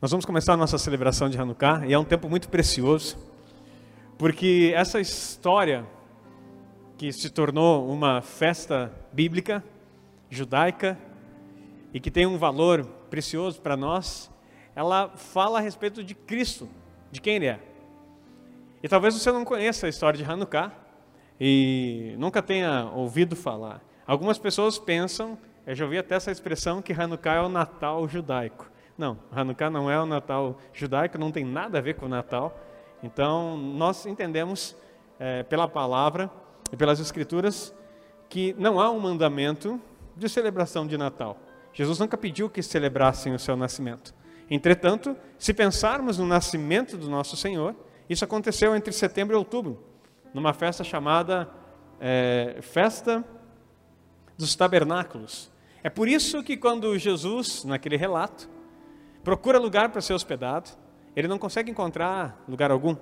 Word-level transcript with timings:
Nós 0.00 0.10
vamos 0.12 0.24
começar 0.24 0.54
a 0.54 0.56
nossa 0.56 0.78
celebração 0.78 1.28
de 1.28 1.38
Hanukkah 1.38 1.86
e 1.86 1.92
é 1.92 1.98
um 1.98 2.06
tempo 2.06 2.26
muito 2.26 2.48
precioso, 2.48 3.18
porque 4.16 4.72
essa 4.74 4.98
história 4.98 5.84
que 6.96 7.12
se 7.12 7.28
tornou 7.28 7.86
uma 7.86 8.22
festa 8.22 8.90
bíblica, 9.12 9.62
judaica, 10.30 10.98
e 11.92 12.00
que 12.00 12.10
tem 12.10 12.24
um 12.24 12.38
valor 12.38 12.86
precioso 13.10 13.60
para 13.60 13.76
nós, 13.76 14.30
ela 14.74 15.10
fala 15.16 15.58
a 15.58 15.60
respeito 15.60 16.02
de 16.02 16.14
Cristo, 16.14 16.66
de 17.12 17.20
quem 17.20 17.36
Ele 17.36 17.48
é. 17.48 17.60
E 18.82 18.88
talvez 18.88 19.12
você 19.12 19.30
não 19.30 19.44
conheça 19.44 19.84
a 19.84 19.90
história 19.90 20.16
de 20.16 20.24
Hanukkah 20.24 20.72
e 21.38 22.14
nunca 22.16 22.40
tenha 22.40 22.90
ouvido 22.94 23.36
falar. 23.36 23.82
Algumas 24.06 24.38
pessoas 24.38 24.78
pensam, 24.78 25.36
eu 25.66 25.74
já 25.74 25.84
ouvi 25.84 25.98
até 25.98 26.14
essa 26.14 26.30
expressão, 26.30 26.80
que 26.80 26.90
Hanukkah 26.90 27.34
é 27.34 27.40
o 27.42 27.50
Natal 27.50 28.08
judaico. 28.08 28.70
Não, 29.00 29.16
Hanukkah 29.32 29.70
não 29.70 29.90
é 29.90 29.98
o 29.98 30.04
Natal 30.04 30.58
judaico, 30.74 31.16
não 31.16 31.32
tem 31.32 31.42
nada 31.42 31.78
a 31.78 31.80
ver 31.80 31.94
com 31.94 32.04
o 32.04 32.08
Natal. 32.08 32.54
Então, 33.02 33.56
nós 33.56 34.04
entendemos 34.04 34.76
é, 35.18 35.42
pela 35.42 35.66
palavra 35.66 36.30
e 36.70 36.76
pelas 36.76 37.00
Escrituras 37.00 37.74
que 38.28 38.54
não 38.58 38.78
há 38.78 38.90
um 38.90 39.00
mandamento 39.00 39.80
de 40.14 40.28
celebração 40.28 40.86
de 40.86 40.98
Natal. 40.98 41.38
Jesus 41.72 41.98
nunca 41.98 42.18
pediu 42.18 42.50
que 42.50 42.62
celebrassem 42.62 43.32
o 43.32 43.38
seu 43.38 43.56
nascimento. 43.56 44.14
Entretanto, 44.50 45.16
se 45.38 45.54
pensarmos 45.54 46.18
no 46.18 46.26
nascimento 46.26 46.98
do 46.98 47.08
nosso 47.08 47.38
Senhor, 47.38 47.74
isso 48.06 48.22
aconteceu 48.22 48.76
entre 48.76 48.92
setembro 48.92 49.34
e 49.34 49.38
outubro, 49.38 49.82
numa 50.34 50.52
festa 50.52 50.84
chamada 50.84 51.48
é, 51.98 52.58
Festa 52.60 53.24
dos 54.36 54.54
Tabernáculos. 54.54 55.50
É 55.82 55.88
por 55.88 56.06
isso 56.06 56.42
que 56.42 56.54
quando 56.54 56.98
Jesus, 56.98 57.64
naquele 57.64 57.96
relato, 57.96 58.59
procura 59.22 59.58
lugar 59.58 59.90
para 59.90 60.00
ser 60.00 60.14
hospedado, 60.14 60.70
ele 61.14 61.28
não 61.28 61.38
consegue 61.38 61.70
encontrar 61.70 62.42
lugar 62.48 62.70
algum. 62.70 62.96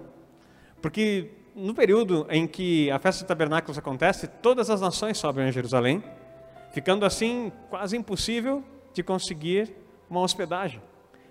Porque 0.81 1.31
no 1.55 1.75
período 1.75 2.27
em 2.31 2.47
que 2.47 2.91
a 2.91 2.99
festa 2.99 3.23
dos 3.23 3.29
tabernáculos 3.29 3.79
acontece, 3.79 4.27
todas 4.27 4.71
as 4.71 4.81
nações 4.81 5.19
sobem 5.19 5.47
a 5.47 5.51
Jerusalém, 5.51 6.03
ficando 6.73 7.05
assim 7.05 7.51
quase 7.69 7.97
impossível 7.97 8.63
de 8.93 9.03
conseguir 9.03 9.75
uma 10.09 10.21
hospedagem. 10.21 10.81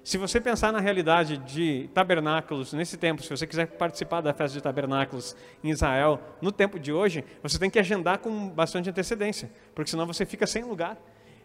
Se 0.04 0.18
você 0.18 0.40
pensar 0.40 0.72
na 0.72 0.80
realidade 0.80 1.38
de 1.38 1.90
tabernáculos 1.94 2.72
nesse 2.72 2.96
tempo, 2.96 3.22
se 3.22 3.30
você 3.30 3.46
quiser 3.46 3.68
participar 3.68 4.22
da 4.22 4.34
festa 4.34 4.56
de 4.56 4.64
tabernáculos 4.64 5.36
em 5.62 5.70
Israel 5.70 6.20
no 6.42 6.50
tempo 6.50 6.80
de 6.80 6.94
hoje, 6.94 7.26
você 7.44 7.60
tem 7.60 7.70
que 7.70 7.78
agendar 7.78 8.20
com 8.20 8.48
bastante 8.48 8.90
antecedência, 8.90 9.52
porque 9.76 9.92
senão 9.92 10.06
você 10.06 10.26
fica 10.26 10.48
sem 10.48 10.64
lugar. 10.64 10.98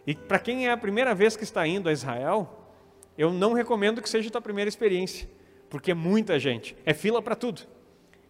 E 0.07 0.15
para 0.15 0.39
quem 0.39 0.67
é 0.67 0.71
a 0.71 0.77
primeira 0.77 1.13
vez 1.13 1.35
que 1.35 1.43
está 1.43 1.67
indo 1.67 1.89
a 1.89 1.91
Israel, 1.91 2.62
eu 3.17 3.31
não 3.31 3.53
recomendo 3.53 4.01
que 4.01 4.09
seja 4.09 4.29
a 4.29 4.31
tua 4.31 4.41
primeira 4.41 4.69
experiência, 4.69 5.29
porque 5.69 5.91
é 5.91 5.93
muita 5.93 6.39
gente, 6.39 6.75
é 6.85 6.93
fila 6.93 7.21
para 7.21 7.35
tudo. 7.35 7.61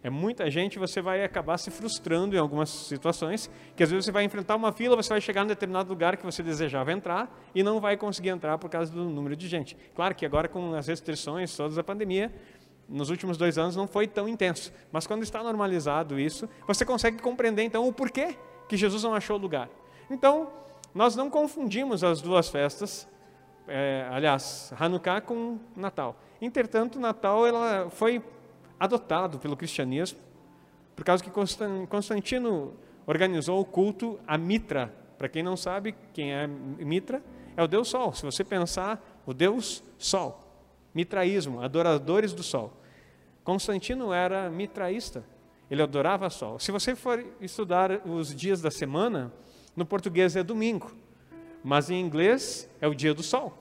É 0.02 0.10
muita 0.10 0.50
gente, 0.50 0.78
você 0.78 1.00
vai 1.00 1.24
acabar 1.24 1.56
se 1.56 1.70
frustrando 1.70 2.36
em 2.36 2.38
algumas 2.38 2.68
situações, 2.68 3.50
que 3.74 3.82
às 3.82 3.90
vezes 3.90 4.04
você 4.04 4.12
vai 4.12 4.22
enfrentar 4.22 4.54
uma 4.54 4.70
fila, 4.70 4.94
você 4.94 5.08
vai 5.08 5.20
chegar 5.20 5.44
em 5.44 5.46
determinado 5.46 5.88
lugar 5.88 6.18
que 6.18 6.26
você 6.26 6.42
desejava 6.42 6.92
entrar 6.92 7.34
e 7.54 7.62
não 7.62 7.80
vai 7.80 7.96
conseguir 7.96 8.28
entrar 8.28 8.58
por 8.58 8.68
causa 8.68 8.92
do 8.92 9.02
número 9.02 9.34
de 9.34 9.48
gente. 9.48 9.74
Claro 9.94 10.14
que 10.14 10.26
agora 10.26 10.46
com 10.46 10.74
as 10.74 10.88
restrições 10.88 11.56
todas 11.56 11.76
da 11.76 11.82
pandemia, 11.82 12.30
nos 12.86 13.08
últimos 13.08 13.38
dois 13.38 13.56
anos 13.56 13.76
não 13.76 13.86
foi 13.86 14.06
tão 14.06 14.28
intenso, 14.28 14.70
mas 14.92 15.06
quando 15.06 15.22
está 15.22 15.42
normalizado 15.42 16.20
isso, 16.20 16.46
você 16.66 16.84
consegue 16.84 17.22
compreender 17.22 17.62
então 17.62 17.88
o 17.88 17.92
porquê 17.92 18.36
que 18.68 18.76
Jesus 18.76 19.02
não 19.02 19.14
achou 19.14 19.38
lugar. 19.38 19.70
Então, 20.10 20.52
nós 20.94 21.16
não 21.16 21.30
confundimos 21.30 22.04
as 22.04 22.20
duas 22.20 22.50
festas, 22.50 23.08
é, 23.66 24.06
aliás, 24.10 24.72
Hanukkah 24.78 25.20
com 25.20 25.58
Natal. 25.76 26.16
Entretanto, 26.40 27.00
Natal 27.00 27.46
ela 27.46 27.88
foi 27.90 28.22
adotado 28.78 29.38
pelo 29.38 29.56
cristianismo, 29.56 30.18
por 30.94 31.04
causa 31.04 31.22
que 31.22 31.30
Constantino 31.88 32.74
organizou 33.06 33.60
o 33.60 33.64
culto 33.64 34.18
a 34.26 34.36
Mitra. 34.36 34.94
Para 35.16 35.28
quem 35.28 35.42
não 35.42 35.56
sabe 35.56 35.94
quem 36.12 36.32
é 36.32 36.46
Mitra, 36.46 37.22
é 37.56 37.62
o 37.62 37.68
Deus 37.68 37.88
Sol. 37.88 38.12
Se 38.12 38.24
você 38.24 38.44
pensar, 38.44 39.02
o 39.24 39.32
Deus 39.32 39.82
Sol, 39.98 40.40
mitraísmo, 40.94 41.60
adoradores 41.60 42.32
do 42.32 42.42
Sol. 42.42 42.72
Constantino 43.42 44.12
era 44.12 44.50
mitraísta, 44.50 45.24
ele 45.70 45.82
adorava 45.82 46.28
Sol. 46.30 46.58
Se 46.58 46.70
você 46.70 46.94
for 46.94 47.24
estudar 47.40 48.06
os 48.06 48.34
dias 48.34 48.60
da 48.60 48.70
semana, 48.70 49.32
no 49.76 49.84
português 49.84 50.36
é 50.36 50.42
domingo. 50.42 50.92
Mas 51.64 51.88
em 51.88 51.98
inglês 51.98 52.68
é 52.78 52.86
o 52.86 52.94
dia 52.94 53.14
do 53.14 53.22
sol. 53.22 53.56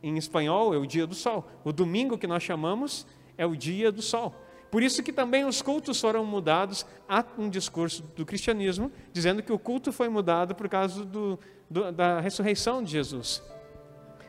Em 0.00 0.16
espanhol 0.16 0.72
é 0.72 0.78
o 0.78 0.86
dia 0.86 1.04
do 1.06 1.14
sol. 1.16 1.44
O 1.64 1.72
domingo 1.72 2.16
que 2.16 2.28
nós 2.28 2.44
chamamos 2.44 3.04
é 3.36 3.44
o 3.44 3.56
dia 3.56 3.90
do 3.90 4.00
sol. 4.00 4.32
Por 4.70 4.82
isso 4.82 5.02
que 5.02 5.12
também 5.12 5.44
os 5.44 5.60
cultos 5.60 6.00
foram 6.00 6.24
mudados. 6.24 6.86
Há 7.08 7.24
um 7.36 7.48
discurso 7.48 8.04
do 8.16 8.24
cristianismo 8.24 8.90
dizendo 9.12 9.42
que 9.42 9.52
o 9.52 9.58
culto 9.58 9.92
foi 9.92 10.08
mudado 10.08 10.54
por 10.54 10.68
causa 10.68 11.04
do, 11.04 11.38
do, 11.68 11.90
da 11.90 12.20
ressurreição 12.20 12.82
de 12.82 12.92
Jesus. 12.92 13.42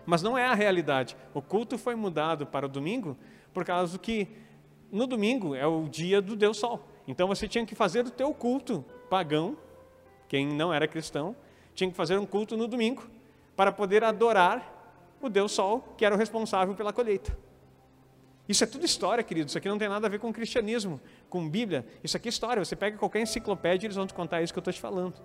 Mas 0.06 0.24
não 0.24 0.38
é 0.38 0.46
a 0.46 0.54
realidade. 0.56 1.16
O 1.34 1.42
culto 1.42 1.78
foi 1.78 1.96
mudado 1.96 2.46
para 2.46 2.66
o 2.66 2.70
domingo 2.70 3.16
por 3.54 3.64
causa 3.64 4.00
que 4.00 4.28
no 4.92 5.06
domingo 5.06 5.54
é 5.54 5.66
o 5.68 5.88
dia 5.88 6.22
do 6.22 6.36
Deus 6.36 6.58
Sol. 6.58 6.88
Então 7.08 7.28
você 7.28 7.48
tinha 7.48 7.66
que 7.66 7.76
fazer 7.76 8.06
o 8.06 8.12
teu 8.12 8.34
culto 8.34 8.84
pagão, 9.10 9.58
quem 10.28 10.48
não 10.48 10.74
era 10.74 10.88
cristão, 10.88 11.36
tinha 11.75 11.90
que 11.90 11.96
fazer 11.96 12.18
um 12.18 12.25
culto 12.25 12.58
no 12.58 12.68
domingo 12.68 13.03
para 13.56 13.72
poder 13.72 14.03
adorar 14.03 14.74
o 15.22 15.30
Deus 15.30 15.52
Sol, 15.52 15.94
que 15.97 16.06
era 16.06 16.16
o 16.16 16.18
responsável 16.18 16.74
pela 16.74 16.91
colheita. 16.91 17.38
Isso 18.47 18.63
é 18.63 18.68
tudo 18.68 18.86
história, 18.86 19.24
querido. 19.24 19.47
Isso 19.50 19.58
aqui 19.58 19.68
não 19.68 19.78
tem 19.78 19.90
nada 19.90 20.06
a 20.08 20.09
ver 20.09 20.19
com 20.19 20.31
cristianismo, 20.31 21.02
com 21.30 21.50
Bíblia. 21.50 21.85
Isso 22.03 22.16
aqui 22.16 22.28
é 22.28 22.30
história. 22.30 22.64
Você 22.64 22.75
pega 22.75 22.97
qualquer 22.97 23.22
enciclopédia 23.22 23.85
e 23.85 23.88
eles 23.88 23.96
vão 23.96 24.06
te 24.06 24.14
contar 24.14 24.41
isso 24.41 24.53
que 24.53 24.59
eu 24.59 24.62
estou 24.62 24.74
te 24.74 24.80
falando. 24.80 25.16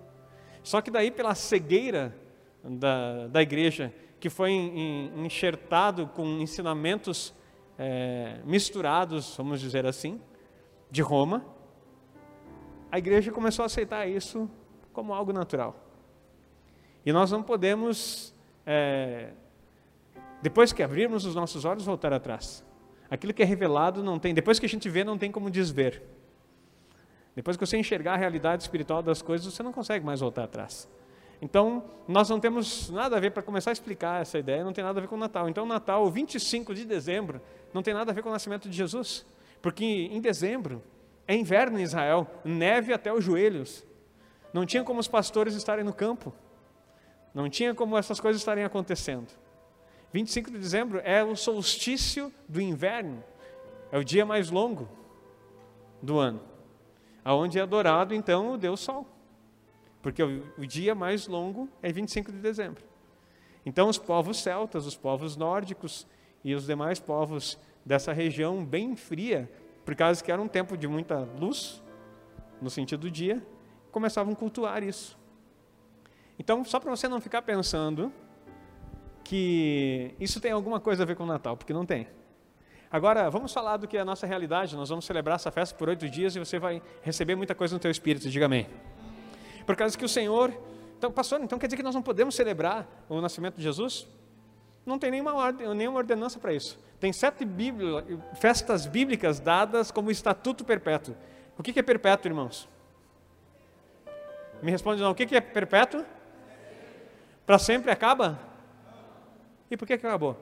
Só 0.63 0.81
que 0.81 0.89
daí, 0.89 1.11
pela 1.11 1.35
cegueira 1.35 2.15
da, 2.63 3.27
da 3.27 3.41
igreja, 3.41 3.93
que 4.19 4.29
foi 4.29 4.51
enxertado 4.51 6.07
com 6.07 6.25
ensinamentos 6.39 7.33
é, 7.77 8.39
misturados, 8.43 9.35
vamos 9.37 9.59
dizer 9.59 9.85
assim, 9.85 10.19
de 10.89 11.01
Roma, 11.01 11.45
a 12.91 12.97
igreja 12.97 13.31
começou 13.31 13.63
a 13.63 13.67
aceitar 13.67 14.07
isso 14.07 14.49
como 14.91 15.13
algo 15.13 15.31
natural. 15.31 15.75
E 17.05 17.11
nós 17.11 17.31
não 17.31 17.41
podemos, 17.41 18.33
é, 18.65 19.29
depois 20.41 20.71
que 20.71 20.83
abrirmos 20.83 21.25
os 21.25 21.35
nossos 21.35 21.65
olhos, 21.65 21.85
voltar 21.85 22.13
atrás. 22.13 22.63
Aquilo 23.09 23.33
que 23.33 23.41
é 23.41 23.45
revelado 23.45 24.03
não 24.03 24.17
tem, 24.17 24.33
depois 24.33 24.59
que 24.59 24.65
a 24.65 24.69
gente 24.69 24.87
vê, 24.89 25.03
não 25.03 25.17
tem 25.17 25.31
como 25.31 25.49
desver. 25.49 26.01
Depois 27.35 27.57
que 27.57 27.65
você 27.65 27.77
enxergar 27.77 28.13
a 28.13 28.17
realidade 28.17 28.63
espiritual 28.63 29.01
das 29.01 29.21
coisas, 29.21 29.53
você 29.53 29.63
não 29.63 29.71
consegue 29.71 30.05
mais 30.05 30.19
voltar 30.19 30.43
atrás. 30.43 30.87
Então, 31.41 31.83
nós 32.07 32.29
não 32.29 32.39
temos 32.39 32.89
nada 32.91 33.17
a 33.17 33.19
ver, 33.19 33.31
para 33.31 33.41
começar 33.41 33.71
a 33.71 33.73
explicar 33.73 34.21
essa 34.21 34.37
ideia, 34.37 34.63
não 34.63 34.73
tem 34.73 34.83
nada 34.83 34.99
a 34.99 35.01
ver 35.01 35.07
com 35.07 35.15
o 35.15 35.19
Natal. 35.19 35.49
Então, 35.49 35.63
o 35.63 35.67
Natal, 35.67 36.07
25 36.09 36.75
de 36.75 36.85
dezembro, 36.85 37.41
não 37.73 37.81
tem 37.81 37.93
nada 37.93 38.11
a 38.11 38.13
ver 38.13 38.21
com 38.21 38.29
o 38.29 38.31
nascimento 38.31 38.69
de 38.69 38.77
Jesus. 38.77 39.25
Porque 39.61 39.83
em 39.83 40.21
dezembro, 40.21 40.83
é 41.27 41.35
inverno 41.35 41.79
em 41.79 41.83
Israel, 41.83 42.27
neve 42.43 42.93
até 42.93 43.11
os 43.11 43.23
joelhos. 43.23 43.83
Não 44.53 44.65
tinha 44.65 44.83
como 44.83 44.99
os 44.99 45.07
pastores 45.07 45.55
estarem 45.55 45.83
no 45.83 45.93
campo. 45.93 46.33
Não 47.33 47.49
tinha 47.49 47.73
como 47.73 47.97
essas 47.97 48.19
coisas 48.19 48.41
estarem 48.41 48.63
acontecendo. 48.63 49.27
25 50.13 50.51
de 50.51 50.57
dezembro 50.57 51.01
é 51.03 51.23
o 51.23 51.35
solstício 51.35 52.33
do 52.47 52.61
inverno, 52.61 53.23
é 53.91 53.97
o 53.97 54.03
dia 54.03 54.25
mais 54.25 54.49
longo 54.49 54.87
do 56.01 56.19
ano, 56.19 56.41
aonde 57.23 57.57
é 57.57 57.61
adorado 57.61 58.13
então 58.13 58.53
o 58.53 58.57
Deus 58.57 58.81
Sol, 58.81 59.07
porque 60.01 60.21
o, 60.21 60.43
o 60.57 60.65
dia 60.65 60.93
mais 60.93 61.27
longo 61.27 61.69
é 61.81 61.91
25 61.91 62.31
de 62.31 62.39
dezembro. 62.39 62.83
Então 63.65 63.87
os 63.87 63.97
povos 63.97 64.41
celtas, 64.41 64.85
os 64.85 64.97
povos 64.97 65.37
nórdicos 65.37 66.05
e 66.43 66.53
os 66.53 66.65
demais 66.65 66.99
povos 66.99 67.57
dessa 67.85 68.11
região 68.11 68.65
bem 68.65 68.95
fria, 68.95 69.49
por 69.85 69.95
causa 69.95 70.21
que 70.21 70.31
era 70.31 70.41
um 70.41 70.47
tempo 70.47 70.75
de 70.75 70.87
muita 70.87 71.19
luz, 71.39 71.81
no 72.61 72.69
sentido 72.69 73.01
do 73.01 73.11
dia, 73.11 73.41
começavam 73.91 74.33
a 74.33 74.35
cultuar 74.35 74.83
isso. 74.83 75.20
Então, 76.37 76.63
só 76.65 76.79
para 76.79 76.89
você 76.89 77.07
não 77.07 77.21
ficar 77.21 77.41
pensando 77.41 78.11
que 79.23 80.13
isso 80.19 80.39
tem 80.39 80.51
alguma 80.51 80.79
coisa 80.79 81.03
a 81.03 81.05
ver 81.05 81.15
com 81.15 81.23
o 81.23 81.27
Natal, 81.27 81.55
porque 81.55 81.73
não 81.73 81.85
tem. 81.85 82.07
Agora, 82.91 83.29
vamos 83.29 83.53
falar 83.53 83.77
do 83.77 83.87
que 83.87 83.95
é 83.95 84.01
a 84.01 84.05
nossa 84.05 84.27
realidade. 84.27 84.75
Nós 84.75 84.89
vamos 84.89 85.05
celebrar 85.05 85.35
essa 85.35 85.49
festa 85.49 85.73
por 85.77 85.87
oito 85.87 86.09
dias 86.09 86.35
e 86.35 86.39
você 86.39 86.59
vai 86.59 86.81
receber 87.01 87.35
muita 87.35 87.55
coisa 87.55 87.73
no 87.73 87.79
teu 87.79 87.89
espírito. 87.89 88.29
Diga 88.29 88.45
amém. 88.47 88.67
Por 89.65 89.75
causa 89.75 89.97
que 89.97 90.03
o 90.03 90.09
Senhor... 90.09 90.51
Então, 90.97 91.11
pastor, 91.11 91.41
então 91.41 91.57
quer 91.57 91.67
dizer 91.67 91.77
que 91.77 91.83
nós 91.83 91.95
não 91.95 92.01
podemos 92.01 92.35
celebrar 92.35 92.85
o 93.09 93.21
nascimento 93.21 93.55
de 93.55 93.63
Jesus? 93.63 94.07
Não 94.85 94.99
tem 94.99 95.09
nenhuma, 95.09 95.33
ordem, 95.33 95.73
nenhuma 95.73 95.99
ordenança 95.99 96.37
para 96.37 96.53
isso. 96.53 96.77
Tem 96.99 97.13
sete 97.13 97.45
bíblia, 97.45 98.05
festas 98.35 98.85
bíblicas 98.85 99.39
dadas 99.39 99.89
como 99.89 100.11
estatuto 100.11 100.65
perpétuo. 100.65 101.15
O 101.57 101.63
que 101.63 101.79
é 101.79 101.83
perpétuo, 101.83 102.29
irmãos? 102.29 102.67
Me 104.61 104.69
responde 104.69 105.01
não. 105.01 105.11
O 105.11 105.15
que 105.15 105.35
é 105.35 105.41
perpétuo? 105.41 106.03
Para 107.51 107.59
sempre 107.59 107.91
acaba? 107.91 108.39
E 109.69 109.75
por 109.75 109.85
que, 109.85 109.91
acabou? 109.91 110.37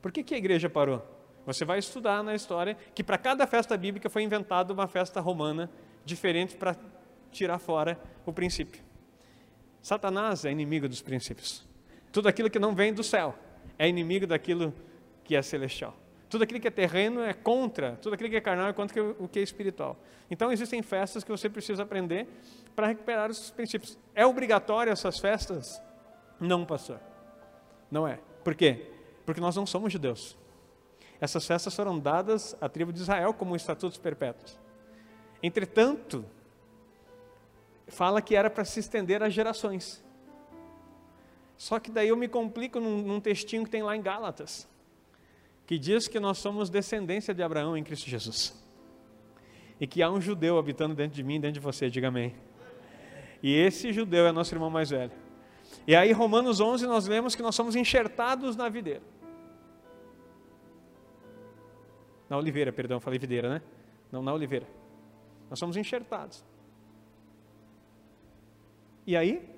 Por 0.00 0.10
que, 0.10 0.22
que 0.22 0.34
a 0.34 0.38
igreja 0.38 0.70
parou? 0.70 1.04
Você 1.44 1.66
vai 1.66 1.78
estudar 1.78 2.22
na 2.22 2.34
história 2.34 2.74
que 2.94 3.04
para 3.04 3.18
cada 3.18 3.46
festa 3.46 3.76
bíblica 3.76 4.08
foi 4.08 4.22
inventada 4.22 4.72
uma 4.72 4.88
festa 4.88 5.20
romana 5.20 5.70
diferente 6.02 6.56
para 6.56 6.74
tirar 7.30 7.58
fora 7.58 8.00
o 8.24 8.32
princípio. 8.32 8.80
Satanás 9.82 10.46
é 10.46 10.50
inimigo 10.50 10.88
dos 10.88 11.02
princípios. 11.02 11.68
Tudo 12.10 12.26
aquilo 12.26 12.48
que 12.48 12.58
não 12.58 12.74
vem 12.74 12.94
do 12.94 13.04
céu 13.04 13.34
é 13.78 13.86
inimigo 13.86 14.26
daquilo 14.26 14.72
que 15.24 15.36
é 15.36 15.42
celestial. 15.42 15.94
Tudo 16.30 16.44
aquilo 16.44 16.58
que 16.58 16.68
é 16.68 16.70
terreno 16.70 17.20
é 17.20 17.34
contra, 17.34 17.98
tudo 18.00 18.14
aquilo 18.14 18.30
que 18.30 18.36
é 18.36 18.40
carnal 18.40 18.68
é 18.68 18.72
contra 18.72 19.02
o 19.02 19.28
que 19.28 19.40
é 19.40 19.42
espiritual. 19.42 20.02
Então 20.30 20.50
existem 20.50 20.80
festas 20.82 21.22
que 21.22 21.30
você 21.30 21.50
precisa 21.50 21.82
aprender 21.82 22.26
para 22.78 22.86
recuperar 22.86 23.28
os 23.28 23.50
princípios. 23.50 23.98
É 24.14 24.24
obrigatório 24.24 24.92
essas 24.92 25.18
festas? 25.18 25.82
Não, 26.38 26.64
pastor. 26.64 27.00
Não 27.90 28.06
é. 28.06 28.20
Por 28.44 28.54
quê? 28.54 28.92
Porque 29.26 29.40
nós 29.40 29.56
não 29.56 29.66
somos 29.66 29.92
judeus. 29.92 30.38
Essas 31.20 31.44
festas 31.44 31.74
foram 31.74 31.98
dadas 31.98 32.56
à 32.60 32.68
tribo 32.68 32.92
de 32.92 33.00
Israel 33.00 33.34
como 33.34 33.56
estatutos 33.56 33.98
perpétuos. 33.98 34.56
Entretanto, 35.42 36.24
fala 37.88 38.22
que 38.22 38.36
era 38.36 38.48
para 38.48 38.64
se 38.64 38.78
estender 38.78 39.24
às 39.24 39.34
gerações. 39.34 40.04
Só 41.56 41.80
que 41.80 41.90
daí 41.90 42.10
eu 42.10 42.16
me 42.16 42.28
complico 42.28 42.78
num, 42.78 43.02
num 43.02 43.20
textinho 43.20 43.64
que 43.64 43.70
tem 43.70 43.82
lá 43.82 43.96
em 43.96 44.00
Gálatas 44.00 44.68
que 45.66 45.80
diz 45.80 46.06
que 46.06 46.20
nós 46.20 46.38
somos 46.38 46.70
descendência 46.70 47.34
de 47.34 47.42
Abraão 47.42 47.76
em 47.76 47.82
Cristo 47.82 48.08
Jesus. 48.08 48.54
E 49.80 49.86
que 49.86 50.00
há 50.00 50.08
um 50.08 50.20
judeu 50.20 50.60
habitando 50.60 50.94
dentro 50.94 51.16
de 51.16 51.24
mim, 51.24 51.40
dentro 51.40 51.54
de 51.54 51.60
você, 51.60 51.90
diga 51.90 52.06
amém. 52.06 52.36
E 53.42 53.54
esse 53.54 53.92
judeu 53.92 54.26
é 54.26 54.32
nosso 54.32 54.54
irmão 54.54 54.70
mais 54.70 54.90
velho. 54.90 55.12
E 55.86 55.94
aí, 55.94 56.12
Romanos 56.12 56.60
11, 56.60 56.86
nós 56.86 57.06
lemos 57.06 57.34
que 57.34 57.42
nós 57.42 57.54
somos 57.54 57.76
enxertados 57.76 58.56
na 58.56 58.68
videira. 58.68 59.02
Na 62.28 62.36
oliveira, 62.36 62.72
perdão, 62.72 63.00
falei 63.00 63.18
videira, 63.18 63.48
né? 63.48 63.62
Não, 64.12 64.22
na 64.22 64.32
oliveira. 64.32 64.66
Nós 65.48 65.58
somos 65.58 65.76
enxertados. 65.76 66.44
E 69.06 69.16
aí, 69.16 69.48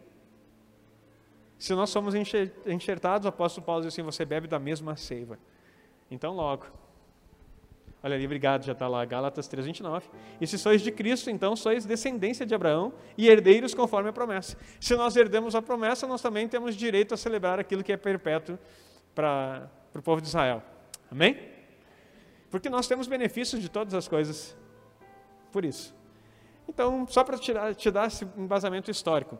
se 1.58 1.74
nós 1.74 1.90
somos 1.90 2.14
enxertados, 2.14 3.26
o 3.26 3.28
apóstolo 3.28 3.66
Paulo 3.66 3.82
diz 3.82 3.92
assim: 3.92 4.02
você 4.02 4.24
bebe 4.24 4.46
da 4.46 4.58
mesma 4.58 4.96
seiva. 4.96 5.38
Então 6.10 6.34
logo. 6.34 6.66
Olha 8.02 8.14
ali, 8.14 8.24
obrigado, 8.24 8.64
já 8.64 8.72
está 8.72 8.88
lá, 8.88 9.04
Gálatas 9.04 9.46
3,29. 9.48 10.04
E 10.40 10.46
se 10.46 10.58
sois 10.58 10.80
de 10.80 10.90
Cristo, 10.90 11.30
então 11.30 11.54
sois 11.54 11.84
descendência 11.84 12.46
de 12.46 12.54
Abraão 12.54 12.94
e 13.16 13.28
herdeiros 13.28 13.74
conforme 13.74 14.08
a 14.08 14.12
promessa. 14.12 14.56
Se 14.80 14.96
nós 14.96 15.16
herdemos 15.16 15.54
a 15.54 15.60
promessa, 15.60 16.06
nós 16.06 16.22
também 16.22 16.48
temos 16.48 16.74
direito 16.74 17.12
a 17.12 17.16
celebrar 17.16 17.60
aquilo 17.60 17.84
que 17.84 17.92
é 17.92 17.96
perpétuo 17.98 18.58
para 19.14 19.70
o 19.94 20.00
povo 20.00 20.20
de 20.20 20.28
Israel. 20.28 20.62
Amém? 21.10 21.38
Porque 22.50 22.70
nós 22.70 22.88
temos 22.88 23.06
benefícios 23.06 23.60
de 23.60 23.68
todas 23.68 23.92
as 23.92 24.08
coisas 24.08 24.56
por 25.52 25.64
isso. 25.64 25.94
Então, 26.66 27.06
só 27.06 27.22
para 27.22 27.36
te, 27.36 27.52
te 27.76 27.90
dar 27.90 28.06
esse 28.06 28.24
embasamento 28.36 28.90
histórico. 28.90 29.38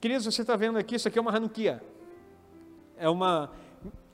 Queridos, 0.00 0.24
você 0.24 0.42
está 0.42 0.56
vendo 0.56 0.78
aqui, 0.78 0.96
isso 0.96 1.06
aqui 1.06 1.18
é 1.18 1.22
uma 1.22 1.34
Hanukkah. 1.34 1.80
É 2.96 3.08
uma, 3.08 3.50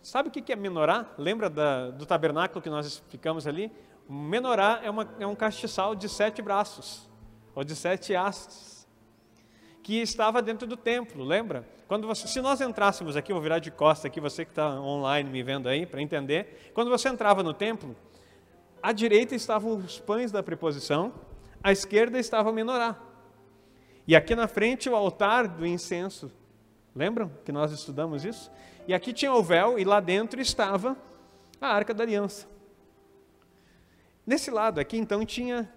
Sabe 0.02 0.29
o 0.29 0.32
que 0.32 0.52
é 0.52 0.56
menorá? 0.56 1.06
Lembra 1.19 1.50
da, 1.50 1.91
do 1.91 2.06
tabernáculo 2.06 2.62
que 2.62 2.70
nós 2.70 3.02
ficamos 3.08 3.47
ali? 3.47 3.70
Menorá 4.08 4.81
é, 4.82 4.91
uma, 4.91 5.08
é 5.19 5.26
um 5.26 5.35
castiçal 5.35 5.94
de 5.94 6.08
sete 6.08 6.41
braços, 6.41 7.08
ou 7.55 7.62
de 7.62 7.76
sete 7.76 8.14
hastes, 8.14 8.88
que 9.82 10.00
estava 10.00 10.41
dentro 10.41 10.67
do 10.67 10.76
templo, 10.76 11.23
lembra? 11.25 11.69
Quando 11.87 12.06
você, 12.06 12.26
se 12.26 12.41
nós 12.41 12.61
entrássemos 12.61 13.17
aqui, 13.17 13.32
vou 13.32 13.43
virar 13.43 13.58
de 13.58 13.70
costa 13.70 14.06
aqui, 14.06 14.20
você 14.20 14.44
que 14.44 14.52
está 14.52 14.81
online 14.81 15.29
me 15.29 15.43
vendo 15.43 15.69
aí, 15.69 15.85
para 15.85 16.00
entender. 16.00 16.70
Quando 16.73 16.88
você 16.88 17.08
entrava 17.08 17.43
no 17.43 17.52
templo, 17.52 17.94
à 18.82 18.93
direita 18.93 19.35
estavam 19.35 19.76
os 19.76 19.99
pães 19.99 20.32
da 20.32 20.43
preposição, 20.43 21.12
à 21.62 21.73
esquerda 21.73 22.19
estava 22.19 22.50
o 22.50 22.52
menorá. 22.52 22.97
E 24.06 24.17
aqui 24.17 24.35
na 24.35 24.49
frente 24.49 24.88
o 24.88 24.97
altar 24.97 25.47
do 25.47 25.67
incenso. 25.67 26.31
Lembram 26.94 27.31
que 27.44 27.52
nós 27.52 27.70
estudamos 27.70 28.25
isso? 28.25 28.50
E 28.91 28.93
aqui 28.93 29.13
tinha 29.13 29.33
o 29.33 29.41
véu 29.41 29.79
e 29.79 29.85
lá 29.85 30.01
dentro 30.01 30.41
estava 30.41 30.97
a 31.61 31.69
arca 31.69 31.95
da 31.95 32.03
aliança. 32.03 32.49
Nesse 34.27 34.51
lado 34.51 34.81
aqui, 34.81 34.97
então, 34.97 35.25
tinha 35.25 35.73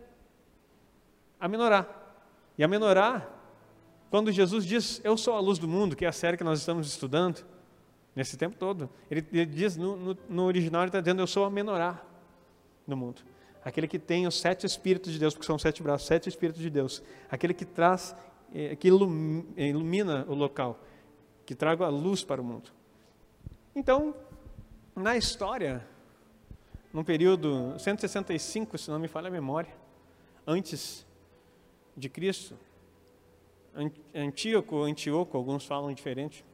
a 1.40 1.48
menorá. 1.48 1.88
E 2.58 2.64
a 2.64 2.68
menorá, 2.68 3.30
quando 4.10 4.32
Jesus 4.32 4.66
diz, 4.66 5.00
Eu 5.04 5.16
sou 5.16 5.36
a 5.36 5.40
luz 5.40 5.60
do 5.60 5.68
mundo, 5.68 5.96
que 5.96 6.06
é 6.06 6.08
a 6.08 6.12
série 6.12 6.38
que 6.38 6.44
nós 6.44 6.58
estamos 6.58 6.88
estudando, 6.88 7.46
nesse 8.16 8.36
tempo 8.36 8.56
todo, 8.58 8.90
ele, 9.12 9.24
ele 9.32 9.46
diz, 9.46 9.78
no, 9.78 9.96
no, 9.96 10.18
no, 10.28 10.44
original, 10.46 10.82
ele 10.82 10.90
está 10.90 11.00
dizendo, 11.00 11.22
Eu 11.22 11.28
sou 11.28 11.46
a 11.46 11.52
menorá 11.52 12.04
no 12.88 12.98
mundo. 12.98 13.22
Aquele 13.64 13.88
que 13.88 14.00
tem 14.00 14.26
os 14.26 14.40
sete 14.40 14.66
Espíritos 14.66 15.14
de 15.14 15.20
Deus, 15.20 15.36
porque 15.36 15.46
são 15.46 15.60
sete 15.60 15.84
braços, 15.84 16.08
sete 16.08 16.28
Espíritos 16.30 16.64
de 16.64 16.70
Deus. 16.72 17.04
Aquele 17.30 17.54
que 17.54 17.64
traz, 17.64 18.16
eh, 18.56 18.76
que 18.76 18.88
ilumina 18.88 20.26
o 20.28 20.34
local, 20.34 20.80
que 21.46 21.54
traga 21.54 21.86
a 21.86 21.90
luz 21.90 22.24
para 22.24 22.42
o 22.42 22.44
mundo. 22.44 22.72
Então, 23.76 24.14
na 24.96 25.18
história, 25.18 25.84
num 26.94 27.04
período 27.04 27.74
165, 27.80 28.78
se 28.78 28.92
não 28.92 29.00
me 29.00 29.08
falha 29.08 29.30
a 29.30 29.32
memória, 29.32 29.74
antes 30.46 31.04
de 31.98 32.08
Cristo, 32.08 32.56
Antíoco, 34.14 34.84
Antíoco, 34.84 35.36
alguns 35.36 35.66
falam 35.66 35.92
diferente, 35.92 36.46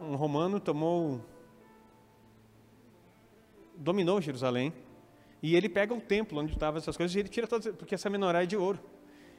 um 0.00 0.16
romano 0.16 0.58
tomou, 0.58 1.20
dominou 3.76 4.20
Jerusalém, 4.20 4.72
e 5.40 5.54
ele 5.54 5.68
pega 5.68 5.94
o 5.94 6.00
templo 6.00 6.40
onde 6.40 6.54
estavam 6.54 6.78
essas 6.78 6.96
coisas, 6.96 7.14
e 7.14 7.20
ele 7.20 7.28
tira 7.28 7.46
todas, 7.46 7.72
porque 7.76 7.94
essa 7.94 8.10
menorá 8.10 8.42
é 8.42 8.46
de 8.46 8.56
ouro, 8.56 8.80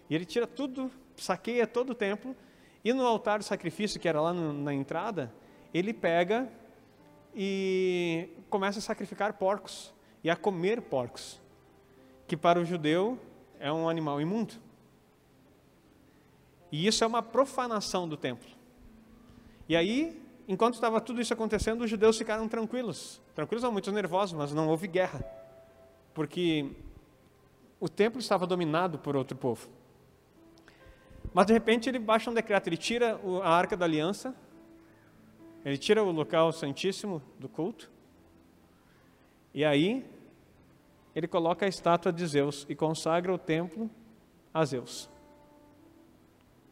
e 0.09 0.15
ele 0.15 0.23
tira 0.23 0.47
tudo, 0.47 0.89
saqueia 1.17 1.67
todo 1.67 1.89
o 1.89 1.95
templo, 1.95 2.33
e 2.81 2.93
no 2.93 3.05
altar 3.05 3.39
do 3.39 3.43
sacrifício, 3.43 3.99
que 3.99 4.07
era 4.07 4.21
lá 4.21 4.31
no, 4.31 4.53
na 4.53 4.73
entrada, 4.73 5.33
ele 5.77 5.93
pega 5.93 6.49
e 7.35 8.29
começa 8.49 8.79
a 8.79 8.81
sacrificar 8.81 9.33
porcos 9.33 9.93
e 10.23 10.29
a 10.29 10.35
comer 10.35 10.81
porcos, 10.81 11.39
que 12.27 12.35
para 12.35 12.59
o 12.59 12.65
judeu 12.65 13.19
é 13.59 13.71
um 13.71 13.87
animal 13.87 14.19
imundo. 14.19 14.55
E 16.71 16.85
isso 16.85 17.03
é 17.03 17.07
uma 17.07 17.21
profanação 17.21 18.07
do 18.07 18.17
templo. 18.17 18.49
E 19.69 19.75
aí, 19.75 20.21
enquanto 20.47 20.75
estava 20.75 20.99
tudo 20.99 21.21
isso 21.21 21.33
acontecendo, 21.33 21.83
os 21.83 21.89
judeus 21.89 22.17
ficaram 22.17 22.47
tranquilos. 22.47 23.21
Tranquilos 23.35 23.63
não, 23.63 23.71
muito 23.71 23.91
nervosos, 23.91 24.37
mas 24.37 24.53
não 24.53 24.67
houve 24.67 24.87
guerra. 24.87 25.23
Porque 26.13 26.71
o 27.79 27.87
templo 27.87 28.19
estava 28.19 28.47
dominado 28.47 28.97
por 28.97 29.15
outro 29.15 29.37
povo. 29.37 29.69
Mas 31.33 31.45
de 31.45 31.53
repente 31.53 31.87
ele 31.87 31.99
baixa 31.99 32.29
um 32.31 32.33
decreto, 32.33 32.67
ele 32.67 32.77
tira 32.77 33.19
a 33.43 33.49
arca 33.49 33.77
da 33.77 33.85
aliança 33.85 34.35
ele 35.67 35.77
tira 35.77 36.01
o 36.01 36.11
local 36.11 36.53
santíssimo 36.53 37.21
do 37.37 37.49
culto. 37.49 37.91
E 39.53 39.65
aí, 39.65 40.05
ele 41.13 41.27
coloca 41.27 41.65
a 41.65 41.67
estátua 41.67 42.13
de 42.13 42.25
Zeus 42.25 42.65
e 42.69 42.75
consagra 42.75 43.33
o 43.33 43.37
templo 43.37 43.91
a 44.53 44.63
Zeus, 44.63 45.09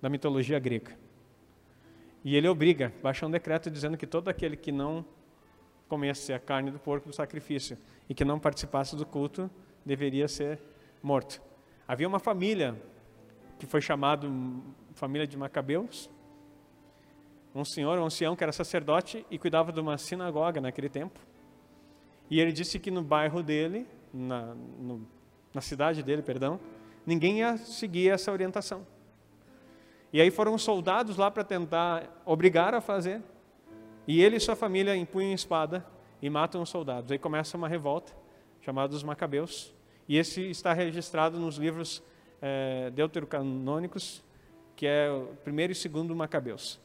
da 0.02 0.08
mitologia 0.08 0.58
grega. 0.60 0.98
E 2.24 2.38
ele 2.38 2.48
obriga, 2.48 2.94
baixa 3.04 3.26
um 3.26 3.30
decreto 3.30 3.70
dizendo 3.70 3.98
que 3.98 4.08
todo 4.08 4.30
aquele 4.30 4.56
que 4.56 4.72
não 4.72 5.04
comesse 5.90 6.32
a 6.32 6.40
carne 6.40 6.72
do 6.72 6.80
porco 6.80 7.10
do 7.10 7.14
sacrifício 7.14 7.78
e 8.08 8.14
que 8.16 8.24
não 8.24 8.40
participasse 8.40 8.96
do 8.96 9.06
culto 9.06 9.52
deveria 9.86 10.30
ser 10.30 10.58
morto. 11.04 11.42
Havia 11.86 12.08
uma 12.08 12.20
família 12.20 12.82
que 13.60 13.66
foi 13.66 13.82
chamada 13.82 14.26
família 14.94 15.28
de 15.28 15.36
Macabeus, 15.36 16.10
um 17.56 17.64
senhor, 17.64 17.98
um 17.98 18.06
ancião 18.06 18.36
que 18.36 18.44
era 18.44 18.52
sacerdote 18.52 19.26
e 19.32 19.40
cuidava 19.40 19.72
de 19.72 19.80
uma 19.80 19.98
sinagoga 19.98 20.60
naquele 20.60 20.90
tempo. 20.90 21.18
E 22.30 22.42
ele 22.42 22.52
disse 22.52 22.78
que 22.78 22.92
no 22.92 23.02
bairro 23.02 23.42
dele, 23.42 23.88
na, 24.14 24.54
no, 24.54 25.08
na 25.54 25.62
cidade 25.62 26.04
dele, 26.04 26.22
perdão, 26.22 26.60
ninguém 27.06 27.40
ia 27.40 27.56
seguir 27.56 28.10
essa 28.10 28.30
orientação. 28.30 28.86
E 30.12 30.20
aí 30.20 30.30
foram 30.30 30.58
soldados 30.58 31.16
lá 31.16 31.32
para 31.32 31.44
tentar 31.44 32.22
obrigar 32.26 32.74
a 32.74 32.82
fazer. 32.82 33.22
E 34.06 34.22
ele 34.22 34.36
e 34.36 34.40
sua 34.40 34.56
família 34.56 34.96
empunham 34.96 35.34
espada 35.34 35.86
e 36.22 36.30
matam 36.30 36.62
os 36.62 36.70
soldados. 36.70 37.12
Aí 37.12 37.18
começa 37.18 37.56
uma 37.56 37.68
revolta 37.68 38.14
chamada 38.62 38.90
dos 38.90 39.04
Macabeus. 39.04 39.74
E 40.10 40.18
esse 40.18 40.42
está 40.50 40.74
registrado 40.74 41.40
nos 41.40 41.56
livros 41.56 42.04
é, 42.42 42.92
deuterocanônicos, 42.92 44.24
que 44.76 44.86
é 44.86 45.10
o 45.10 45.36
primeiro 45.44 45.72
e 45.72 45.76
segundo 45.76 46.16
Macabeus. 46.16 46.84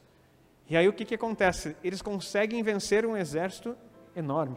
E 0.71 0.77
aí 0.77 0.87
o 0.87 0.93
que, 0.93 1.03
que 1.03 1.15
acontece? 1.15 1.75
Eles 1.83 2.01
conseguem 2.01 2.63
vencer 2.63 3.05
um 3.05 3.17
exército 3.17 3.77
enorme 4.15 4.55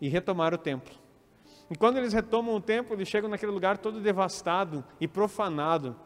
e 0.00 0.08
retomar 0.08 0.54
o 0.54 0.58
templo. 0.58 0.94
E 1.68 1.74
quando 1.74 1.96
eles 1.96 2.12
retomam 2.12 2.54
o 2.54 2.60
templo, 2.60 2.94
eles 2.94 3.08
chegam 3.08 3.28
naquele 3.28 3.50
lugar 3.50 3.76
todo 3.76 4.00
devastado 4.00 4.84
e 5.00 5.08
profanado 5.08 5.96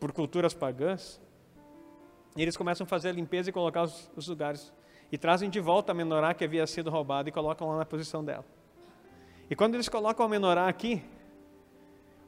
por 0.00 0.10
culturas 0.10 0.52
pagãs. 0.52 1.22
E 2.36 2.42
eles 2.42 2.56
começam 2.56 2.84
a 2.84 2.88
fazer 2.88 3.10
a 3.10 3.12
limpeza 3.12 3.50
e 3.50 3.52
colocar 3.52 3.84
os, 3.84 4.10
os 4.16 4.26
lugares. 4.26 4.72
e 5.12 5.16
trazem 5.16 5.48
de 5.48 5.60
volta 5.60 5.92
a 5.92 5.94
menorá 5.94 6.34
que 6.34 6.42
havia 6.42 6.66
sido 6.66 6.90
roubada 6.90 7.28
e 7.28 7.32
colocam 7.32 7.68
lá 7.68 7.76
na 7.76 7.86
posição 7.86 8.24
dela. 8.24 8.44
E 9.48 9.54
quando 9.54 9.76
eles 9.76 9.88
colocam 9.88 10.26
a 10.26 10.28
menorá 10.28 10.66
aqui, 10.66 11.04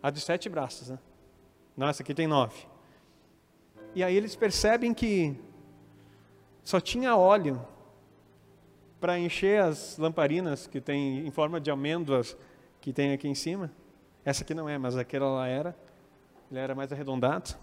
a 0.01 0.09
de 0.09 0.21
sete 0.21 0.49
braços, 0.49 0.89
né? 0.89 1.01
Nossa, 1.77 2.05
aqui 2.05 2.15
tem 2.15 2.29
nove. 2.29 2.71
E 3.95 4.03
aí 4.03 4.17
eles 4.17 4.35
percebem 4.35 4.95
que 4.95 5.37
só 6.65 6.81
tinha 6.81 7.17
óleo 7.17 7.61
para 9.01 9.19
encher 9.19 9.61
as 9.61 9.99
lamparinas 9.99 10.67
que 10.67 10.81
tem 10.81 11.27
em 11.27 11.31
forma 11.31 11.61
de 11.61 11.71
amêndoas 11.71 12.37
que 12.81 12.93
tem 12.93 13.13
aqui 13.13 13.29
em 13.29 13.35
cima. 13.35 13.71
Essa 14.25 14.45
aqui 14.45 14.55
não 14.55 14.69
é, 14.69 14.79
mas 14.79 14.97
aquela 14.97 15.29
lá 15.29 15.47
era. 15.47 15.77
Ele 16.51 16.61
era 16.61 16.75
mais 16.75 16.93
arredondado. 16.93 17.55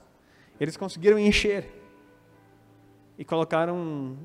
Eles 0.60 0.76
conseguiram 0.76 1.18
encher 1.18 1.66
e 3.18 3.26
colocaram, 3.26 4.18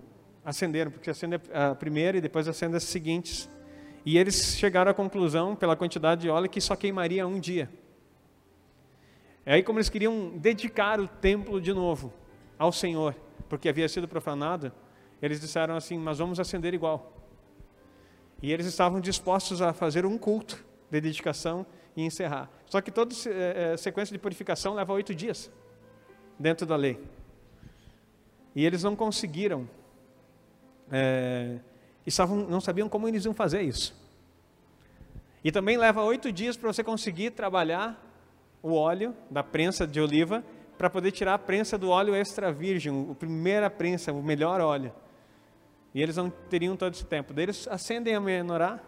acenderam, 0.44 0.90
porque 0.90 1.08
acende 1.08 1.40
a 1.52 1.74
primeira 1.74 2.18
e 2.18 2.20
depois 2.20 2.46
acende 2.48 2.76
as 2.76 2.84
seguintes. 2.84 3.48
E 4.04 4.18
eles 4.18 4.56
chegaram 4.56 4.90
à 4.90 4.94
conclusão, 4.94 5.56
pela 5.56 5.76
quantidade 5.76 6.22
de 6.22 6.28
óleo, 6.28 6.50
que 6.50 6.60
só 6.60 6.76
queimaria 6.76 7.26
um 7.26 7.40
dia. 7.40 7.70
É 9.46 9.54
aí 9.54 9.62
como 9.62 9.78
eles 9.78 9.90
queriam 9.90 10.30
dedicar 10.36 10.98
o 10.98 11.06
templo 11.06 11.60
de 11.60 11.72
novo 11.72 12.12
ao 12.58 12.72
Senhor, 12.72 13.14
porque 13.48 13.68
havia 13.68 13.88
sido 13.88 14.08
profanado, 14.08 14.72
eles 15.20 15.40
disseram 15.40 15.76
assim: 15.76 15.98
Mas 15.98 16.18
vamos 16.18 16.40
acender 16.40 16.72
igual. 16.72 17.12
E 18.42 18.52
eles 18.52 18.66
estavam 18.66 19.00
dispostos 19.00 19.60
a 19.62 19.72
fazer 19.72 20.04
um 20.06 20.18
culto 20.18 20.64
de 20.90 21.00
dedicação 21.00 21.66
e 21.96 22.02
encerrar. 22.02 22.50
Só 22.66 22.80
que 22.80 22.90
toda 22.90 23.14
é, 23.26 23.76
sequência 23.76 24.12
de 24.12 24.18
purificação 24.18 24.74
leva 24.74 24.92
oito 24.92 25.14
dias 25.14 25.50
dentro 26.38 26.66
da 26.66 26.76
lei. 26.76 27.00
E 28.54 28.64
eles 28.64 28.82
não 28.82 28.94
conseguiram, 28.94 29.68
é, 30.90 31.58
estavam, 32.06 32.36
não 32.36 32.60
sabiam 32.60 32.88
como 32.88 33.08
eles 33.08 33.24
iam 33.24 33.34
fazer 33.34 33.62
isso. 33.62 33.94
E 35.42 35.52
também 35.52 35.76
leva 35.76 36.02
oito 36.02 36.32
dias 36.32 36.56
para 36.56 36.72
você 36.72 36.82
conseguir 36.82 37.30
trabalhar 37.30 38.03
o 38.64 38.72
óleo 38.72 39.14
da 39.30 39.44
prensa 39.44 39.86
de 39.86 40.00
oliva 40.00 40.42
para 40.78 40.88
poder 40.88 41.12
tirar 41.12 41.34
a 41.34 41.38
prensa 41.38 41.76
do 41.76 41.90
óleo 41.90 42.14
extra 42.14 42.50
virgem, 42.50 43.10
a 43.10 43.14
primeira 43.14 43.68
prensa, 43.68 44.10
o 44.10 44.22
melhor 44.22 44.58
óleo. 44.58 44.90
E 45.94 46.00
eles 46.00 46.16
não 46.16 46.30
teriam 46.30 46.74
todo 46.74 46.94
esse 46.94 47.04
tempo. 47.04 47.34
Daí 47.34 47.44
eles 47.44 47.68
acendem 47.68 48.14
a 48.14 48.20
menorá, 48.20 48.80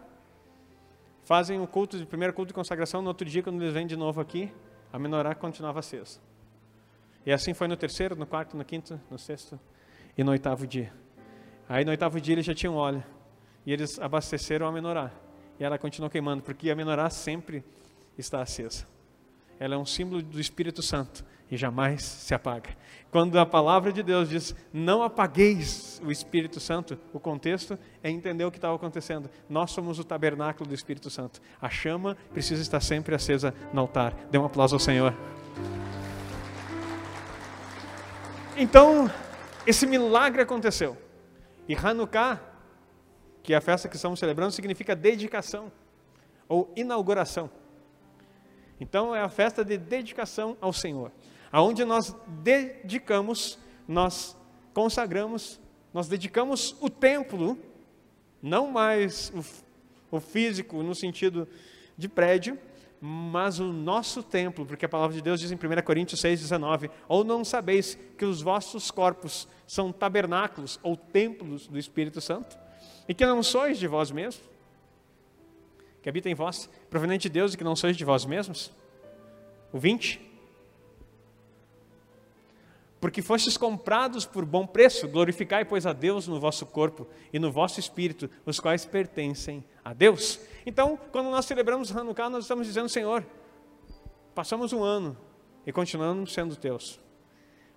fazem 1.25 1.61
o 1.61 1.67
culto, 1.67 1.99
o 1.99 2.07
primeiro 2.07 2.33
culto 2.33 2.49
de 2.49 2.55
consagração, 2.55 3.03
no 3.03 3.09
outro 3.09 3.29
dia, 3.29 3.43
quando 3.43 3.61
eles 3.61 3.75
vêm 3.75 3.87
de 3.87 3.97
novo 3.97 4.19
aqui, 4.19 4.51
a 4.91 4.99
menorá 4.99 5.35
continuava 5.35 5.81
acesa. 5.81 6.21
E 7.27 7.31
assim 7.31 7.53
foi 7.53 7.69
no 7.69 7.77
terceiro, 7.77 8.17
no 8.17 8.27
quarto, 8.27 8.57
no 8.57 8.65
quinto, 8.65 8.99
no 9.11 9.19
sexto 9.19 9.61
e 10.17 10.25
no 10.25 10.31
oitavo 10.31 10.67
dia. 10.67 10.91
Aí 11.69 11.85
no 11.85 11.91
oitavo 11.91 12.19
dia 12.19 12.35
eles 12.35 12.47
já 12.47 12.55
tinham 12.55 12.77
óleo. 12.77 13.05
E 13.67 13.73
eles 13.75 13.99
abasteceram 13.99 14.67
a 14.67 14.73
menorá. 14.73 15.11
E 15.61 15.65
ela 15.65 15.77
continuou 15.77 16.09
queimando, 16.09 16.43
porque 16.43 16.71
a 16.71 16.75
menorá 16.75 17.11
sempre 17.11 17.63
está 18.17 18.41
acesa 18.41 18.96
ela 19.59 19.75
é 19.75 19.79
um 19.79 19.87
símbolo 19.87 20.23
do 20.23 20.41
Espírito 20.41 20.83
Santo 20.83 21.25
e 21.51 21.57
jamais 21.57 22.03
se 22.03 22.35
apaga. 22.35 22.71
Quando 23.11 23.39
a 23.39 23.47
palavra 23.47 23.93
de 23.93 24.03
Deus 24.03 24.29
diz, 24.29 24.55
não 24.73 25.03
apagueis 25.03 26.01
o 26.05 26.11
Espírito 26.11 26.61
Santo, 26.61 26.99
o 27.13 27.21
contexto 27.21 27.79
é 28.03 28.11
entender 28.11 28.45
o 28.45 28.51
que 28.51 28.59
estava 28.59 28.75
acontecendo. 28.75 29.31
Nós 29.49 29.71
somos 29.71 29.99
o 29.99 30.05
tabernáculo 30.05 30.69
do 30.69 30.75
Espírito 30.75 31.09
Santo. 31.09 31.41
A 31.61 31.71
chama 31.71 32.17
precisa 32.33 32.61
estar 32.61 32.81
sempre 32.81 33.15
acesa 33.15 33.55
no 33.73 33.81
altar. 33.81 34.13
Dê 34.31 34.39
um 34.39 34.45
aplauso 34.45 34.75
ao 34.75 34.81
Senhor. 34.81 35.15
Então, 38.57 39.11
esse 39.67 39.87
milagre 39.87 40.43
aconteceu. 40.43 40.97
E 41.69 41.75
Hanukkah, 41.75 42.41
que 43.43 43.55
é 43.55 43.57
a 43.57 43.61
festa 43.61 43.89
que 43.89 43.97
estamos 43.97 44.19
celebrando, 44.19 44.53
significa 44.53 44.97
dedicação 44.97 45.71
ou 46.49 46.73
inauguração. 46.77 47.51
Então 48.81 49.15
é 49.15 49.21
a 49.21 49.29
festa 49.29 49.65
de 49.65 49.77
dedicação 49.79 50.57
ao 50.61 50.73
Senhor, 50.73 51.11
aonde 51.51 51.85
nós 51.85 52.15
dedicamos, 52.27 53.59
nós 53.89 54.37
consagramos, 54.75 55.61
nós 55.93 56.09
dedicamos 56.09 56.77
o 56.81 56.91
templo, 56.91 57.59
não 58.43 58.71
mais 58.71 59.33
o, 59.35 60.17
o 60.17 60.21
físico 60.21 60.83
no 60.83 60.95
sentido 60.95 61.49
de 61.97 62.09
prédio, 62.09 62.59
mas 63.01 63.59
o 63.59 63.73
nosso 63.73 64.23
templo, 64.23 64.65
porque 64.65 64.85
a 64.85 64.89
palavra 64.89 65.15
de 65.15 65.23
Deus 65.23 65.41
diz 65.41 65.51
em 65.51 65.55
1 65.55 65.59
Coríntios 65.85 66.21
6,19: 66.21 66.91
Ou 67.09 67.25
não 67.25 67.45
sabeis 67.45 67.99
que 68.17 68.25
os 68.25 68.43
vossos 68.43 68.91
corpos 68.91 69.49
são 69.67 69.93
tabernáculos 69.93 70.79
ou 70.83 70.97
templos 70.97 71.67
do 71.67 71.79
Espírito 71.79 72.21
Santo, 72.21 72.59
e 73.09 73.15
que 73.15 73.25
não 73.25 73.43
sois 73.43 73.79
de 73.79 73.87
vós 73.87 74.11
mesmos? 74.11 74.56
Que 76.07 76.11
habita 76.11 76.31
em 76.31 76.37
vós, 76.37 76.71
proveniente 76.89 77.29
de 77.29 77.31
Deus 77.31 77.53
e 77.53 77.57
que 77.57 77.65
não 77.65 77.75
sois 77.75 77.97
de 77.97 78.05
vós 78.05 78.25
mesmos? 78.25 78.71
O 79.73 79.79
20. 79.81 80.21
Porque 83.01 83.21
fostes 83.21 83.57
comprados 83.57 84.25
por 84.25 84.45
bom 84.45 84.65
preço, 84.65 85.09
glorificai, 85.09 85.65
pois, 85.65 85.85
a 85.85 85.93
Deus 85.93 86.29
no 86.29 86.39
vosso 86.39 86.65
corpo 86.65 87.09
e 87.33 87.41
no 87.41 87.51
vosso 87.51 87.81
espírito, 87.81 88.31
os 88.45 88.61
quais 88.61 88.85
pertencem 88.85 89.65
a 89.85 89.93
Deus. 89.93 90.39
Então, 90.65 90.97
quando 91.11 91.29
nós 91.29 91.45
celebramos 91.45 91.91
Hanukkah, 91.91 92.31
nós 92.31 92.45
estamos 92.45 92.69
dizendo, 92.69 92.89
Senhor, 92.89 93.27
passamos 94.33 94.73
um 94.73 94.85
ano 94.85 95.19
e 95.67 95.73
continuamos 95.73 96.33
sendo 96.33 96.55
teus. 96.55 97.01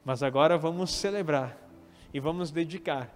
Mas 0.06 0.22
agora 0.22 0.56
vamos 0.56 0.92
celebrar 0.92 1.58
e 2.14 2.20
vamos 2.20 2.52
dedicar, 2.52 3.12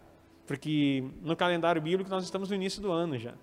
porque 0.48 1.04
no 1.22 1.36
calendário 1.36 1.80
bíblico 1.80 2.10
nós 2.10 2.24
estamos 2.24 2.50
no 2.50 2.56
início 2.56 2.82
do 2.82 2.92
ano 2.92 3.16
já, 3.20 3.36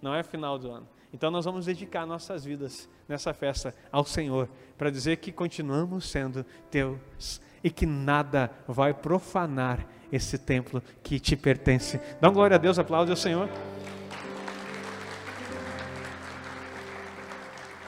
não 0.00 0.14
é 0.14 0.22
final 0.22 0.58
do 0.58 0.70
ano. 0.70 0.93
Então 1.14 1.30
nós 1.30 1.44
vamos 1.44 1.66
dedicar 1.66 2.04
nossas 2.04 2.44
vidas 2.44 2.88
nessa 3.08 3.32
festa 3.32 3.72
ao 3.92 4.04
Senhor, 4.04 4.48
para 4.76 4.90
dizer 4.90 5.18
que 5.18 5.30
continuamos 5.30 6.10
sendo 6.10 6.44
teus 6.72 7.40
e 7.62 7.70
que 7.70 7.86
nada 7.86 8.50
vai 8.66 8.92
profanar 8.92 9.86
esse 10.10 10.36
templo 10.36 10.82
que 11.04 11.20
te 11.20 11.36
pertence. 11.36 12.00
Dá 12.20 12.26
uma 12.26 12.34
glória 12.34 12.56
a 12.56 12.58
Deus, 12.58 12.80
aplaude 12.80 13.12
ao 13.12 13.16
Senhor. 13.16 13.48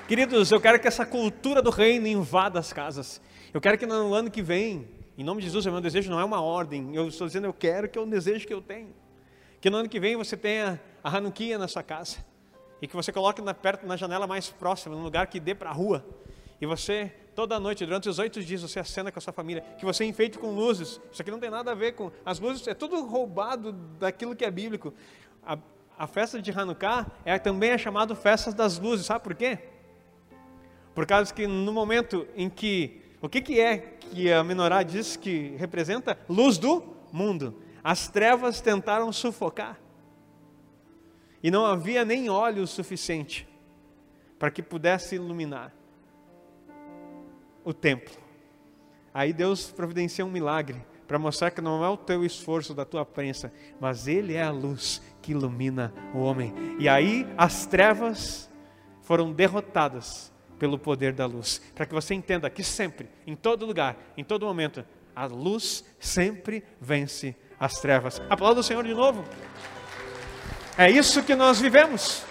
Queridos, 0.06 0.52
eu 0.52 0.60
quero 0.60 0.78
que 0.78 0.86
essa 0.86 1.04
cultura 1.04 1.60
do 1.60 1.70
reino 1.70 2.06
invada 2.06 2.60
as 2.60 2.72
casas. 2.72 3.20
Eu 3.52 3.60
quero 3.60 3.76
que 3.76 3.86
no 3.86 4.14
ano 4.14 4.30
que 4.30 4.40
vem, 4.40 4.86
em 5.18 5.24
nome 5.24 5.40
de 5.40 5.48
Jesus, 5.48 5.66
o 5.66 5.72
meu 5.72 5.80
desejo 5.80 6.12
não 6.12 6.20
é 6.20 6.24
uma 6.24 6.40
ordem. 6.40 6.94
Eu 6.94 7.08
estou 7.08 7.26
dizendo, 7.26 7.48
eu 7.48 7.52
quero 7.52 7.88
que 7.88 7.98
é 7.98 8.00
um 8.00 8.08
desejo 8.08 8.46
que 8.46 8.54
eu 8.54 8.62
tenho. 8.62 8.94
Que 9.60 9.68
no 9.68 9.78
ano 9.78 9.88
que 9.88 9.98
vem 9.98 10.14
você 10.14 10.36
tenha 10.36 10.80
a 11.02 11.16
Hanukkah 11.16 11.58
na 11.58 11.66
sua 11.66 11.82
casa 11.82 12.18
e 12.80 12.86
que 12.86 12.94
você 12.94 13.12
coloque 13.12 13.40
na, 13.40 13.54
perto, 13.54 13.86
na 13.86 13.96
janela 13.96 14.26
mais 14.26 14.50
próxima, 14.50 14.94
num 14.94 15.02
lugar 15.02 15.26
que 15.26 15.40
dê 15.40 15.54
para 15.54 15.70
a 15.70 15.72
rua. 15.72 16.04
E 16.60 16.66
você, 16.66 17.12
toda 17.34 17.58
noite, 17.60 17.84
durante 17.84 18.08
os 18.08 18.18
oito 18.18 18.42
dias, 18.42 18.62
você 18.62 18.80
acena 18.80 19.12
com 19.12 19.18
a 19.18 19.22
sua 19.22 19.32
família. 19.32 19.62
Que 19.78 19.84
você 19.84 20.04
enfeite 20.04 20.38
com 20.38 20.50
luzes. 20.54 21.00
Isso 21.12 21.20
aqui 21.20 21.30
não 21.30 21.38
tem 21.38 21.50
nada 21.50 21.72
a 21.72 21.74
ver 21.74 21.92
com. 21.92 22.10
As 22.24 22.38
luzes 22.38 22.66
é 22.66 22.74
tudo 22.74 23.04
roubado 23.04 23.72
daquilo 23.72 24.34
que 24.34 24.44
é 24.44 24.50
bíblico. 24.50 24.92
A, 25.44 25.58
a 25.98 26.06
festa 26.06 26.40
de 26.40 26.50
Hanukkah 26.50 27.06
é, 27.24 27.38
também 27.38 27.70
é 27.70 27.78
chamada 27.78 28.14
festa 28.14 28.52
das 28.52 28.78
luzes. 28.78 29.06
Sabe 29.06 29.22
por 29.22 29.34
quê? 29.34 29.58
Por 30.94 31.06
causa 31.06 31.32
que 31.32 31.46
no 31.46 31.72
momento 31.72 32.26
em 32.34 32.48
que. 32.48 33.02
O 33.20 33.28
que, 33.28 33.40
que 33.40 33.60
é 33.60 33.78
que 33.78 34.30
a 34.30 34.44
menorá 34.44 34.82
diz 34.82 35.16
que 35.16 35.56
representa? 35.56 36.18
Luz 36.28 36.58
do 36.58 36.82
mundo. 37.12 37.62
As 37.82 38.08
trevas 38.08 38.60
tentaram 38.60 39.10
sufocar 39.12 39.78
e 41.42 41.50
não 41.50 41.66
havia 41.66 42.04
nem 42.04 42.28
óleo 42.28 42.66
suficiente 42.66 43.48
para 44.38 44.50
que 44.50 44.62
pudesse 44.62 45.14
iluminar 45.14 45.72
o 47.64 47.72
templo. 47.72 48.14
Aí 49.12 49.32
Deus 49.32 49.70
providencia 49.70 50.24
um 50.24 50.30
milagre 50.30 50.84
para 51.06 51.18
mostrar 51.18 51.50
que 51.50 51.60
não 51.60 51.84
é 51.84 51.88
o 51.88 51.96
teu 51.96 52.24
esforço 52.24 52.74
da 52.74 52.84
tua 52.84 53.04
prensa, 53.04 53.52
mas 53.80 54.06
Ele 54.06 54.34
é 54.34 54.42
a 54.42 54.50
luz 54.50 55.00
que 55.22 55.32
ilumina 55.32 55.92
o 56.14 56.18
homem. 56.18 56.52
E 56.78 56.88
aí 56.88 57.26
as 57.36 57.66
trevas 57.66 58.50
foram 59.02 59.32
derrotadas 59.32 60.32
pelo 60.58 60.78
poder 60.78 61.12
da 61.12 61.26
luz. 61.26 61.60
Para 61.74 61.86
que 61.86 61.94
você 61.94 62.14
entenda 62.14 62.50
que 62.50 62.62
sempre, 62.62 63.08
em 63.26 63.36
todo 63.36 63.66
lugar, 63.66 63.96
em 64.16 64.24
todo 64.24 64.46
momento, 64.46 64.84
a 65.14 65.26
luz 65.26 65.84
sempre 65.98 66.62
vence 66.80 67.34
as 67.58 67.80
trevas. 67.80 68.20
Aplauda 68.28 68.60
o 68.60 68.64
Senhor 68.64 68.84
de 68.84 68.94
novo. 68.94 69.24
É 70.78 70.90
isso 70.90 71.22
que 71.22 71.34
nós 71.34 71.58
vivemos. 71.58 72.22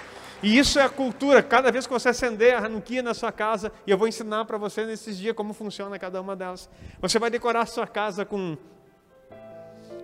E 0.43 0.57
isso 0.57 0.77
é 0.77 0.83
a 0.83 0.89
cultura. 0.89 1.41
Cada 1.41 1.71
vez 1.71 1.87
que 1.87 1.93
você 1.93 2.09
acender 2.09 2.53
a 2.53 2.59
Hanukkah 2.59 3.01
na 3.01 3.13
sua 3.15 3.31
casa, 3.31 3.71
e 3.87 3.91
eu 3.91 3.97
vou 3.97 4.07
ensinar 4.07 4.45
para 4.45 4.57
você 4.57 4.85
nesses 4.85 5.17
dias 5.17 5.35
como 5.35 5.53
funciona 5.53 5.97
cada 5.97 6.21
uma 6.21 6.35
delas. 6.35 6.69
Você 7.01 7.17
vai 7.17 7.31
decorar 7.31 7.61
a 7.61 7.65
sua 7.65 7.87
casa 7.87 8.23
com, 8.23 8.55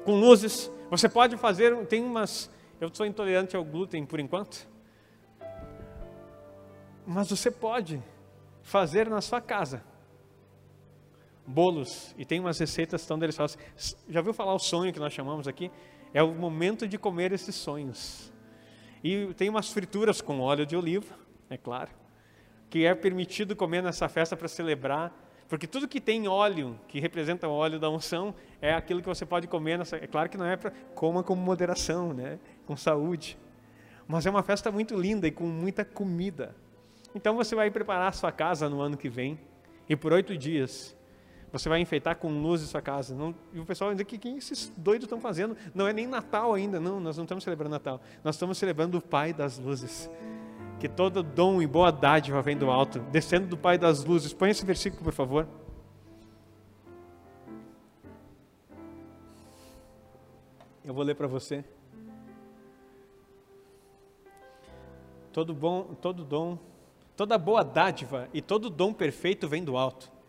com 0.03 0.19
luzes. 0.19 0.71
Você 0.89 1.07
pode 1.07 1.37
fazer, 1.37 1.75
tem 1.85 2.03
umas. 2.03 2.49
Eu 2.79 2.89
sou 2.91 3.05
intolerante 3.05 3.55
ao 3.55 3.63
glúten 3.63 4.05
por 4.05 4.19
enquanto. 4.19 4.67
Mas 7.05 7.29
você 7.29 7.51
pode 7.51 8.01
fazer 8.63 9.07
na 9.07 9.21
sua 9.21 9.39
casa 9.39 9.83
bolos. 11.45 12.15
E 12.17 12.25
tem 12.25 12.39
umas 12.39 12.57
receitas 12.57 13.05
tão 13.05 13.19
deliciosas. 13.19 13.57
Já 14.09 14.21
viu 14.21 14.33
falar 14.33 14.55
o 14.55 14.59
sonho 14.59 14.91
que 14.91 14.99
nós 14.99 15.13
chamamos 15.13 15.47
aqui? 15.47 15.69
É 16.13 16.23
o 16.23 16.33
momento 16.33 16.87
de 16.87 16.97
comer 16.97 17.31
esses 17.31 17.53
sonhos. 17.55 18.30
E 19.03 19.33
tem 19.35 19.49
umas 19.49 19.69
frituras 19.71 20.21
com 20.21 20.39
óleo 20.39 20.65
de 20.65 20.75
oliva, 20.75 21.15
é 21.49 21.57
claro, 21.57 21.89
que 22.69 22.85
é 22.85 22.93
permitido 22.93 23.55
comer 23.55 23.81
nessa 23.81 24.07
festa 24.07 24.37
para 24.37 24.47
celebrar, 24.47 25.11
porque 25.49 25.67
tudo 25.67 25.87
que 25.87 25.99
tem 25.99 26.27
óleo, 26.27 26.79
que 26.87 26.99
representa 26.99 27.47
o 27.47 27.51
óleo 27.51 27.77
da 27.77 27.89
unção, 27.89 28.33
é 28.61 28.73
aquilo 28.73 29.01
que 29.01 29.07
você 29.07 29.25
pode 29.25 29.47
comer. 29.47 29.77
Nessa, 29.77 29.97
é 29.97 30.07
claro 30.07 30.29
que 30.29 30.37
não 30.37 30.45
é 30.45 30.55
para 30.55 30.71
coma 30.95 31.23
com 31.23 31.35
moderação, 31.35 32.13
né? 32.13 32.39
com 32.65 32.77
saúde. 32.77 33.37
Mas 34.07 34.25
é 34.25 34.29
uma 34.29 34.43
festa 34.43 34.71
muito 34.71 34.95
linda 34.95 35.27
e 35.27 35.31
com 35.31 35.43
muita 35.43 35.83
comida. 35.83 36.55
Então 37.13 37.35
você 37.35 37.53
vai 37.53 37.69
preparar 37.69 38.07
a 38.07 38.11
sua 38.13 38.31
casa 38.31 38.69
no 38.69 38.79
ano 38.79 38.95
que 38.95 39.09
vem, 39.09 39.37
e 39.89 39.95
por 39.95 40.13
oito 40.13 40.37
dias 40.37 40.95
você 41.51 41.67
vai 41.67 41.81
enfeitar 41.81 42.15
com 42.15 42.29
luz 42.41 42.63
a 42.63 42.65
sua 42.65 42.81
casa. 42.81 43.13
Não, 43.13 43.35
e 43.51 43.59
o 43.59 43.65
pessoal 43.65 43.89
vai 43.89 43.95
dizer, 43.95 44.05
que, 44.05 44.17
que 44.17 44.29
esses 44.29 44.71
doidos 44.77 45.05
estão 45.05 45.19
fazendo? 45.19 45.55
Não 45.75 45.85
é 45.85 45.91
nem 45.91 46.07
Natal 46.07 46.53
ainda, 46.53 46.79
não, 46.79 46.99
nós 46.99 47.17
não 47.17 47.25
estamos 47.25 47.43
celebrando 47.43 47.71
Natal. 47.71 48.01
Nós 48.23 48.35
estamos 48.35 48.57
celebrando 48.57 48.97
o 48.97 49.01
Pai 49.01 49.33
das 49.33 49.59
luzes. 49.59 50.09
Que 50.79 50.87
todo 50.87 51.21
dom 51.21 51.61
e 51.61 51.67
boa 51.67 51.91
dádiva 51.91 52.41
vem 52.41 52.57
do 52.57 52.71
alto, 52.71 52.99
descendo 53.11 53.47
do 53.47 53.57
Pai 53.57 53.77
das 53.77 54.05
luzes. 54.05 54.33
Põe 54.33 54.51
esse 54.51 54.65
versículo, 54.65 55.03
por 55.03 55.13
favor. 55.13 55.45
Eu 60.85 60.93
vou 60.93 61.03
ler 61.03 61.15
para 61.15 61.27
você. 61.27 61.65
Todo 65.33 65.53
bom, 65.53 65.95
todo 66.01 66.23
dom, 66.23 66.57
toda 67.15 67.37
boa 67.37 67.63
dádiva 67.63 68.27
e 68.33 68.41
todo 68.41 68.69
dom 68.69 68.93
perfeito 68.93 69.47
vem 69.47 69.63
do 69.63 69.77
alto 69.77 70.20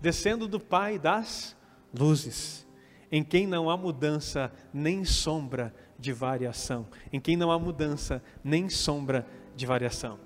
descendo 0.00 0.46
do 0.46 0.60
Pai 0.60 0.98
das 0.98 1.56
luzes, 1.92 2.66
em 3.10 3.22
quem 3.22 3.46
não 3.46 3.70
há 3.70 3.76
mudança 3.76 4.52
nem 4.72 5.04
sombra 5.04 5.74
de 5.98 6.12
variação, 6.12 6.86
em 7.12 7.20
quem 7.20 7.36
não 7.36 7.50
há 7.50 7.58
mudança 7.58 8.22
nem 8.44 8.68
sombra 8.68 9.26
de 9.56 9.66
variação. 9.66 10.18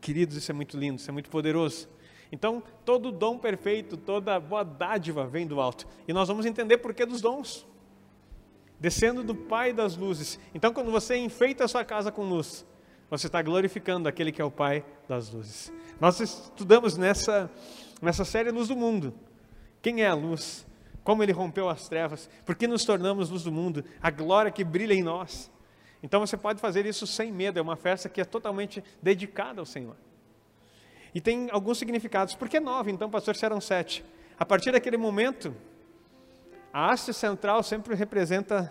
Queridos, 0.00 0.36
isso 0.36 0.50
é 0.50 0.54
muito 0.54 0.76
lindo, 0.76 1.00
isso 1.00 1.08
é 1.08 1.12
muito 1.12 1.30
poderoso. 1.30 1.88
Então, 2.32 2.62
todo 2.84 3.12
dom 3.12 3.38
perfeito, 3.38 3.96
toda 3.96 4.40
boa 4.40 4.64
dádiva 4.64 5.26
vem 5.26 5.46
do 5.46 5.60
alto. 5.60 5.86
E 6.08 6.12
nós 6.12 6.26
vamos 6.26 6.44
entender 6.44 6.78
por 6.78 6.92
que 6.92 7.06
dos 7.06 7.20
dons. 7.20 7.66
Descendo 8.80 9.22
do 9.22 9.34
Pai 9.34 9.72
das 9.72 9.96
luzes. 9.96 10.38
Então, 10.52 10.72
quando 10.72 10.90
você 10.90 11.16
enfeita 11.16 11.64
a 11.64 11.68
sua 11.68 11.84
casa 11.84 12.10
com 12.10 12.24
luz, 12.24 12.66
você 13.08 13.28
está 13.28 13.40
glorificando 13.40 14.08
aquele 14.08 14.32
que 14.32 14.42
é 14.42 14.44
o 14.44 14.50
Pai 14.50 14.84
das 15.08 15.30
luzes. 15.30 15.72
Nós 16.00 16.18
estudamos 16.18 16.96
nessa 16.96 17.48
nessa 18.04 18.24
série 18.24 18.50
Luz 18.50 18.68
do 18.68 18.76
Mundo. 18.76 19.14
Quem 19.82 20.02
é 20.02 20.06
a 20.06 20.14
luz? 20.14 20.66
Como 21.02 21.22
ele 21.22 21.32
rompeu 21.32 21.68
as 21.68 21.88
trevas? 21.88 22.30
Por 22.46 22.54
que 22.54 22.66
nos 22.66 22.84
tornamos 22.84 23.28
luz 23.28 23.42
do 23.42 23.52
mundo? 23.52 23.84
A 24.00 24.10
glória 24.10 24.50
que 24.50 24.64
brilha 24.64 24.94
em 24.94 25.02
nós. 25.02 25.50
Então 26.02 26.20
você 26.20 26.36
pode 26.36 26.60
fazer 26.60 26.86
isso 26.86 27.06
sem 27.06 27.32
medo, 27.32 27.58
é 27.58 27.62
uma 27.62 27.76
festa 27.76 28.08
que 28.08 28.20
é 28.20 28.24
totalmente 28.24 28.82
dedicada 29.02 29.60
ao 29.60 29.66
Senhor. 29.66 29.96
E 31.14 31.20
tem 31.20 31.48
alguns 31.50 31.78
significados. 31.78 32.34
Por 32.34 32.48
que 32.48 32.60
nove? 32.60 32.90
Então, 32.90 33.08
pastor, 33.08 33.36
se 33.36 33.44
eram 33.44 33.58
sete. 33.58 34.04
A 34.38 34.44
partir 34.44 34.72
daquele 34.72 34.96
momento, 34.98 35.54
a 36.70 36.90
haste 36.90 37.14
central 37.14 37.62
sempre 37.62 37.94
representa 37.94 38.70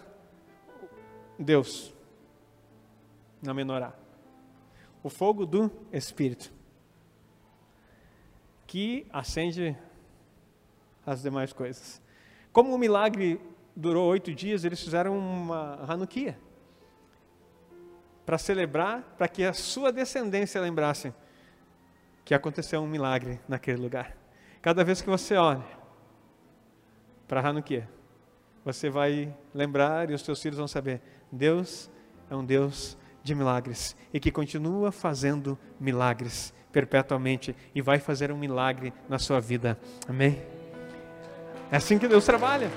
Deus 1.40 1.92
na 3.42 3.54
menorá. 3.54 3.94
O 5.02 5.10
fogo 5.10 5.46
do 5.46 5.72
Espírito 5.92 6.52
que 8.74 9.06
acende 9.13 9.77
as 11.06 11.22
demais 11.22 11.53
coisas. 11.53 12.01
Como 12.51 12.74
o 12.74 12.77
milagre 12.80 13.39
durou 13.75 14.10
oito 14.10 14.34
dias, 14.34 14.65
eles 14.65 14.82
fizeram 14.82 15.15
uma 15.15 15.80
Hanukkah 15.88 16.36
para 18.25 18.39
celebrar, 18.39 19.03
para 19.15 19.27
que 19.27 19.44
a 19.44 19.53
sua 19.53 19.92
descendência 19.92 20.59
lembrasse 20.59 21.14
que 22.25 22.33
aconteceu 22.33 22.81
um 22.81 22.88
milagre 22.88 23.40
naquele 23.48 23.79
lugar. 23.79 24.18
Cada 24.59 24.83
vez 24.83 25.03
que 25.03 25.07
você 25.07 25.36
olha 25.36 25.64
para 27.27 27.48
Hanukkah, 27.48 27.88
você 28.66 28.90
vai 28.90 29.31
lembrar 29.53 30.09
e 30.09 30.16
os 30.16 30.24
seus 30.24 30.42
filhos 30.42 30.57
vão 30.57 30.68
saber: 30.68 31.00
Deus 31.31 31.92
é 32.27 32.36
um 32.36 32.44
Deus 32.44 32.98
de 33.22 33.36
milagres 33.36 33.96
e 34.12 34.20
que 34.20 34.31
continua 34.31 34.92
fazendo 34.92 35.59
milagres 35.79 36.51
perpetuamente 36.74 37.55
e 37.74 37.81
vai 37.81 38.00
fazer 38.00 38.31
um 38.31 38.38
milagre 38.38 38.92
na 39.07 39.20
sua 39.20 39.40
vida. 39.40 39.79
Amém? 40.09 40.42
É 41.72 41.77
assim 41.77 41.98
que 41.98 42.07
Deus 42.07 42.25
trabalha. 42.25 42.70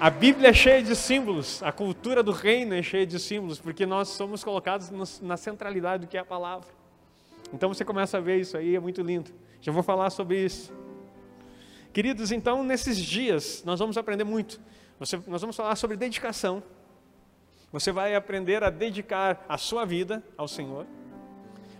A 0.00 0.10
Bíblia 0.10 0.48
é 0.48 0.52
cheia 0.52 0.82
de 0.82 0.96
símbolos, 0.96 1.62
a 1.62 1.70
cultura 1.70 2.22
do 2.22 2.32
reino 2.32 2.74
é 2.74 2.82
cheia 2.82 3.06
de 3.06 3.18
símbolos, 3.18 3.60
porque 3.60 3.84
nós 3.84 4.08
somos 4.08 4.42
colocados 4.42 4.90
na 5.20 5.36
centralidade 5.36 6.06
do 6.06 6.08
que 6.08 6.16
é 6.16 6.20
a 6.20 6.24
palavra. 6.24 6.68
Então 7.52 7.68
você 7.68 7.84
começa 7.84 8.16
a 8.16 8.20
ver 8.20 8.40
isso 8.40 8.56
aí, 8.56 8.74
é 8.74 8.80
muito 8.80 9.02
lindo. 9.02 9.30
Já 9.60 9.70
vou 9.70 9.82
falar 9.82 10.10
sobre 10.10 10.42
isso. 10.42 10.72
Queridos, 11.92 12.32
então 12.32 12.62
nesses 12.64 12.96
dias 12.96 13.62
nós 13.64 13.78
vamos 13.78 13.98
aprender 13.98 14.24
muito. 14.24 14.60
Você, 14.98 15.20
nós 15.26 15.40
vamos 15.40 15.56
falar 15.56 15.76
sobre 15.76 15.96
dedicação. 15.96 16.62
Você 17.72 17.92
vai 17.92 18.14
aprender 18.14 18.64
a 18.64 18.70
dedicar 18.70 19.44
a 19.48 19.58
sua 19.58 19.84
vida 19.84 20.22
ao 20.36 20.48
Senhor. 20.48 20.86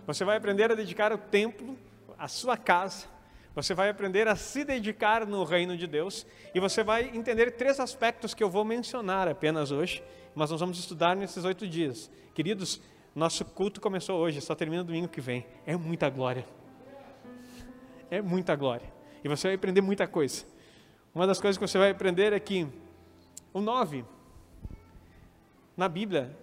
Você 0.07 0.25
vai 0.25 0.37
aprender 0.37 0.71
a 0.71 0.75
dedicar 0.75 1.11
o 1.13 1.17
templo, 1.17 1.77
a 2.17 2.27
sua 2.27 2.57
casa. 2.57 3.05
Você 3.53 3.73
vai 3.73 3.89
aprender 3.89 4.27
a 4.27 4.35
se 4.35 4.63
dedicar 4.63 5.25
no 5.25 5.43
reino 5.43 5.77
de 5.77 5.85
Deus. 5.85 6.25
E 6.53 6.59
você 6.59 6.83
vai 6.83 7.15
entender 7.15 7.51
três 7.51 7.79
aspectos 7.79 8.33
que 8.33 8.43
eu 8.43 8.49
vou 8.49 8.63
mencionar 8.63 9.27
apenas 9.27 9.71
hoje, 9.71 10.03
mas 10.33 10.49
nós 10.49 10.59
vamos 10.59 10.79
estudar 10.79 11.15
nesses 11.15 11.43
oito 11.43 11.67
dias. 11.67 12.09
Queridos, 12.33 12.81
nosso 13.13 13.43
culto 13.43 13.81
começou 13.81 14.19
hoje, 14.19 14.39
só 14.39 14.55
termina 14.55 14.83
domingo 14.83 15.07
que 15.07 15.19
vem. 15.19 15.45
É 15.65 15.75
muita 15.75 16.09
glória. 16.09 16.45
É 18.09 18.21
muita 18.21 18.55
glória. 18.55 18.91
E 19.23 19.27
você 19.27 19.49
vai 19.49 19.55
aprender 19.55 19.81
muita 19.81 20.07
coisa. 20.07 20.45
Uma 21.13 21.27
das 21.27 21.41
coisas 21.41 21.57
que 21.57 21.67
você 21.67 21.77
vai 21.77 21.91
aprender 21.91 22.31
é 22.31 22.39
que 22.39 22.65
o 23.53 23.59
nove, 23.59 24.05
na 25.75 25.89
Bíblia, 25.89 26.35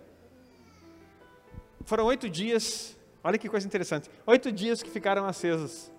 foram 1.86 2.04
oito 2.04 2.28
dias 2.28 2.97
Olha 3.22 3.38
que 3.38 3.48
coisa 3.48 3.66
interessante. 3.66 4.10
Oito 4.26 4.52
dias 4.52 4.82
que 4.82 4.90
ficaram 4.90 5.26
acesos. 5.26 5.90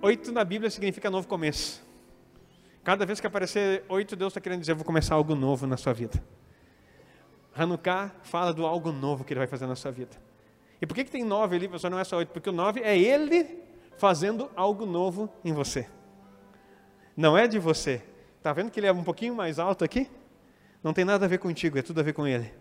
Oito 0.00 0.32
na 0.32 0.44
Bíblia 0.44 0.70
significa 0.70 1.10
novo 1.10 1.28
começo. 1.28 1.84
Cada 2.82 3.04
vez 3.04 3.20
que 3.20 3.26
aparecer 3.26 3.84
oito, 3.88 4.14
Deus 4.14 4.32
está 4.32 4.40
querendo 4.40 4.60
dizer: 4.60 4.74
vou 4.74 4.84
começar 4.84 5.14
algo 5.14 5.34
novo 5.34 5.66
na 5.66 5.76
sua 5.76 5.92
vida. 5.92 6.22
Hanukkah 7.54 8.12
fala 8.22 8.52
do 8.52 8.66
algo 8.66 8.92
novo 8.92 9.24
que 9.24 9.32
ele 9.32 9.40
vai 9.40 9.46
fazer 9.46 9.66
na 9.66 9.74
sua 9.74 9.90
vida. 9.90 10.16
E 10.80 10.86
por 10.86 10.94
que, 10.94 11.04
que 11.04 11.10
tem 11.10 11.24
nove 11.24 11.56
ali, 11.56 11.68
pessoal? 11.68 11.90
Não 11.90 11.98
é 11.98 12.04
só 12.04 12.18
oito, 12.18 12.30
porque 12.30 12.50
o 12.50 12.52
nove 12.52 12.80
é 12.80 12.96
ele 12.98 13.62
fazendo 13.96 14.50
algo 14.54 14.84
novo 14.84 15.28
em 15.44 15.52
você. 15.52 15.88
Não 17.16 17.36
é 17.36 17.48
de 17.48 17.58
você. 17.58 18.02
Está 18.36 18.52
vendo 18.52 18.70
que 18.70 18.78
ele 18.78 18.86
é 18.86 18.92
um 18.92 19.02
pouquinho 19.02 19.34
mais 19.34 19.58
alto 19.58 19.84
aqui? 19.84 20.08
Não 20.82 20.92
tem 20.92 21.04
nada 21.04 21.24
a 21.24 21.28
ver 21.28 21.38
contigo, 21.38 21.78
é 21.78 21.82
tudo 21.82 22.00
a 22.00 22.02
ver 22.02 22.12
com 22.12 22.26
ele. 22.26 22.52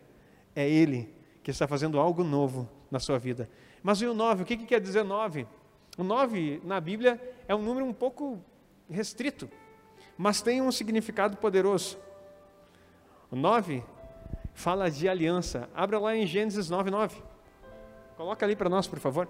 É 0.55 0.67
ele 0.67 1.13
que 1.45 1.51
está 1.51 1.67
fazendo 1.67 1.99
algo 1.99 2.23
novo 2.23 2.67
na 2.89 2.99
sua 2.99 3.19
vida. 3.19 3.47
Mas 3.83 4.01
e 4.01 4.07
o 4.07 4.15
9? 4.15 4.41
O 4.41 4.45
que, 4.47 4.57
que 4.57 4.65
quer 4.65 4.81
dizer 4.81 5.03
9? 5.03 5.45
O 5.95 6.03
9 6.03 6.59
na 6.63 6.81
Bíblia 6.81 7.21
é 7.47 7.53
um 7.53 7.61
número 7.61 7.85
um 7.85 7.93
pouco 7.93 8.43
restrito, 8.89 9.47
mas 10.17 10.41
tem 10.41 10.59
um 10.59 10.71
significado 10.71 11.37
poderoso. 11.37 11.99
O 13.29 13.35
9 13.35 13.83
fala 14.55 14.89
de 14.89 15.07
aliança. 15.07 15.69
Abra 15.75 15.99
lá 15.99 16.15
em 16.15 16.25
Gênesis 16.25 16.67
9, 16.67 16.89
9. 16.89 17.21
Coloca 18.17 18.43
ali 18.43 18.55
para 18.55 18.67
nós, 18.67 18.87
por 18.87 18.97
favor. 18.97 19.27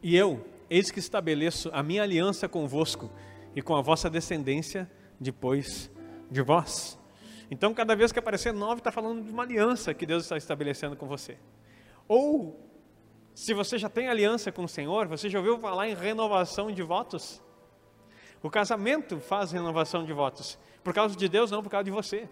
E 0.00 0.14
eu, 0.14 0.51
Eis 0.72 0.90
que 0.90 1.00
estabeleço 1.00 1.68
a 1.70 1.82
minha 1.82 2.02
aliança 2.02 2.48
convosco 2.48 3.10
e 3.54 3.60
com 3.60 3.76
a 3.76 3.82
vossa 3.82 4.08
descendência 4.08 4.90
depois 5.20 5.90
de 6.30 6.40
vós. 6.40 6.98
Então, 7.50 7.74
cada 7.74 7.94
vez 7.94 8.10
que 8.10 8.18
aparecer 8.18 8.54
nove, 8.54 8.80
está 8.80 8.90
falando 8.90 9.22
de 9.22 9.30
uma 9.30 9.42
aliança 9.42 9.92
que 9.92 10.06
Deus 10.06 10.22
está 10.22 10.38
estabelecendo 10.38 10.96
com 10.96 11.06
você. 11.06 11.36
Ou, 12.08 12.58
se 13.34 13.52
você 13.52 13.76
já 13.76 13.90
tem 13.90 14.08
aliança 14.08 14.50
com 14.50 14.64
o 14.64 14.68
Senhor, 14.68 15.06
você 15.06 15.28
já 15.28 15.40
ouviu 15.40 15.58
falar 15.58 15.90
em 15.90 15.94
renovação 15.94 16.72
de 16.72 16.82
votos? 16.82 17.42
O 18.42 18.48
casamento 18.48 19.20
faz 19.20 19.52
renovação 19.52 20.06
de 20.06 20.12
votos. 20.14 20.58
Por 20.82 20.94
causa 20.94 21.14
de 21.14 21.28
Deus, 21.28 21.50
não 21.50 21.62
por 21.62 21.68
causa 21.68 21.84
de 21.84 21.90
você. 21.90 22.26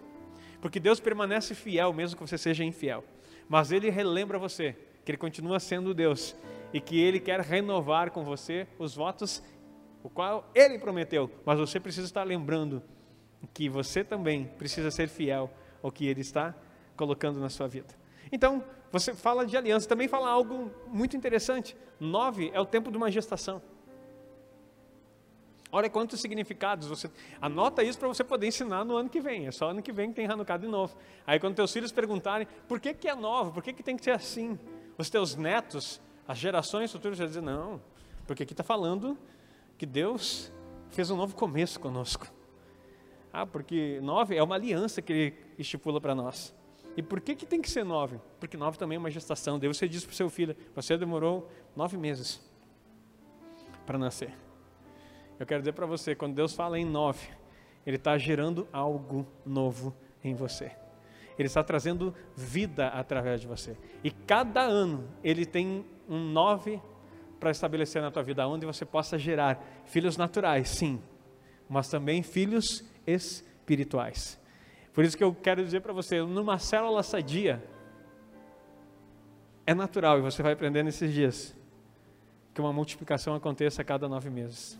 Porque 0.62 0.80
Deus 0.80 0.98
permanece 0.98 1.54
fiel, 1.54 1.92
mesmo 1.92 2.16
que 2.16 2.26
você 2.26 2.38
seja 2.38 2.64
infiel. 2.64 3.04
Mas 3.46 3.70
Ele 3.70 3.90
relembra 3.90 4.38
você 4.38 4.74
que 5.04 5.10
Ele 5.10 5.18
continua 5.18 5.60
sendo 5.60 5.92
Deus 5.92 6.34
e 6.72 6.80
que 6.80 7.00
Ele 7.00 7.20
quer 7.20 7.40
renovar 7.40 8.10
com 8.10 8.24
você 8.24 8.66
os 8.78 8.94
votos, 8.94 9.42
o 10.02 10.08
qual 10.08 10.50
Ele 10.54 10.78
prometeu, 10.78 11.30
mas 11.44 11.58
você 11.58 11.78
precisa 11.80 12.06
estar 12.06 12.22
lembrando 12.22 12.82
que 13.52 13.68
você 13.68 14.04
também 14.04 14.44
precisa 14.58 14.90
ser 14.90 15.08
fiel 15.08 15.50
ao 15.82 15.90
que 15.90 16.06
Ele 16.06 16.20
está 16.20 16.54
colocando 16.96 17.40
na 17.40 17.48
sua 17.48 17.66
vida. 17.66 17.94
Então, 18.30 18.62
você 18.92 19.14
fala 19.14 19.46
de 19.46 19.56
aliança, 19.56 19.88
também 19.88 20.08
fala 20.08 20.28
algo 20.28 20.70
muito 20.88 21.16
interessante. 21.16 21.76
Nove 21.98 22.50
é 22.52 22.60
o 22.60 22.66
tempo 22.66 22.90
de 22.90 22.96
uma 22.96 23.10
gestação. 23.10 23.62
Olha 25.72 25.88
quantos 25.88 26.20
significados 26.20 26.88
você 26.88 27.08
anota 27.40 27.84
isso 27.84 27.98
para 27.98 28.08
você 28.08 28.24
poder 28.24 28.48
ensinar 28.48 28.84
no 28.84 28.96
ano 28.96 29.08
que 29.08 29.20
vem. 29.20 29.46
É 29.46 29.52
só 29.52 29.70
ano 29.70 29.80
que 29.80 29.92
vem 29.92 30.08
que 30.08 30.16
tem 30.16 30.26
Hanukkah 30.26 30.56
de 30.56 30.66
novo. 30.66 30.96
Aí 31.24 31.38
quando 31.38 31.54
teus 31.54 31.72
filhos 31.72 31.92
perguntarem 31.92 32.46
por 32.66 32.80
que, 32.80 32.92
que 32.92 33.08
é 33.08 33.14
nova, 33.14 33.52
por 33.52 33.62
que, 33.62 33.72
que 33.72 33.82
tem 33.82 33.96
que 33.96 34.02
ser 34.02 34.10
assim, 34.10 34.58
os 34.98 35.08
teus 35.08 35.36
netos, 35.36 36.00
as 36.30 36.38
gerações 36.38 36.92
futuras 36.92 37.18
vão 37.18 37.26
dizer 37.26 37.40
não, 37.40 37.82
porque 38.24 38.44
aqui 38.44 38.52
está 38.52 38.62
falando 38.62 39.18
que 39.76 39.84
Deus 39.84 40.52
fez 40.90 41.10
um 41.10 41.16
novo 41.16 41.34
começo 41.34 41.80
conosco. 41.80 42.32
Ah, 43.32 43.44
porque 43.44 43.98
nove 44.00 44.36
é 44.36 44.42
uma 44.42 44.54
aliança 44.54 45.02
que 45.02 45.12
Ele 45.12 45.36
estipula 45.58 46.00
para 46.00 46.14
nós. 46.14 46.54
E 46.96 47.02
por 47.02 47.20
que, 47.20 47.34
que 47.34 47.44
tem 47.44 47.60
que 47.60 47.68
ser 47.68 47.84
nove? 47.84 48.20
Porque 48.38 48.56
nove 48.56 48.78
também 48.78 48.94
é 48.94 48.98
uma 49.00 49.10
gestação. 49.10 49.58
Deus 49.58 49.76
você 49.76 49.88
diz 49.88 50.04
para 50.04 50.12
o 50.12 50.14
seu 50.14 50.30
filho: 50.30 50.54
você 50.72 50.96
demorou 50.96 51.50
nove 51.74 51.96
meses 51.96 52.40
para 53.84 53.98
nascer. 53.98 54.32
Eu 55.36 55.44
quero 55.44 55.62
dizer 55.62 55.72
para 55.72 55.86
você, 55.86 56.14
quando 56.14 56.36
Deus 56.36 56.54
fala 56.54 56.78
em 56.78 56.84
nove, 56.84 57.26
Ele 57.84 57.96
está 57.96 58.16
gerando 58.16 58.68
algo 58.72 59.26
novo 59.44 59.92
em 60.22 60.32
você. 60.32 60.70
Ele 61.40 61.46
está 61.46 61.64
trazendo 61.64 62.14
vida 62.36 62.88
através 62.88 63.40
de 63.40 63.46
você. 63.46 63.76
E 64.04 64.10
cada 64.10 64.60
ano 64.60 65.08
Ele 65.24 65.46
tem 65.46 65.86
um 66.08 66.18
nove 66.18 66.80
para 67.38 67.50
estabelecer 67.50 68.02
na 68.02 68.10
tua 68.10 68.22
vida, 68.22 68.46
onde 68.46 68.66
você 68.66 68.84
possa 68.84 69.18
gerar 69.18 69.58
filhos 69.86 70.18
naturais, 70.18 70.68
sim, 70.68 71.00
mas 71.66 71.88
também 71.88 72.22
filhos 72.22 72.84
espirituais. 73.06 74.38
Por 74.92 75.02
isso 75.02 75.16
que 75.16 75.24
eu 75.24 75.34
quero 75.34 75.64
dizer 75.64 75.80
para 75.80 75.94
você, 75.94 76.20
numa 76.20 76.58
célula 76.58 77.02
sadia, 77.02 77.64
é 79.66 79.72
natural, 79.72 80.18
e 80.18 80.20
você 80.20 80.42
vai 80.42 80.52
aprender 80.52 80.82
nesses 80.82 81.10
dias, 81.10 81.56
que 82.52 82.60
uma 82.60 82.72
multiplicação 82.72 83.34
aconteça 83.34 83.80
a 83.80 83.84
cada 83.84 84.06
nove 84.08 84.28
meses. 84.28 84.78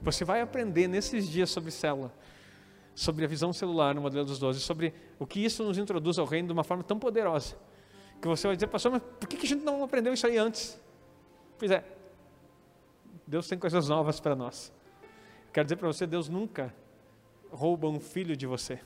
Você 0.00 0.24
vai 0.24 0.40
aprender 0.40 0.86
nesses 0.86 1.28
dias 1.28 1.50
sobre 1.50 1.72
célula, 1.72 2.12
sobre 2.94 3.24
a 3.24 3.28
visão 3.28 3.52
celular 3.52 3.94
no 3.94 4.00
modelo 4.00 4.24
dos 4.24 4.38
12, 4.38 4.60
sobre 4.60 4.92
o 5.18 5.26
que 5.26 5.44
isso 5.44 5.64
nos 5.64 5.78
introduz 5.78 6.18
ao 6.18 6.26
reino 6.26 6.48
de 6.48 6.52
uma 6.52 6.64
forma 6.64 6.82
tão 6.82 6.98
poderosa, 6.98 7.56
que 8.20 8.28
você 8.28 8.46
vai 8.46 8.56
dizer, 8.56 8.66
pastor, 8.66 8.92
mas 8.92 9.02
por 9.02 9.28
que 9.28 9.36
a 9.36 9.48
gente 9.48 9.64
não 9.64 9.82
aprendeu 9.82 10.12
isso 10.12 10.26
aí 10.26 10.36
antes? 10.36 10.80
Pois 11.58 11.70
é, 11.70 11.84
Deus 13.26 13.48
tem 13.48 13.58
coisas 13.58 13.88
novas 13.88 14.20
para 14.20 14.34
nós. 14.34 14.72
Quero 15.52 15.66
dizer 15.66 15.76
para 15.76 15.88
você, 15.88 16.06
Deus 16.06 16.28
nunca 16.28 16.74
rouba 17.50 17.88
um 17.88 17.98
filho 17.98 18.36
de 18.36 18.46
você, 18.46 18.80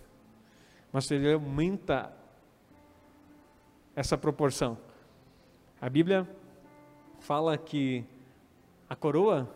mas 0.93 1.11
Ele 1.11 1.33
aumenta 1.33 2.13
essa 3.95 4.17
proporção. 4.17 4.79
A 5.81 5.89
Bíblia 5.89 6.29
fala 7.19 7.57
que 7.57 8.05
a 8.89 8.97
coroa 8.97 9.49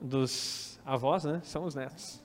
dos 0.00 0.80
avós, 0.84 1.24
né, 1.24 1.40
são 1.44 1.64
os 1.64 1.74
netos. 1.74 2.22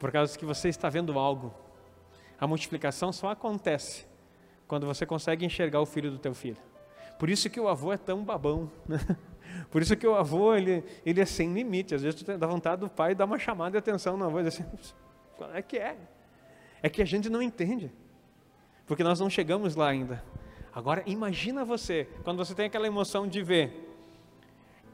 Por 0.00 0.10
causa 0.10 0.36
que 0.36 0.44
você 0.44 0.68
está 0.68 0.88
vendo 0.88 1.16
algo. 1.16 1.54
A 2.40 2.44
multiplicação 2.44 3.12
só 3.12 3.30
acontece 3.30 4.04
quando 4.66 4.84
você 4.84 5.06
consegue 5.06 5.46
enxergar 5.46 5.80
o 5.80 5.86
filho 5.86 6.10
do 6.10 6.18
teu 6.18 6.34
filho. 6.34 6.56
Por 7.20 7.30
isso 7.30 7.48
que 7.48 7.60
o 7.60 7.68
avô 7.68 7.92
é 7.92 7.96
tão 7.96 8.24
babão, 8.24 8.68
né? 8.88 8.98
Por 9.70 9.82
isso 9.82 9.96
que 9.96 10.06
o 10.06 10.14
avô, 10.14 10.54
ele, 10.54 10.84
ele 11.04 11.20
é 11.20 11.24
sem 11.24 11.52
limite. 11.52 11.94
Às 11.94 12.02
vezes 12.02 12.22
tu 12.22 12.38
dá 12.38 12.46
vontade 12.46 12.80
do 12.80 12.88
pai 12.88 13.14
dar 13.14 13.24
uma 13.26 13.38
chamada 13.38 13.72
de 13.72 13.78
atenção 13.78 14.16
e 14.16 14.42
dizer 14.42 14.62
assim, 14.62 14.64
qual 15.36 15.54
é 15.54 15.60
que 15.60 15.76
é? 15.76 15.96
É 16.82 16.88
que 16.88 17.02
a 17.02 17.04
gente 17.04 17.28
não 17.28 17.42
entende. 17.42 17.92
Porque 18.86 19.04
nós 19.04 19.20
não 19.20 19.28
chegamos 19.28 19.76
lá 19.76 19.88
ainda. 19.88 20.24
Agora, 20.72 21.02
imagina 21.04 21.64
você, 21.64 22.08
quando 22.24 22.38
você 22.38 22.54
tem 22.54 22.66
aquela 22.66 22.86
emoção 22.86 23.28
de 23.28 23.42
ver 23.42 23.90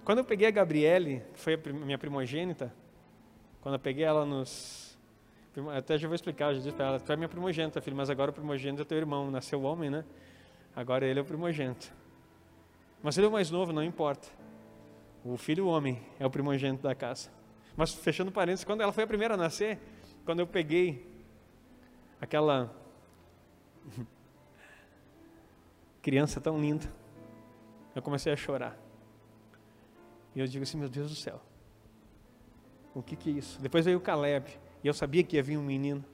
quando 0.07 0.19
eu 0.19 0.25
peguei 0.25 0.47
a 0.47 0.53
Gabriele, 0.53 1.21
que 1.35 1.41
foi 1.41 1.55
a 1.55 1.73
minha 1.73 1.99
primogênita, 1.99 2.73
quando 3.61 3.75
eu 3.75 3.79
peguei 3.81 4.05
ela 4.05 4.25
nos. 4.25 4.86
Até 5.75 5.97
já 5.97 6.07
vou 6.07 6.15
explicar, 6.15 6.53
já 6.53 6.61
disse 6.61 6.73
para 6.73 6.87
ela, 6.87 7.01
tu 7.01 7.11
é 7.11 7.17
minha 7.17 7.29
primogênita, 7.29 7.81
filho, 7.81 7.97
mas 7.97 8.11
agora 8.11 8.31
o 8.31 8.35
primogênito 8.35 8.83
é 8.83 8.85
teu 8.85 8.99
irmão, 8.99 9.31
nasceu 9.31 9.63
homem, 9.63 9.89
né? 9.89 10.05
Agora 10.75 11.07
ele 11.07 11.19
é 11.19 11.23
o 11.23 11.25
primogênito. 11.25 11.91
Mas 13.03 13.17
ele 13.17 13.27
é 13.27 13.29
o 13.29 13.33
mais 13.33 13.51
novo, 13.51 13.73
não 13.73 13.83
importa. 13.83 14.29
O 15.25 15.37
filho 15.39 15.67
homem 15.67 16.03
é 16.21 16.27
o 16.27 16.31
primogênito 16.31 16.83
da 16.83 16.95
casa. 16.95 17.31
Mas 17.75 17.95
fechando 17.95 18.31
parênteses, 18.31 18.65
quando 18.65 18.83
ela 18.83 18.93
foi 18.93 19.05
a 19.05 19.07
primeira 19.07 19.35
a 19.35 19.37
nascer, 19.37 19.79
quando 20.27 20.41
eu 20.41 20.47
peguei 20.47 21.07
aquela 22.21 22.71
criança 26.03 26.39
tão 26.39 26.61
linda, 26.61 26.87
eu 27.95 28.03
comecei 28.03 28.33
a 28.33 28.37
chorar. 28.37 28.77
E 30.35 30.41
eu 30.41 30.47
digo 30.47 30.65
assim, 30.65 30.77
meu 30.77 30.89
Deus 30.89 31.09
do 31.09 31.17
céu, 31.17 31.41
o 32.95 33.03
que, 33.03 33.17
que 33.17 33.31
é 33.31 33.33
isso? 33.33 33.59
Depois 33.61 33.87
veio 33.87 33.97
o 33.97 34.01
Caleb, 34.01 34.51
e 34.87 34.89
eu 34.89 34.95
sabia 34.95 35.25
que 35.25 35.35
ia 35.35 35.43
vir 35.43 35.59
um 35.59 35.65
menino. 35.65 36.05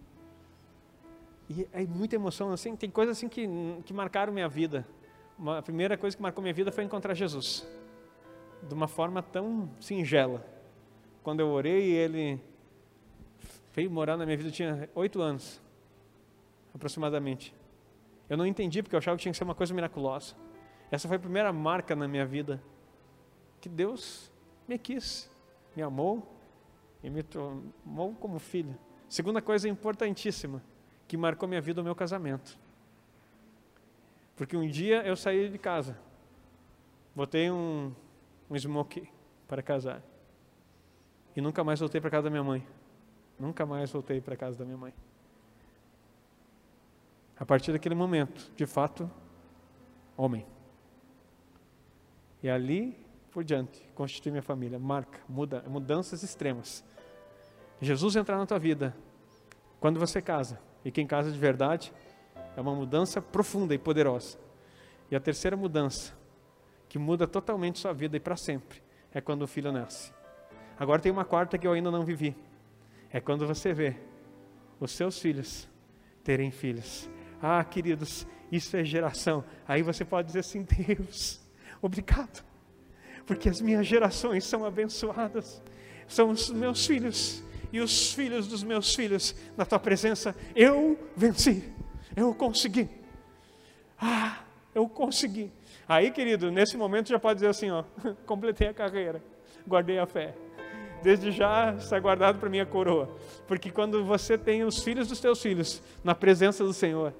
E 1.46 1.68
é 1.74 1.84
muita 1.84 2.16
emoção, 2.16 2.50
assim, 2.54 2.74
tem 2.74 2.88
coisas 2.88 3.18
assim 3.18 3.28
que, 3.28 3.46
que 3.84 3.92
marcaram 3.92 4.32
minha 4.32 4.48
vida. 4.48 4.88
Uma, 5.38 5.58
a 5.58 5.62
primeira 5.62 5.94
coisa 5.98 6.16
que 6.16 6.22
marcou 6.22 6.40
minha 6.40 6.54
vida 6.54 6.72
foi 6.72 6.82
encontrar 6.82 7.12
Jesus, 7.12 7.68
de 8.66 8.72
uma 8.72 8.88
forma 8.88 9.22
tão 9.22 9.68
singela. 9.78 10.42
Quando 11.22 11.40
eu 11.40 11.48
orei, 11.48 11.92
ele 11.92 12.40
veio 13.74 13.90
morar 13.90 14.16
na 14.16 14.24
minha 14.24 14.38
vida, 14.38 14.48
eu 14.48 14.52
tinha 14.54 14.88
oito 14.94 15.20
anos, 15.20 15.60
aproximadamente. 16.74 17.54
Eu 18.26 18.38
não 18.38 18.46
entendi, 18.46 18.82
porque 18.82 18.96
eu 18.96 18.98
achava 18.98 19.18
que 19.18 19.22
tinha 19.24 19.32
que 19.32 19.36
ser 19.36 19.44
uma 19.44 19.54
coisa 19.54 19.74
miraculosa. 19.74 20.34
Essa 20.90 21.08
foi 21.08 21.18
a 21.18 21.20
primeira 21.20 21.52
marca 21.52 21.94
na 21.94 22.08
minha 22.08 22.24
vida 22.24 22.58
que 23.60 23.68
Deus 23.68 24.32
me 24.66 24.78
quis, 24.78 25.30
me 25.76 25.82
amou 25.82 26.31
e 27.02 27.10
me 27.10 27.22
tomou 27.22 28.14
como 28.14 28.38
filho. 28.38 28.76
Segunda 29.08 29.42
coisa 29.42 29.68
importantíssima 29.68 30.62
que 31.06 31.16
marcou 31.16 31.48
minha 31.48 31.60
vida, 31.60 31.80
o 31.80 31.84
meu 31.84 31.94
casamento. 31.94 32.58
Porque 34.36 34.56
um 34.56 34.66
dia 34.66 35.02
eu 35.02 35.16
saí 35.16 35.48
de 35.48 35.58
casa, 35.58 35.98
botei 37.14 37.50
um, 37.50 37.92
um 38.48 38.58
smoke 38.58 39.08
para 39.46 39.62
casar 39.62 40.02
e 41.36 41.40
nunca 41.40 41.62
mais 41.62 41.80
voltei 41.80 42.00
para 42.00 42.10
casa 42.10 42.24
da 42.24 42.30
minha 42.30 42.44
mãe. 42.44 42.66
Nunca 43.38 43.66
mais 43.66 43.90
voltei 43.90 44.20
para 44.20 44.36
casa 44.36 44.58
da 44.58 44.64
minha 44.64 44.76
mãe. 44.76 44.94
A 47.38 47.44
partir 47.44 47.72
daquele 47.72 47.94
momento, 47.94 48.52
de 48.54 48.66
fato, 48.66 49.10
homem. 50.16 50.46
E 52.42 52.48
ali 52.48 53.02
por 53.32 53.42
diante, 53.42 53.80
constituir 53.94 54.30
minha 54.30 54.42
família, 54.42 54.78
marca, 54.78 55.18
muda, 55.26 55.64
mudanças 55.66 56.22
extremas. 56.22 56.84
Jesus 57.82 58.16
entrar 58.16 58.38
na 58.38 58.46
tua 58.46 58.58
vida 58.58 58.96
quando 59.80 59.98
você 59.98 60.22
casa, 60.22 60.60
e 60.84 60.90
quem 60.90 61.06
casa 61.06 61.30
de 61.30 61.38
verdade 61.38 61.92
é 62.56 62.60
uma 62.60 62.74
mudança 62.74 63.20
profunda 63.20 63.74
e 63.74 63.78
poderosa. 63.78 64.38
E 65.10 65.16
a 65.16 65.20
terceira 65.20 65.56
mudança, 65.56 66.14
que 66.88 66.98
muda 66.98 67.26
totalmente 67.26 67.78
sua 67.78 67.92
vida 67.92 68.16
e 68.16 68.20
para 68.20 68.36
sempre, 68.36 68.82
é 69.12 69.20
quando 69.20 69.42
o 69.42 69.46
filho 69.46 69.72
nasce. 69.72 70.12
Agora 70.78 71.02
tem 71.02 71.12
uma 71.12 71.24
quarta 71.24 71.58
que 71.58 71.66
eu 71.66 71.72
ainda 71.72 71.90
não 71.90 72.04
vivi. 72.04 72.36
É 73.10 73.20
quando 73.20 73.46
você 73.46 73.74
vê 73.74 73.96
os 74.80 74.92
seus 74.92 75.18
filhos 75.18 75.68
terem 76.24 76.50
filhos. 76.50 77.10
Ah, 77.42 77.62
queridos, 77.62 78.26
isso 78.50 78.76
é 78.76 78.84
geração. 78.84 79.44
Aí 79.66 79.82
você 79.82 80.04
pode 80.04 80.28
dizer 80.28 80.40
assim: 80.40 80.62
Deus, 80.86 81.40
obrigado 81.82 82.42
porque 83.26 83.48
as 83.48 83.60
minhas 83.60 83.86
gerações 83.86 84.44
são 84.44 84.64
abençoadas, 84.64 85.62
são 86.06 86.30
os 86.30 86.50
meus 86.50 86.84
filhos 86.86 87.42
e 87.72 87.80
os 87.80 88.12
filhos 88.12 88.46
dos 88.46 88.62
meus 88.62 88.94
filhos, 88.94 89.34
na 89.56 89.64
tua 89.64 89.78
presença, 89.78 90.36
eu 90.54 90.98
venci, 91.16 91.72
eu 92.14 92.34
consegui. 92.34 92.88
Ah, 93.98 94.40
eu 94.74 94.88
consegui. 94.88 95.50
Aí, 95.88 96.10
querido, 96.10 96.50
nesse 96.50 96.76
momento 96.76 97.08
já 97.08 97.18
pode 97.18 97.36
dizer 97.36 97.48
assim: 97.48 97.70
ó, 97.70 97.84
completei 98.26 98.68
a 98.68 98.74
carreira, 98.74 99.22
guardei 99.66 99.98
a 99.98 100.06
fé. 100.06 100.34
Desde 101.02 101.32
já 101.32 101.74
está 101.74 101.98
guardado 101.98 102.38
para 102.38 102.48
minha 102.48 102.64
coroa. 102.66 103.08
Porque 103.48 103.70
quando 103.70 104.04
você 104.04 104.38
tem 104.38 104.62
os 104.62 104.84
filhos 104.84 105.08
dos 105.08 105.18
teus 105.18 105.42
filhos 105.42 105.82
na 106.04 106.14
presença 106.14 106.62
do 106.62 106.72
Senhor, 106.72 107.12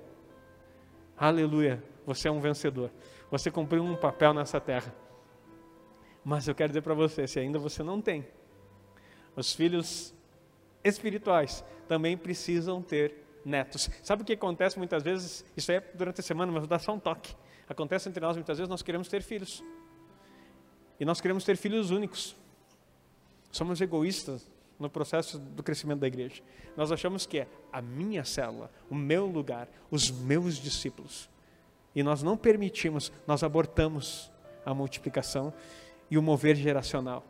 aleluia, 1.16 1.82
você 2.06 2.28
é 2.28 2.30
um 2.30 2.40
vencedor. 2.40 2.90
Você 3.30 3.50
cumpriu 3.50 3.82
um 3.82 3.96
papel 3.96 4.32
nessa 4.32 4.60
terra. 4.60 4.94
Mas 6.24 6.46
eu 6.46 6.54
quero 6.54 6.68
dizer 6.68 6.82
para 6.82 6.94
você, 6.94 7.26
se 7.26 7.40
ainda 7.40 7.58
você 7.58 7.82
não 7.82 8.00
tem, 8.00 8.24
os 9.34 9.52
filhos 9.52 10.14
espirituais 10.84 11.64
também 11.88 12.16
precisam 12.16 12.82
ter 12.82 13.14
netos. 13.44 13.90
Sabe 14.02 14.22
o 14.22 14.24
que 14.24 14.32
acontece 14.32 14.78
muitas 14.78 15.02
vezes? 15.02 15.44
Isso 15.56 15.70
é 15.72 15.80
durante 15.80 16.20
a 16.20 16.22
semana, 16.22 16.50
mas 16.52 16.66
dar 16.66 16.78
só 16.78 16.94
um 16.94 16.98
toque. 16.98 17.34
Acontece 17.68 18.08
entre 18.08 18.20
nós 18.20 18.36
muitas 18.36 18.58
vezes, 18.58 18.68
nós 18.68 18.82
queremos 18.82 19.08
ter 19.08 19.22
filhos. 19.22 19.62
E 20.98 21.04
nós 21.04 21.20
queremos 21.20 21.44
ter 21.44 21.56
filhos 21.56 21.90
únicos. 21.90 22.36
Somos 23.50 23.80
egoístas 23.80 24.50
no 24.78 24.88
processo 24.88 25.38
do 25.38 25.62
crescimento 25.62 26.00
da 26.00 26.06
igreja. 26.06 26.42
Nós 26.76 26.90
achamos 26.90 27.26
que 27.26 27.38
é 27.38 27.48
a 27.72 27.80
minha 27.80 28.24
célula, 28.24 28.70
o 28.90 28.94
meu 28.94 29.26
lugar, 29.26 29.68
os 29.90 30.10
meus 30.10 30.56
discípulos. 30.56 31.28
E 31.94 32.02
nós 32.02 32.22
não 32.22 32.36
permitimos, 32.36 33.12
nós 33.26 33.42
abortamos 33.42 34.30
a 34.64 34.74
multiplicação 34.74 35.52
e 36.10 36.16
o 36.16 36.22
mover 36.22 36.56
geracional. 36.56 37.24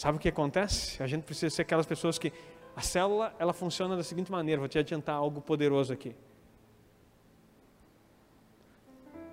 Sabe 0.00 0.16
o 0.16 0.18
que 0.18 0.30
acontece? 0.30 1.02
A 1.02 1.06
gente 1.06 1.24
precisa 1.24 1.54
ser 1.54 1.60
aquelas 1.60 1.84
pessoas 1.84 2.18
que 2.18 2.32
a 2.74 2.80
célula 2.80 3.34
ela 3.38 3.52
funciona 3.52 3.94
da 3.94 4.02
seguinte 4.02 4.32
maneira. 4.32 4.58
Vou 4.58 4.66
te 4.66 4.78
adiantar 4.78 5.14
algo 5.14 5.42
poderoso 5.42 5.92
aqui. 5.92 6.16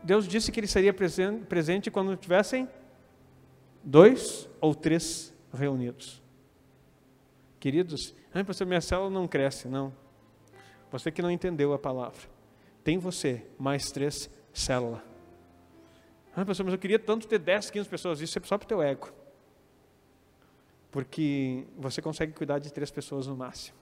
Deus 0.04 0.28
disse 0.28 0.52
que 0.52 0.60
Ele 0.60 0.68
seria 0.68 0.94
presente 0.94 1.90
quando 1.90 2.18
tivessem 2.18 2.68
dois 3.82 4.50
ou 4.60 4.76
três 4.76 5.34
reunidos. 5.54 6.22
Queridos, 7.62 8.14
ah, 8.34 8.44
pastor, 8.44 8.68
minha 8.68 8.82
célula 8.82 9.10
não 9.10 9.26
cresce. 9.26 9.70
Não. 9.70 9.94
Você 10.92 11.10
que 11.10 11.22
não 11.22 11.32
entendeu 11.32 11.72
a 11.72 11.80
palavra. 11.80 12.20
Tem 12.84 12.98
você, 12.98 13.42
mais 13.58 13.90
três 13.90 14.30
células. 14.52 15.00
Ah, 16.36 16.44
pastor, 16.44 16.66
mas 16.66 16.74
eu 16.74 16.80
queria 16.80 17.00
tanto 17.00 17.26
ter 17.26 17.40
10, 17.40 17.70
15 17.70 17.88
pessoas. 17.88 18.20
Isso 18.20 18.38
é 18.38 18.42
só 18.44 18.58
para 18.58 18.66
o 18.66 18.68
teu 18.68 18.82
ego. 18.82 19.16
Porque 20.92 21.66
você 21.78 22.02
consegue 22.02 22.34
cuidar 22.34 22.60
de 22.60 22.72
três 22.72 22.90
pessoas 22.90 23.28
no 23.28 23.36
máximo. 23.36 23.78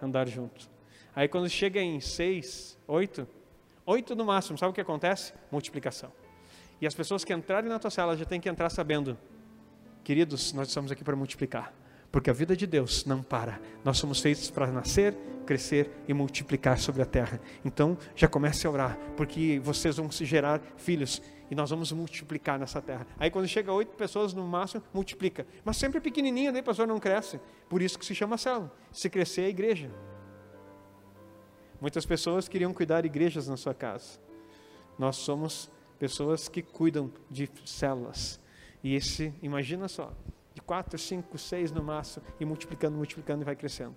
Andar 0.00 0.26
junto. 0.28 0.68
Aí 1.14 1.28
quando 1.28 1.48
chega 1.48 1.80
em 1.80 2.00
seis, 2.00 2.78
oito, 2.86 3.26
oito 3.84 4.14
no 4.16 4.24
máximo, 4.24 4.56
sabe 4.56 4.70
o 4.70 4.74
que 4.74 4.80
acontece? 4.80 5.32
Multiplicação. 5.50 6.10
E 6.80 6.86
as 6.86 6.94
pessoas 6.94 7.24
que 7.24 7.32
entrarem 7.32 7.68
na 7.68 7.78
tua 7.78 7.90
célula 7.90 8.16
já 8.16 8.24
têm 8.24 8.40
que 8.40 8.48
entrar 8.48 8.68
sabendo, 8.70 9.16
queridos, 10.02 10.52
nós 10.52 10.68
estamos 10.68 10.90
aqui 10.90 11.04
para 11.04 11.14
multiplicar. 11.14 11.72
Porque 12.10 12.28
a 12.28 12.32
vida 12.32 12.56
de 12.56 12.66
Deus 12.66 13.06
não 13.06 13.22
para. 13.22 13.60
Nós 13.84 13.96
somos 13.98 14.20
feitos 14.20 14.50
para 14.50 14.66
nascer, 14.66 15.14
crescer 15.46 15.90
e 16.06 16.12
multiplicar 16.12 16.78
sobre 16.78 17.00
a 17.00 17.06
terra. 17.06 17.40
Então, 17.64 17.96
já 18.14 18.28
comece 18.28 18.66
a 18.66 18.70
orar, 18.70 18.98
porque 19.16 19.60
vocês 19.62 19.96
vão 19.96 20.10
se 20.10 20.24
gerar 20.24 20.60
filhos 20.76 21.22
e 21.52 21.54
nós 21.54 21.68
vamos 21.68 21.92
multiplicar 21.92 22.58
nessa 22.58 22.80
terra. 22.80 23.06
Aí 23.18 23.30
quando 23.30 23.46
chega 23.46 23.70
oito 23.70 23.94
pessoas 23.94 24.32
no 24.32 24.42
máximo, 24.42 24.82
multiplica. 24.90 25.46
Mas 25.62 25.76
sempre 25.76 26.00
pequenininha, 26.00 26.50
né, 26.50 26.62
pastor, 26.62 26.86
não 26.86 26.98
cresce. 26.98 27.38
Por 27.68 27.82
isso 27.82 27.98
que 27.98 28.06
se 28.06 28.14
chama 28.14 28.38
célula. 28.38 28.72
Se 28.90 29.10
crescer 29.10 29.42
é 29.42 29.48
igreja. 29.50 29.90
Muitas 31.78 32.06
pessoas 32.06 32.48
queriam 32.48 32.72
cuidar 32.72 33.02
de 33.02 33.08
igrejas 33.08 33.48
na 33.48 33.58
sua 33.58 33.74
casa. 33.74 34.18
Nós 34.98 35.16
somos 35.16 35.70
pessoas 35.98 36.48
que 36.48 36.62
cuidam 36.62 37.12
de 37.30 37.50
células. 37.66 38.40
E 38.82 38.94
esse, 38.94 39.34
imagina 39.42 39.88
só, 39.88 40.10
de 40.54 40.62
quatro, 40.62 40.98
cinco, 40.98 41.36
seis 41.36 41.70
no 41.70 41.82
máximo, 41.82 42.24
e 42.40 42.46
multiplicando, 42.46 42.96
multiplicando 42.96 43.42
e 43.42 43.44
vai 43.44 43.56
crescendo. 43.56 43.94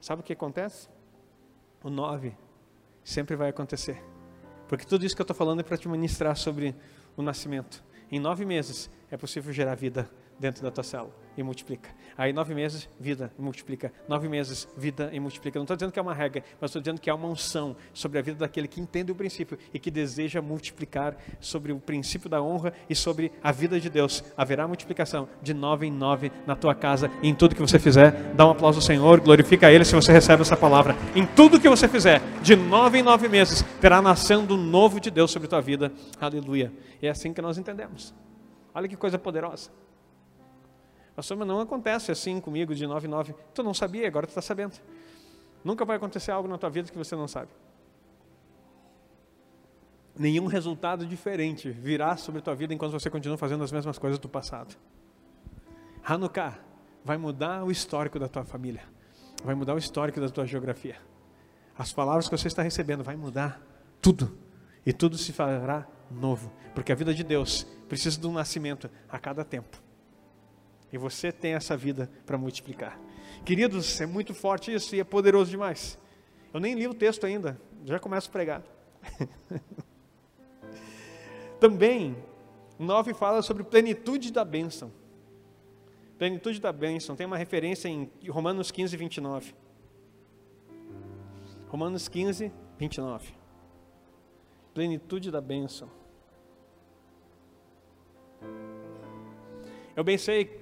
Sabe 0.00 0.22
o 0.22 0.24
que 0.24 0.32
acontece? 0.32 0.88
O 1.84 1.88
nove 1.88 2.36
sempre 3.04 3.36
vai 3.36 3.50
acontecer. 3.50 4.02
Porque 4.72 4.86
tudo 4.86 5.04
isso 5.04 5.14
que 5.14 5.20
eu 5.20 5.24
estou 5.24 5.36
falando 5.36 5.60
é 5.60 5.62
para 5.62 5.76
te 5.76 5.86
ministrar 5.86 6.34
sobre 6.34 6.74
o 7.14 7.20
nascimento. 7.20 7.84
Em 8.10 8.18
nove 8.18 8.46
meses 8.46 8.88
é 9.10 9.18
possível 9.18 9.52
gerar 9.52 9.74
vida 9.74 10.08
dentro 10.40 10.62
da 10.62 10.70
tua 10.70 10.82
célula 10.82 11.12
e 11.36 11.42
multiplica. 11.42 11.90
Aí 12.16 12.32
nove 12.32 12.54
meses, 12.54 12.88
vida 13.00 13.32
e 13.38 13.42
multiplica. 13.42 13.92
Nove 14.08 14.28
meses, 14.28 14.68
vida 14.76 15.10
e 15.12 15.20
multiplica. 15.20 15.58
Não 15.58 15.64
estou 15.64 15.76
dizendo 15.76 15.92
que 15.92 15.98
é 15.98 16.02
uma 16.02 16.14
regra, 16.14 16.44
mas 16.60 16.70
estou 16.70 16.80
dizendo 16.82 17.00
que 17.00 17.08
é 17.08 17.14
uma 17.14 17.26
unção 17.26 17.74
sobre 17.92 18.18
a 18.18 18.22
vida 18.22 18.38
daquele 18.38 18.68
que 18.68 18.80
entende 18.80 19.10
o 19.10 19.14
princípio 19.14 19.58
e 19.72 19.78
que 19.78 19.90
deseja 19.90 20.42
multiplicar 20.42 21.16
sobre 21.40 21.72
o 21.72 21.78
princípio 21.78 22.28
da 22.28 22.42
honra 22.42 22.72
e 22.88 22.94
sobre 22.94 23.32
a 23.42 23.50
vida 23.50 23.80
de 23.80 23.88
Deus. 23.88 24.22
Haverá 24.36 24.66
multiplicação 24.68 25.28
de 25.42 25.54
nove 25.54 25.86
em 25.86 25.90
nove 25.90 26.30
na 26.46 26.54
tua 26.54 26.74
casa 26.74 27.10
e 27.22 27.28
em 27.28 27.34
tudo 27.34 27.54
que 27.54 27.60
você 27.60 27.78
fizer. 27.78 28.12
Dá 28.34 28.46
um 28.46 28.50
aplauso 28.50 28.78
ao 28.78 28.82
Senhor, 28.82 29.20
glorifica 29.20 29.70
Ele 29.70 29.84
se 29.84 29.94
você 29.94 30.12
recebe 30.12 30.42
essa 30.42 30.56
palavra. 30.56 30.96
Em 31.14 31.26
tudo 31.26 31.60
que 31.60 31.68
você 31.68 31.88
fizer, 31.88 32.20
de 32.42 32.54
nove 32.54 32.98
em 32.98 33.02
nove 33.02 33.28
meses, 33.28 33.64
terá 33.80 34.02
nascendo 34.02 34.56
novo 34.56 35.00
de 35.00 35.10
Deus 35.10 35.30
sobre 35.30 35.46
a 35.46 35.50
tua 35.50 35.60
vida. 35.60 35.92
Aleluia. 36.20 36.72
E 37.00 37.06
é 37.06 37.10
assim 37.10 37.32
que 37.32 37.42
nós 37.42 37.58
entendemos. 37.58 38.14
Olha 38.74 38.88
que 38.88 38.96
coisa 38.96 39.18
poderosa. 39.18 39.70
Pastor, 41.14 41.36
mas 41.36 41.46
não 41.46 41.60
acontece 41.60 42.10
assim 42.10 42.40
comigo 42.40 42.74
de 42.74 42.86
9 42.86 43.06
em 43.06 43.10
9. 43.10 43.34
Tu 43.54 43.62
não 43.62 43.74
sabia, 43.74 44.06
agora 44.06 44.26
tu 44.26 44.30
está 44.30 44.40
sabendo. 44.40 44.74
Nunca 45.62 45.84
vai 45.84 45.96
acontecer 45.96 46.30
algo 46.30 46.48
na 46.48 46.56
tua 46.56 46.70
vida 46.70 46.90
que 46.90 46.96
você 46.96 47.14
não 47.14 47.28
sabe. 47.28 47.50
Nenhum 50.16 50.46
resultado 50.46 51.06
diferente 51.06 51.70
virá 51.70 52.16
sobre 52.16 52.40
a 52.40 52.42
tua 52.42 52.54
vida 52.54 52.74
enquanto 52.74 52.92
você 52.92 53.08
continua 53.08 53.38
fazendo 53.38 53.62
as 53.64 53.72
mesmas 53.72 53.98
coisas 53.98 54.18
do 54.18 54.28
passado. 54.28 54.76
Hanukkah 56.04 56.58
vai 57.04 57.16
mudar 57.16 57.64
o 57.64 57.70
histórico 57.70 58.18
da 58.18 58.28
tua 58.28 58.44
família. 58.44 58.82
Vai 59.44 59.54
mudar 59.54 59.74
o 59.74 59.78
histórico 59.78 60.20
da 60.20 60.28
tua 60.28 60.46
geografia. 60.46 60.96
As 61.76 61.92
palavras 61.92 62.28
que 62.28 62.36
você 62.36 62.48
está 62.48 62.62
recebendo 62.62 63.02
vai 63.02 63.16
mudar 63.16 63.60
tudo. 64.00 64.36
E 64.84 64.92
tudo 64.92 65.16
se 65.16 65.32
fará 65.32 65.86
novo. 66.10 66.52
Porque 66.74 66.92
a 66.92 66.94
vida 66.94 67.14
de 67.14 67.22
Deus 67.22 67.66
precisa 67.88 68.20
de 68.20 68.26
um 68.26 68.32
nascimento 68.32 68.90
a 69.08 69.18
cada 69.18 69.44
tempo. 69.44 69.80
E 70.92 70.98
você 70.98 71.32
tem 71.32 71.54
essa 71.54 71.76
vida 71.76 72.10
para 72.26 72.36
multiplicar. 72.36 73.00
Queridos, 73.44 74.00
é 74.00 74.06
muito 74.06 74.34
forte 74.34 74.72
isso 74.72 74.94
e 74.94 75.00
é 75.00 75.04
poderoso 75.04 75.50
demais. 75.50 75.98
Eu 76.52 76.60
nem 76.60 76.74
li 76.74 76.86
o 76.86 76.92
texto 76.92 77.24
ainda, 77.24 77.58
já 77.84 77.98
começo 77.98 78.28
a 78.28 78.32
pregar. 78.32 78.62
Também, 81.58 82.14
9 82.78 83.14
fala 83.14 83.40
sobre 83.40 83.64
plenitude 83.64 84.30
da 84.30 84.44
bênção. 84.44 84.92
Plenitude 86.18 86.60
da 86.60 86.72
bênção, 86.72 87.16
tem 87.16 87.26
uma 87.26 87.38
referência 87.38 87.88
em 87.88 88.10
Romanos 88.28 88.70
15, 88.70 88.96
29. 88.96 89.54
Romanos 91.68 92.06
15, 92.06 92.52
29. 92.78 93.32
Plenitude 94.74 95.30
da 95.30 95.40
bênção. 95.40 95.90
Eu 99.96 100.04
bem 100.04 100.18
sei 100.18 100.61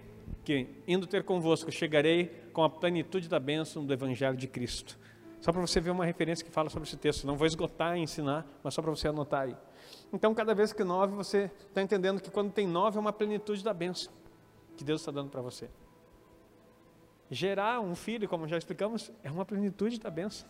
que, 0.51 0.67
indo 0.89 1.07
ter 1.07 1.23
convosco, 1.23 1.71
chegarei 1.71 2.27
com 2.53 2.65
a 2.65 2.69
plenitude 2.69 3.29
da 3.29 3.39
bênção 3.39 3.87
do 3.87 3.93
Evangelho 3.93 4.37
de 4.37 4.49
Cristo. 4.49 4.99
Só 5.41 5.53
para 5.53 5.61
você 5.61 5.81
ver 5.81 5.91
uma 5.91 6.05
referência 6.05 6.45
que 6.45 6.51
fala 6.51 6.69
sobre 6.69 6.89
esse 6.89 6.97
texto. 6.97 7.25
Não 7.25 7.37
vou 7.37 7.47
esgotar 7.47 7.97
e 7.97 8.01
ensinar, 8.01 8.45
mas 8.61 8.75
só 8.75 8.83
para 8.83 8.91
você 8.91 9.07
anotar 9.07 9.43
aí. 9.43 9.57
Então, 10.13 10.35
cada 10.35 10.53
vez 10.53 10.73
que 10.73 10.83
nove, 10.83 11.15
você 11.15 11.51
está 11.69 11.81
entendendo 11.81 12.21
que 12.21 12.33
quando 12.33 12.51
tem 12.51 12.67
nove 12.67 12.97
é 12.97 13.01
uma 13.01 13.13
plenitude 13.13 13.63
da 13.63 13.73
bênção 13.73 14.13
que 14.77 14.83
Deus 14.83 15.01
está 15.03 15.13
dando 15.13 15.31
para 15.31 15.41
você. 15.41 15.71
Gerar 17.31 17.81
um 17.81 17.95
filho, 17.95 18.29
como 18.29 18.49
já 18.49 18.59
explicamos, 18.59 19.13
é 19.23 19.31
uma 19.31 19.45
plenitude 19.45 20.01
da 20.01 20.11
bênção. 20.11 20.49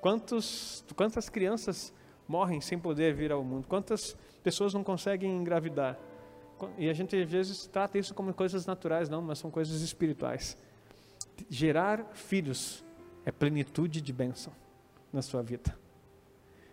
Quantos, 0.00 0.82
quantas 0.96 1.28
crianças 1.28 1.92
morrem 2.26 2.62
sem 2.62 2.78
poder 2.78 3.12
vir 3.12 3.30
ao 3.30 3.44
mundo? 3.44 3.66
Quantas 3.68 4.16
pessoas 4.42 4.72
não 4.72 4.82
conseguem 4.82 5.30
engravidar? 5.36 5.98
E 6.78 6.88
a 6.88 6.92
gente 6.92 7.16
às 7.16 7.30
vezes 7.30 7.66
trata 7.66 7.98
isso 7.98 8.14
como 8.14 8.32
coisas 8.32 8.66
naturais, 8.66 9.08
não, 9.08 9.22
mas 9.22 9.38
são 9.38 9.50
coisas 9.50 9.80
espirituais. 9.80 10.56
Gerar 11.48 12.10
filhos 12.14 12.84
é 13.24 13.32
plenitude 13.32 14.00
de 14.00 14.12
bênção 14.12 14.52
na 15.12 15.22
sua 15.22 15.42
vida. 15.42 15.76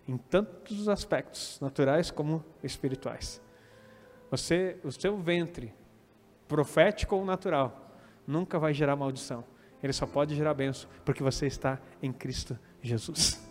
Em 0.08 0.18
tantos 0.18 0.90
aspectos, 0.90 1.60
naturais 1.60 2.12
como 2.12 2.44
espirituais. 2.64 3.42
Você, 4.30 4.78
o 4.84 4.92
seu 4.92 5.18
ventre, 5.18 5.74
profético 6.48 7.16
ou 7.16 7.26
natural, 7.26 7.96
nunca 8.26 8.60
vai 8.60 8.74
gerar 8.74 8.96
maldição. 8.96 9.44
Ele 9.82 9.94
só 9.94 10.06
pode 10.06 10.36
gerar 10.36 10.54
bênção 10.54 10.90
porque 11.04 11.24
você 11.24 11.48
está 11.48 11.80
em 12.02 12.12
Cristo 12.12 12.58
Jesus. 12.82 13.42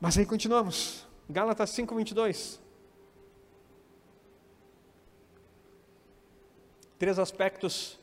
Mas 0.00 0.16
aí 0.16 0.24
continuamos. 0.24 1.06
Gálatas 1.28 1.70
5:22. 1.70 2.60
Três 6.98 7.16
aspectos 7.18 7.96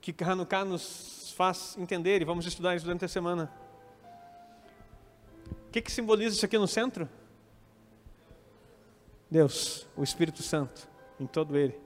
que 0.00 0.24
Hanukkah 0.24 0.64
nos 0.64 1.32
faz 1.36 1.76
entender 1.78 2.20
e 2.20 2.24
vamos 2.24 2.44
estudar 2.44 2.74
isso 2.74 2.84
durante 2.84 3.04
a 3.04 3.08
semana. 3.08 3.52
O 5.68 5.70
que, 5.70 5.80
que 5.80 5.92
simboliza 5.92 6.34
isso 6.34 6.44
aqui 6.44 6.58
no 6.58 6.66
centro? 6.66 7.08
Deus, 9.30 9.86
o 9.96 10.02
Espírito 10.02 10.42
Santo, 10.42 10.88
em 11.20 11.26
todo 11.26 11.56
ele. 11.56 11.78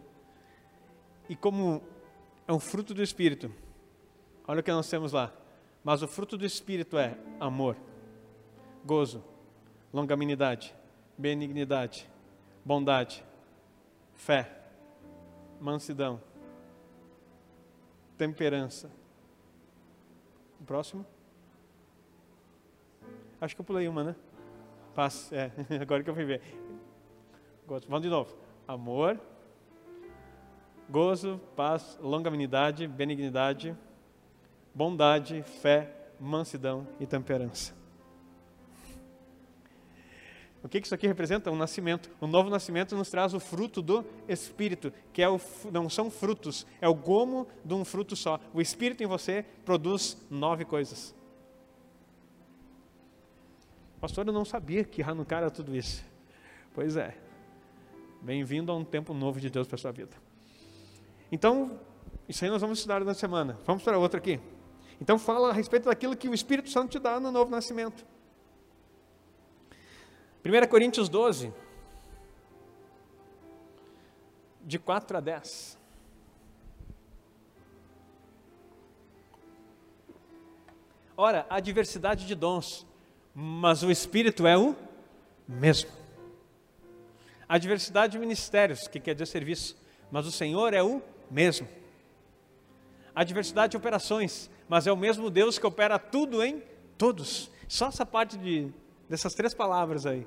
E 1.28 1.36
como 1.36 1.82
é 2.46 2.52
um 2.52 2.60
fruto 2.60 2.94
do 2.94 3.02
Espírito, 3.02 3.52
olha 4.46 4.60
o 4.60 4.62
que 4.62 4.70
nós 4.70 4.88
temos 4.88 5.12
lá. 5.12 5.30
Mas 5.84 6.02
o 6.02 6.08
fruto 6.08 6.38
do 6.38 6.46
Espírito 6.46 6.96
é 6.96 7.18
amor, 7.38 7.76
gozo, 8.84 9.22
longanimidade, 9.92 10.74
benignidade, 11.18 12.08
bondade, 12.64 13.22
fé 14.14 14.61
mansidão, 15.62 16.20
temperança. 18.18 18.90
O 20.60 20.64
próximo? 20.64 21.06
Acho 23.40 23.54
que 23.54 23.60
eu 23.60 23.64
pulei 23.64 23.86
uma, 23.86 24.02
né? 24.02 24.16
Paz, 24.94 25.32
é, 25.32 25.52
agora 25.80 26.02
que 26.02 26.10
eu 26.10 26.14
fui 26.14 26.24
ver. 26.24 26.42
Vamos 27.88 28.02
de 28.02 28.08
novo. 28.08 28.36
Amor, 28.66 29.18
gozo, 30.90 31.40
paz, 31.56 31.96
longanimidade, 32.02 32.86
benignidade, 32.86 33.76
bondade, 34.74 35.42
fé, 35.42 35.94
mansidão 36.18 36.86
e 36.98 37.06
temperança. 37.06 37.81
O 40.62 40.68
que 40.68 40.78
isso 40.78 40.94
aqui 40.94 41.06
representa? 41.08 41.50
Um 41.50 41.56
nascimento. 41.56 42.08
O 42.20 42.26
novo 42.26 42.48
nascimento 42.48 42.94
nos 42.96 43.10
traz 43.10 43.34
o 43.34 43.40
fruto 43.40 43.82
do 43.82 44.04
Espírito, 44.28 44.92
que 45.12 45.20
é 45.20 45.28
o, 45.28 45.40
não 45.72 45.90
são 45.90 46.10
frutos, 46.10 46.66
é 46.80 46.88
o 46.88 46.94
gomo 46.94 47.48
de 47.64 47.74
um 47.74 47.84
fruto 47.84 48.14
só. 48.14 48.38
O 48.54 48.60
Espírito 48.60 49.02
em 49.02 49.06
você 49.06 49.44
produz 49.64 50.16
nove 50.30 50.64
coisas. 50.64 51.14
Pastor, 54.00 54.26
eu 54.26 54.32
não 54.32 54.44
sabia 54.44 54.84
que 54.84 55.02
Hanukkah 55.02 55.38
era 55.38 55.50
tudo 55.50 55.74
isso. 55.74 56.04
Pois 56.72 56.96
é. 56.96 57.16
Bem-vindo 58.20 58.70
a 58.70 58.76
um 58.76 58.84
tempo 58.84 59.12
novo 59.12 59.40
de 59.40 59.50
Deus 59.50 59.66
para 59.66 59.74
a 59.74 59.78
sua 59.78 59.90
vida. 59.90 60.16
Então, 61.30 61.80
isso 62.28 62.44
aí 62.44 62.50
nós 62.50 62.60
vamos 62.60 62.78
estudar 62.78 63.04
na 63.04 63.14
semana. 63.14 63.58
Vamos 63.64 63.82
para 63.82 63.98
outra 63.98 64.18
aqui. 64.18 64.38
Então, 65.00 65.18
fala 65.18 65.50
a 65.50 65.52
respeito 65.52 65.86
daquilo 65.86 66.16
que 66.16 66.28
o 66.28 66.34
Espírito 66.34 66.70
Santo 66.70 66.90
te 66.90 66.98
dá 67.00 67.18
no 67.18 67.32
novo 67.32 67.50
nascimento. 67.50 68.04
1 70.44 70.66
Coríntios 70.68 71.08
12, 71.08 71.52
de 74.64 74.78
4 74.78 75.16
a 75.16 75.20
10. 75.20 75.78
Ora, 81.16 81.46
há 81.48 81.60
diversidade 81.60 82.26
de 82.26 82.34
dons, 82.34 82.84
mas 83.32 83.84
o 83.84 83.90
Espírito 83.90 84.44
é 84.44 84.58
o 84.58 84.74
mesmo. 85.46 85.90
Há 87.48 87.56
diversidade 87.58 88.12
de 88.12 88.18
ministérios, 88.18 88.88
que 88.88 88.98
quer 88.98 89.14
dizer 89.14 89.26
serviço, 89.26 89.76
mas 90.10 90.26
o 90.26 90.32
Senhor 90.32 90.74
é 90.74 90.82
o 90.82 91.00
mesmo. 91.30 91.68
Há 93.14 93.22
diversidade 93.22 93.72
de 93.72 93.76
operações, 93.76 94.50
mas 94.68 94.88
é 94.88 94.92
o 94.92 94.96
mesmo 94.96 95.30
Deus 95.30 95.56
que 95.56 95.66
opera 95.66 96.00
tudo 96.00 96.42
em 96.42 96.62
todos. 96.98 97.48
Só 97.68 97.86
essa 97.86 98.04
parte 98.04 98.36
de 98.36 98.72
dessas 99.12 99.34
três 99.34 99.52
palavras 99.52 100.06
aí, 100.06 100.26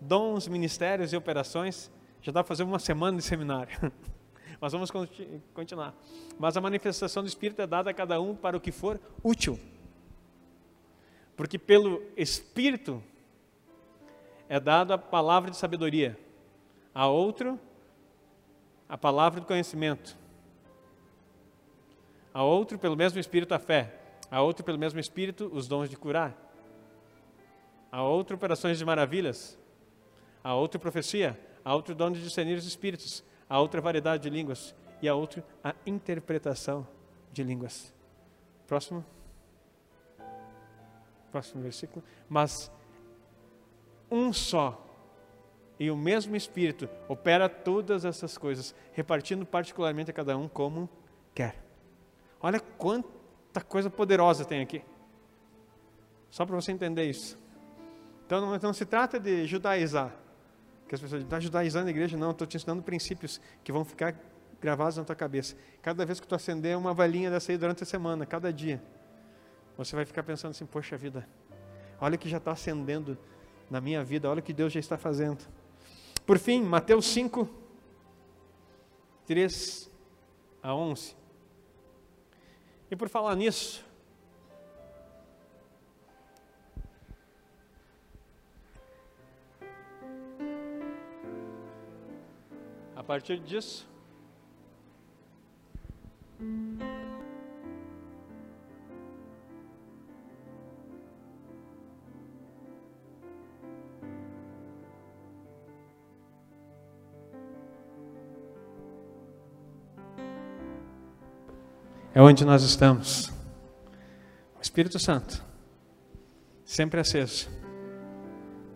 dons, 0.00 0.48
ministérios 0.48 1.12
e 1.12 1.16
operações, 1.18 1.92
já 2.22 2.32
dá 2.32 2.42
para 2.42 2.48
fazer 2.48 2.62
uma 2.62 2.78
semana 2.78 3.18
de 3.18 3.22
seminário. 3.22 3.92
Mas 4.58 4.72
vamos 4.72 4.90
continuar. 5.52 5.94
Mas 6.38 6.56
a 6.56 6.60
manifestação 6.62 7.22
do 7.22 7.28
Espírito 7.28 7.60
é 7.60 7.66
dada 7.66 7.90
a 7.90 7.94
cada 7.94 8.18
um 8.22 8.34
para 8.34 8.56
o 8.56 8.60
que 8.60 8.72
for 8.72 8.98
útil. 9.22 9.60
Porque 11.36 11.58
pelo 11.58 12.02
Espírito 12.16 13.02
é 14.48 14.58
dada 14.58 14.94
a 14.94 14.98
palavra 14.98 15.50
de 15.50 15.58
sabedoria, 15.58 16.18
a 16.94 17.08
outro 17.08 17.60
a 18.88 18.96
palavra 18.96 19.40
do 19.40 19.46
conhecimento, 19.46 20.16
a 22.32 22.42
outro 22.42 22.78
pelo 22.78 22.96
mesmo 22.96 23.20
Espírito 23.20 23.52
a 23.52 23.58
fé, 23.58 23.94
a 24.30 24.40
outro 24.40 24.64
pelo 24.64 24.78
mesmo 24.78 24.98
Espírito 24.98 25.50
os 25.52 25.68
dons 25.68 25.90
de 25.90 25.98
curar, 25.98 26.41
a 27.92 28.02
outro 28.02 28.34
operações 28.34 28.78
de 28.78 28.84
maravilhas, 28.86 29.58
a 30.42 30.54
outra 30.54 30.80
profecia, 30.80 31.38
a 31.62 31.74
outro 31.74 31.94
dom 31.94 32.10
de 32.10 32.22
discernir 32.22 32.56
os 32.56 32.66
espíritos, 32.66 33.22
a 33.48 33.60
outra 33.60 33.82
variedade 33.82 34.22
de 34.22 34.30
línguas 34.30 34.74
e 35.02 35.08
a 35.08 35.14
outra 35.14 35.44
a 35.62 35.74
interpretação 35.84 36.88
de 37.30 37.44
línguas. 37.44 37.94
Próximo. 38.66 39.04
Próximo 41.30 41.62
versículo. 41.62 42.02
Mas 42.28 42.72
um 44.10 44.32
só 44.32 44.88
e 45.78 45.90
o 45.90 45.96
mesmo 45.96 46.34
Espírito 46.34 46.88
opera 47.08 47.48
todas 47.48 48.04
essas 48.04 48.38
coisas, 48.38 48.74
repartindo 48.92 49.44
particularmente 49.44 50.10
a 50.10 50.14
cada 50.14 50.36
um 50.36 50.48
como 50.48 50.88
quer. 51.34 51.62
Olha 52.40 52.58
quanta 52.58 53.60
coisa 53.60 53.90
poderosa 53.90 54.44
tem 54.44 54.62
aqui. 54.62 54.82
Só 56.30 56.46
para 56.46 56.56
você 56.56 56.72
entender 56.72 57.04
isso. 57.04 57.41
Então 58.32 58.40
não, 58.40 58.58
não 58.58 58.72
se 58.72 58.86
trata 58.86 59.20
de 59.20 59.46
judaizar. 59.46 60.10
Que 60.88 60.94
as 60.94 61.00
pessoas 61.02 61.20
dizem, 61.20 61.26
está 61.26 61.38
judaizando 61.38 61.88
a 61.88 61.90
igreja? 61.90 62.16
Não, 62.16 62.30
estou 62.30 62.46
te 62.46 62.56
ensinando 62.56 62.82
princípios 62.82 63.38
que 63.62 63.70
vão 63.70 63.84
ficar 63.84 64.18
gravados 64.58 64.96
na 64.96 65.04
tua 65.04 65.14
cabeça. 65.14 65.54
Cada 65.82 66.06
vez 66.06 66.18
que 66.18 66.26
tu 66.26 66.34
acender 66.34 66.74
uma 66.78 66.94
valinha 66.94 67.30
dessa 67.30 67.52
aí 67.52 67.58
durante 67.58 67.82
a 67.82 67.86
semana, 67.86 68.24
cada 68.24 68.50
dia, 68.50 68.82
você 69.76 69.94
vai 69.94 70.06
ficar 70.06 70.22
pensando 70.22 70.52
assim, 70.52 70.64
poxa 70.64 70.96
vida, 70.96 71.28
olha 72.00 72.14
o 72.14 72.18
que 72.18 72.26
já 72.26 72.38
está 72.38 72.52
acendendo 72.52 73.18
na 73.70 73.82
minha 73.82 74.02
vida, 74.02 74.30
olha 74.30 74.40
o 74.40 74.42
que 74.42 74.54
Deus 74.54 74.72
já 74.72 74.80
está 74.80 74.96
fazendo. 74.96 75.46
Por 76.24 76.38
fim, 76.38 76.62
Mateus 76.62 77.04
5, 77.08 77.46
3 79.26 79.90
a 80.62 80.74
11. 80.74 81.14
E 82.90 82.96
por 82.96 83.10
falar 83.10 83.36
nisso, 83.36 83.84
A 93.02 93.04
partir 93.04 93.40
disso, 93.40 93.84
é 112.14 112.22
onde 112.22 112.44
nós 112.44 112.62
estamos. 112.62 113.32
Espírito 114.60 115.00
Santo, 115.00 115.44
sempre 116.64 117.00
aceso. 117.00 117.50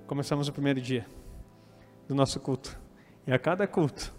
Começamos 0.08 0.48
o 0.48 0.52
primeiro 0.52 0.80
dia 0.80 1.06
do 2.08 2.14
nosso 2.16 2.40
culto. 2.40 2.76
E 3.24 3.32
a 3.32 3.38
cada 3.38 3.68
culto, 3.68 4.15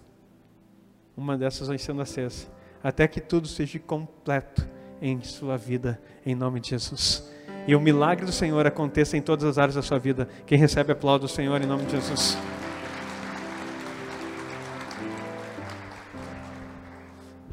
uma 1.17 1.35
dessas 1.35 1.67
vai 1.67 1.79
sendo 1.79 2.01
acesa, 2.01 2.47
até 2.83 3.07
que 3.07 3.19
tudo 3.19 3.47
seja 3.47 3.79
completo 3.79 4.65
em 5.01 5.19
sua 5.23 5.57
vida, 5.57 5.99
em 6.23 6.35
nome 6.35 6.59
de 6.59 6.69
Jesus. 6.69 7.27
E 7.67 7.75
o 7.75 7.81
milagre 7.81 8.25
do 8.25 8.31
Senhor 8.31 8.65
aconteça 8.67 9.17
em 9.17 9.21
todas 9.21 9.43
as 9.43 9.57
áreas 9.57 9.75
da 9.75 9.81
sua 9.81 9.97
vida. 9.97 10.29
Quem 10.45 10.57
recebe 10.57 10.91
aplauso 10.91 11.21
do 11.21 11.27
Senhor 11.27 11.59
em 11.61 11.65
nome 11.65 11.85
de 11.85 11.91
Jesus. 11.91 12.37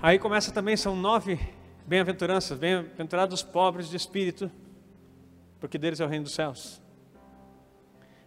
Aí 0.01 0.19
começa 0.19 0.53
também, 0.53 0.77
são 0.77 0.95
nove 0.95 1.41
bem-aventuranças. 1.87 2.59
Bem-aventurados 2.59 3.41
os 3.41 3.43
pobres 3.43 3.89
de 3.89 3.97
espírito, 3.97 4.51
porque 5.59 5.79
deles 5.79 5.99
é 5.99 6.05
o 6.05 6.09
reino 6.09 6.25
dos 6.25 6.35
céus. 6.35 6.81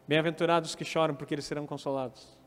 Bem-aventurados 0.07 0.73
que 0.73 0.83
choram, 0.83 1.13
porque 1.13 1.35
eles 1.35 1.45
serão 1.45 1.67
consolados. 1.67 2.37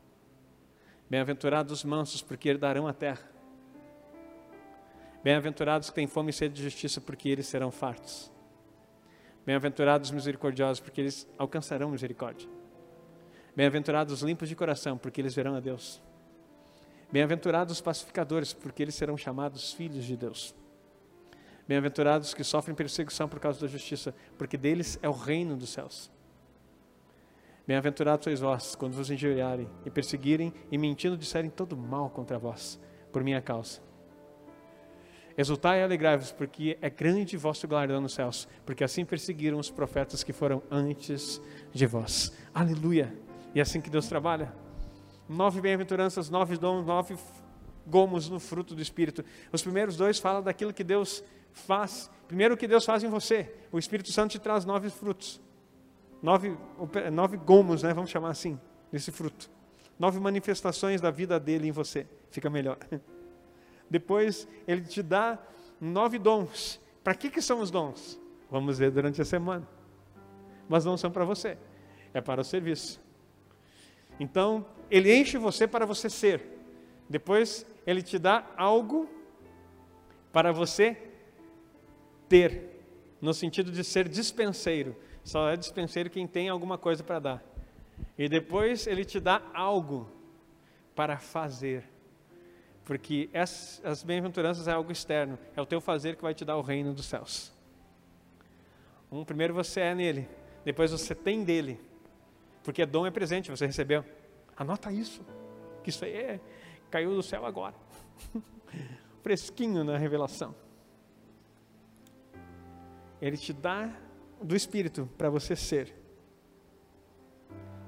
Bem-aventurados 1.11 1.73
os 1.73 1.83
mansos, 1.83 2.21
porque 2.21 2.47
herdarão 2.47 2.87
a 2.87 2.93
terra. 2.93 3.29
Bem-aventurados 5.21 5.89
que 5.89 5.95
têm 5.95 6.07
fome 6.07 6.29
e 6.29 6.33
sede 6.33 6.55
de 6.55 6.63
justiça, 6.63 7.01
porque 7.01 7.27
eles 7.27 7.47
serão 7.47 7.69
fartos. 7.69 8.31
Bem-aventurados 9.45 10.07
os 10.07 10.15
misericordiosos, 10.15 10.79
porque 10.79 11.01
eles 11.01 11.27
alcançarão 11.37 11.91
misericórdia. 11.91 12.47
Bem-aventurados 13.53 14.13
os 14.13 14.21
limpos 14.21 14.47
de 14.47 14.55
coração, 14.55 14.97
porque 14.97 15.19
eles 15.19 15.35
verão 15.35 15.53
a 15.53 15.59
Deus. 15.59 16.01
Bem-aventurados 17.11 17.73
os 17.73 17.81
pacificadores, 17.81 18.53
porque 18.53 18.81
eles 18.81 18.95
serão 18.95 19.17
chamados 19.17 19.73
filhos 19.73 20.05
de 20.05 20.15
Deus. 20.15 20.55
Bem-aventurados 21.67 22.33
que 22.33 22.45
sofrem 22.45 22.73
perseguição 22.73 23.27
por 23.27 23.41
causa 23.41 23.59
da 23.59 23.67
justiça, 23.67 24.15
porque 24.37 24.55
deles 24.55 24.97
é 25.01 25.09
o 25.09 25.11
reino 25.11 25.57
dos 25.57 25.71
céus. 25.71 26.09
Bem-aventurados 27.67 28.23
sois 28.23 28.39
vós, 28.39 28.75
quando 28.75 28.93
vos 28.93 29.11
injuriarem 29.11 29.69
e 29.85 29.89
perseguirem 29.89 30.51
e 30.71 30.77
mentindo 30.77 31.15
disserem 31.15 31.49
todo 31.49 31.77
mal 31.77 32.09
contra 32.09 32.39
vós, 32.39 32.79
por 33.11 33.23
minha 33.23 33.39
causa. 33.39 33.79
Exultai 35.37 35.79
e 35.79 35.83
alegrai-vos, 35.83 36.31
porque 36.31 36.77
é 36.81 36.89
grande 36.89 37.37
vosso 37.37 37.67
galardão 37.67 38.01
nos 38.01 38.13
céus, 38.13 38.47
porque 38.65 38.83
assim 38.83 39.05
perseguiram 39.05 39.59
os 39.59 39.69
profetas 39.69 40.23
que 40.23 40.33
foram 40.33 40.61
antes 40.71 41.39
de 41.71 41.85
vós. 41.85 42.33
Aleluia! 42.53 43.15
E 43.53 43.59
é 43.59 43.61
assim 43.61 43.79
que 43.79 43.89
Deus 43.89 44.07
trabalha. 44.07 44.51
Nove 45.29 45.61
bem-aventuranças, 45.61 46.29
nove 46.29 46.57
dons, 46.57 46.85
nove 46.85 47.15
gomos 47.85 48.27
no 48.27 48.39
fruto 48.39 48.73
do 48.73 48.81
Espírito. 48.81 49.23
Os 49.51 49.61
primeiros 49.61 49.95
dois 49.95 50.19
falam 50.19 50.41
daquilo 50.41 50.73
que 50.73 50.83
Deus 50.83 51.23
faz. 51.53 52.09
Primeiro, 52.27 52.55
o 52.55 52.57
que 52.57 52.67
Deus 52.67 52.83
faz 52.83 53.03
em 53.03 53.07
você. 53.07 53.53
O 53.71 53.77
Espírito 53.77 54.11
Santo 54.11 54.31
te 54.31 54.39
traz 54.39 54.65
nove 54.65 54.89
frutos 54.89 55.39
nove, 56.21 56.57
nove 57.11 57.37
gomos, 57.37 57.83
né, 57.83 57.93
vamos 57.93 58.09
chamar 58.09 58.29
assim, 58.29 58.59
desse 58.91 59.11
fruto. 59.11 59.49
Nove 59.97 60.19
manifestações 60.19 60.99
da 60.99 61.11
vida 61.11 61.39
dele 61.39 61.67
em 61.67 61.71
você. 61.71 62.07
Fica 62.29 62.49
melhor. 62.49 62.77
Depois, 63.89 64.47
ele 64.67 64.81
te 64.81 65.03
dá 65.03 65.37
nove 65.79 66.17
dons. 66.17 66.79
Para 67.03 67.13
que, 67.13 67.29
que 67.29 67.41
são 67.41 67.59
os 67.59 67.69
dons? 67.69 68.19
Vamos 68.49 68.79
ver 68.79 68.91
durante 68.91 69.21
a 69.21 69.25
semana. 69.25 69.67
Mas 70.67 70.85
não 70.85 70.97
são 70.97 71.11
para 71.11 71.25
você, 71.25 71.57
é 72.13 72.21
para 72.21 72.41
o 72.41 72.43
serviço. 72.43 73.01
Então, 74.19 74.65
ele 74.89 75.13
enche 75.13 75.37
você 75.37 75.67
para 75.67 75.85
você 75.85 76.09
ser. 76.09 76.41
Depois, 77.09 77.65
ele 77.85 78.01
te 78.01 78.17
dá 78.17 78.45
algo 78.55 79.09
para 80.31 80.51
você 80.51 80.97
ter, 82.29 82.81
no 83.19 83.33
sentido 83.33 83.71
de 83.71 83.83
ser 83.83 84.07
dispenseiro. 84.07 84.95
Só 85.23 85.49
é 85.49 85.55
dispenseiro 85.55 86.09
quem 86.09 86.27
tem 86.27 86.49
alguma 86.49 86.77
coisa 86.77 87.03
para 87.03 87.19
dar. 87.19 87.43
E 88.17 88.27
depois 88.27 88.87
ele 88.87 89.05
te 89.05 89.19
dá 89.19 89.41
algo 89.53 90.09
para 90.95 91.17
fazer. 91.17 91.83
Porque 92.83 93.29
as, 93.33 93.81
as 93.83 94.03
bem-aventuranças 94.03 94.67
é 94.67 94.71
algo 94.71 94.91
externo, 94.91 95.37
é 95.55 95.61
o 95.61 95.65
teu 95.65 95.79
fazer 95.79 96.15
que 96.15 96.21
vai 96.21 96.33
te 96.33 96.43
dar 96.43 96.57
o 96.57 96.61
reino 96.61 96.93
dos 96.93 97.05
céus. 97.05 97.51
Um, 99.11 99.23
primeiro 99.23 99.53
você 99.53 99.81
é 99.81 99.95
nele, 99.95 100.27
depois 100.65 100.91
você 100.91 101.13
tem 101.13 101.43
dele. 101.43 101.79
Porque 102.63 102.85
dom 102.85 103.05
é 103.05 103.11
presente, 103.11 103.49
você 103.49 103.65
recebeu. 103.65 104.05
Anota 104.55 104.91
isso, 104.91 105.21
que 105.83 105.89
isso 105.89 106.05
aí 106.05 106.13
é, 106.13 106.39
caiu 106.89 107.15
do 107.15 107.23
céu 107.23 107.45
agora. 107.45 107.75
Fresquinho 109.21 109.83
na 109.83 109.97
revelação. 109.97 110.55
Ele 113.21 113.37
te 113.37 113.53
dá 113.53 113.91
do 114.43 114.55
Espírito 114.55 115.09
para 115.17 115.29
você 115.29 115.55
ser. 115.55 115.93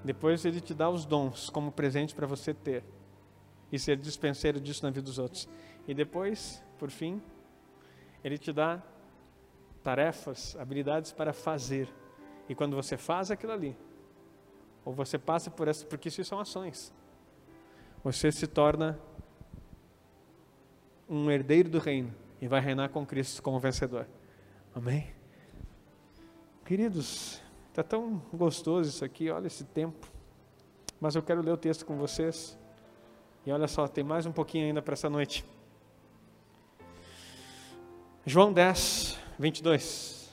Depois 0.03 0.43
ele 0.45 0.59
te 0.59 0.73
dá 0.73 0.89
os 0.89 1.05
dons 1.05 1.49
como 1.49 1.71
presente 1.71 2.13
para 2.13 2.27
você 2.27 2.53
ter 2.53 2.83
e 3.71 3.79
ser 3.79 3.97
dispenseiro 3.97 4.59
disso 4.59 4.83
na 4.83 4.89
vida 4.89 5.01
dos 5.01 5.17
outros. 5.17 5.47
E 5.87 5.93
depois, 5.93 6.63
por 6.77 6.89
fim, 6.89 7.21
ele 8.23 8.37
te 8.37 8.51
dá 8.51 8.81
tarefas, 9.81 10.55
habilidades 10.57 11.11
para 11.11 11.33
fazer. 11.33 11.89
E 12.47 12.53
quando 12.53 12.75
você 12.75 12.97
faz 12.97 13.31
aquilo 13.31 13.53
ali, 13.53 13.75
ou 14.85 14.93
você 14.93 15.17
passa 15.17 15.49
por 15.49 15.67
essa, 15.67 15.85
porque 15.85 16.09
isso 16.09 16.23
são 16.23 16.39
ações, 16.39 16.93
você 18.03 18.31
se 18.31 18.45
torna 18.45 18.99
um 21.07 21.31
herdeiro 21.31 21.69
do 21.69 21.79
reino 21.79 22.13
e 22.41 22.47
vai 22.47 22.59
reinar 22.59 22.89
com 22.89 23.05
Cristo 23.05 23.41
como 23.41 23.59
vencedor. 23.59 24.07
Amém? 24.75 25.22
Queridos, 26.65 27.41
está 27.69 27.83
tão 27.83 28.21
gostoso 28.33 28.89
isso 28.89 29.03
aqui, 29.03 29.29
olha 29.29 29.47
esse 29.47 29.65
tempo. 29.65 30.07
Mas 30.99 31.13
eu 31.13 31.21
quero 31.21 31.41
ler 31.41 31.51
o 31.51 31.57
texto 31.57 31.85
com 31.85 31.97
vocês. 31.97 32.57
E 33.45 33.51
olha 33.51 33.67
só, 33.67 33.85
tem 33.85 34.01
mais 34.01 34.25
um 34.25 34.31
pouquinho 34.31 34.67
ainda 34.67 34.81
para 34.81 34.93
essa 34.93 35.09
noite. 35.09 35.43
João 38.25 38.53
10, 38.53 39.19
22. 39.37 40.31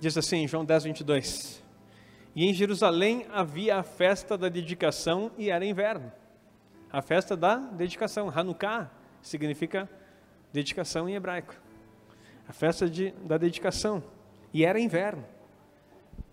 Diz 0.00 0.16
assim, 0.16 0.48
João 0.48 0.64
10, 0.64 0.84
22. 0.84 1.65
E 2.36 2.44
em 2.44 2.52
Jerusalém 2.52 3.26
havia 3.32 3.78
a 3.78 3.82
festa 3.82 4.36
da 4.36 4.50
dedicação 4.50 5.30
e 5.38 5.48
era 5.48 5.64
inverno. 5.64 6.12
A 6.92 7.00
festa 7.00 7.34
da 7.34 7.56
dedicação, 7.56 8.28
Hanukkah, 8.28 8.90
significa 9.22 9.88
dedicação 10.52 11.08
em 11.08 11.14
hebraico. 11.14 11.54
A 12.46 12.52
festa 12.52 12.90
de, 12.90 13.10
da 13.24 13.38
dedicação. 13.38 14.04
E 14.52 14.66
era 14.66 14.78
inverno. 14.78 15.24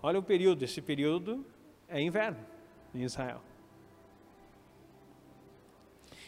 Olha 0.02 0.20
o 0.20 0.24
período, 0.24 0.64
esse 0.64 0.82
período 0.82 1.46
é 1.88 2.02
inverno 2.02 2.40
em 2.94 3.04
Israel. 3.04 3.42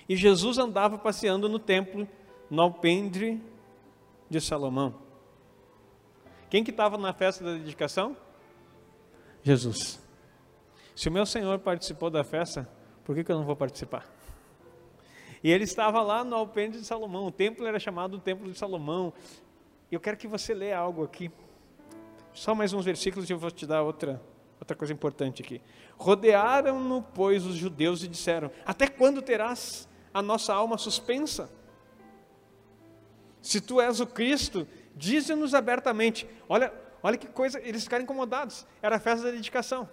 E 0.07 0.15
Jesus 0.15 0.57
andava 0.57 0.97
passeando 0.97 1.49
no 1.49 1.59
templo, 1.59 2.07
no 2.49 2.61
alpendre 2.61 3.41
de 4.29 4.39
Salomão. 4.39 4.95
Quem 6.49 6.63
que 6.63 6.71
estava 6.71 6.97
na 6.97 7.11
festa 7.11 7.43
da 7.43 7.53
dedicação? 7.55 8.15
Jesus. 9.45 9.99
Se 10.95 11.07
o 11.07 11.11
meu 11.11 11.23
Senhor 11.23 11.59
participou 11.59 12.09
da 12.09 12.23
festa, 12.23 12.67
por 13.03 13.13
que, 13.15 13.23
que 13.23 13.31
eu 13.31 13.37
não 13.37 13.45
vou 13.45 13.55
participar? 13.55 14.03
E 15.43 15.51
ele 15.51 15.65
estava 15.65 16.01
lá 16.01 16.23
no 16.23 16.35
alpendre 16.35 16.79
de 16.79 16.85
Salomão. 16.85 17.27
O 17.27 17.31
templo 17.31 17.67
era 17.67 17.77
chamado 17.77 18.17
o 18.17 18.19
Templo 18.19 18.51
de 18.51 18.57
Salomão. 18.57 19.13
Eu 19.91 19.99
quero 19.99 20.17
que 20.17 20.27
você 20.27 20.51
leia 20.51 20.79
algo 20.79 21.03
aqui. 21.03 21.31
Só 22.33 22.55
mais 22.55 22.73
uns 22.73 22.85
versículos 22.85 23.29
e 23.29 23.33
eu 23.33 23.37
vou 23.37 23.51
te 23.51 23.67
dar 23.67 23.83
outra, 23.83 24.19
outra 24.59 24.75
coisa 24.75 24.91
importante 24.91 25.43
aqui. 25.43 25.61
Rodearam-no, 25.95 27.03
pois, 27.13 27.45
os 27.45 27.53
judeus 27.53 28.01
e 28.01 28.07
disseram: 28.07 28.49
Até 28.65 28.87
quando 28.87 29.21
terás 29.21 29.87
a 30.11 30.23
nossa 30.23 30.55
alma 30.55 30.79
suspensa? 30.79 31.51
Se 33.43 33.61
tu 33.61 33.79
és 33.79 33.99
o 33.99 34.07
Cristo, 34.07 34.67
dize-nos 34.95 35.53
abertamente. 35.53 36.27
Olha, 36.49 36.73
olha 37.05 37.19
que 37.19 37.27
coisa, 37.27 37.59
eles 37.61 37.83
ficaram 37.83 38.03
incomodados. 38.03 38.65
Era 38.81 38.95
a 38.95 38.99
festa 38.99 39.27
da 39.27 39.31
dedicação 39.31 39.87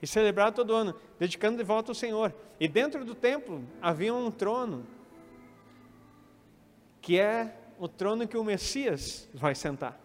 e 0.00 0.06
celebrado 0.06 0.54
todo 0.54 0.72
ano, 0.72 0.94
dedicando 1.18 1.56
de 1.56 1.64
volta 1.64 1.90
ao 1.90 1.96
Senhor. 1.96 2.32
E 2.60 2.68
dentro 2.68 3.04
do 3.04 3.12
templo 3.12 3.64
havia 3.82 4.14
um 4.14 4.30
trono, 4.30 4.86
que 7.00 7.18
é 7.18 7.56
o 7.76 7.88
trono 7.88 8.28
que 8.28 8.36
o 8.36 8.44
Messias 8.44 9.28
vai 9.34 9.56
sentar. 9.56 9.98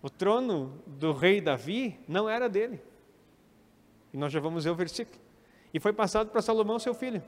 O 0.00 0.08
trono 0.08 0.82
do 0.86 1.12
rei 1.12 1.38
Davi 1.38 2.00
não 2.08 2.26
era 2.26 2.48
dele. 2.48 2.82
E 4.14 4.16
nós 4.16 4.32
já 4.32 4.40
vamos 4.40 4.64
ver 4.64 4.70
o 4.70 4.74
versículo. 4.74 5.20
E 5.74 5.78
foi 5.78 5.92
passado 5.92 6.30
para 6.30 6.40
Salomão, 6.40 6.78
seu 6.78 6.94
filho, 6.94 7.22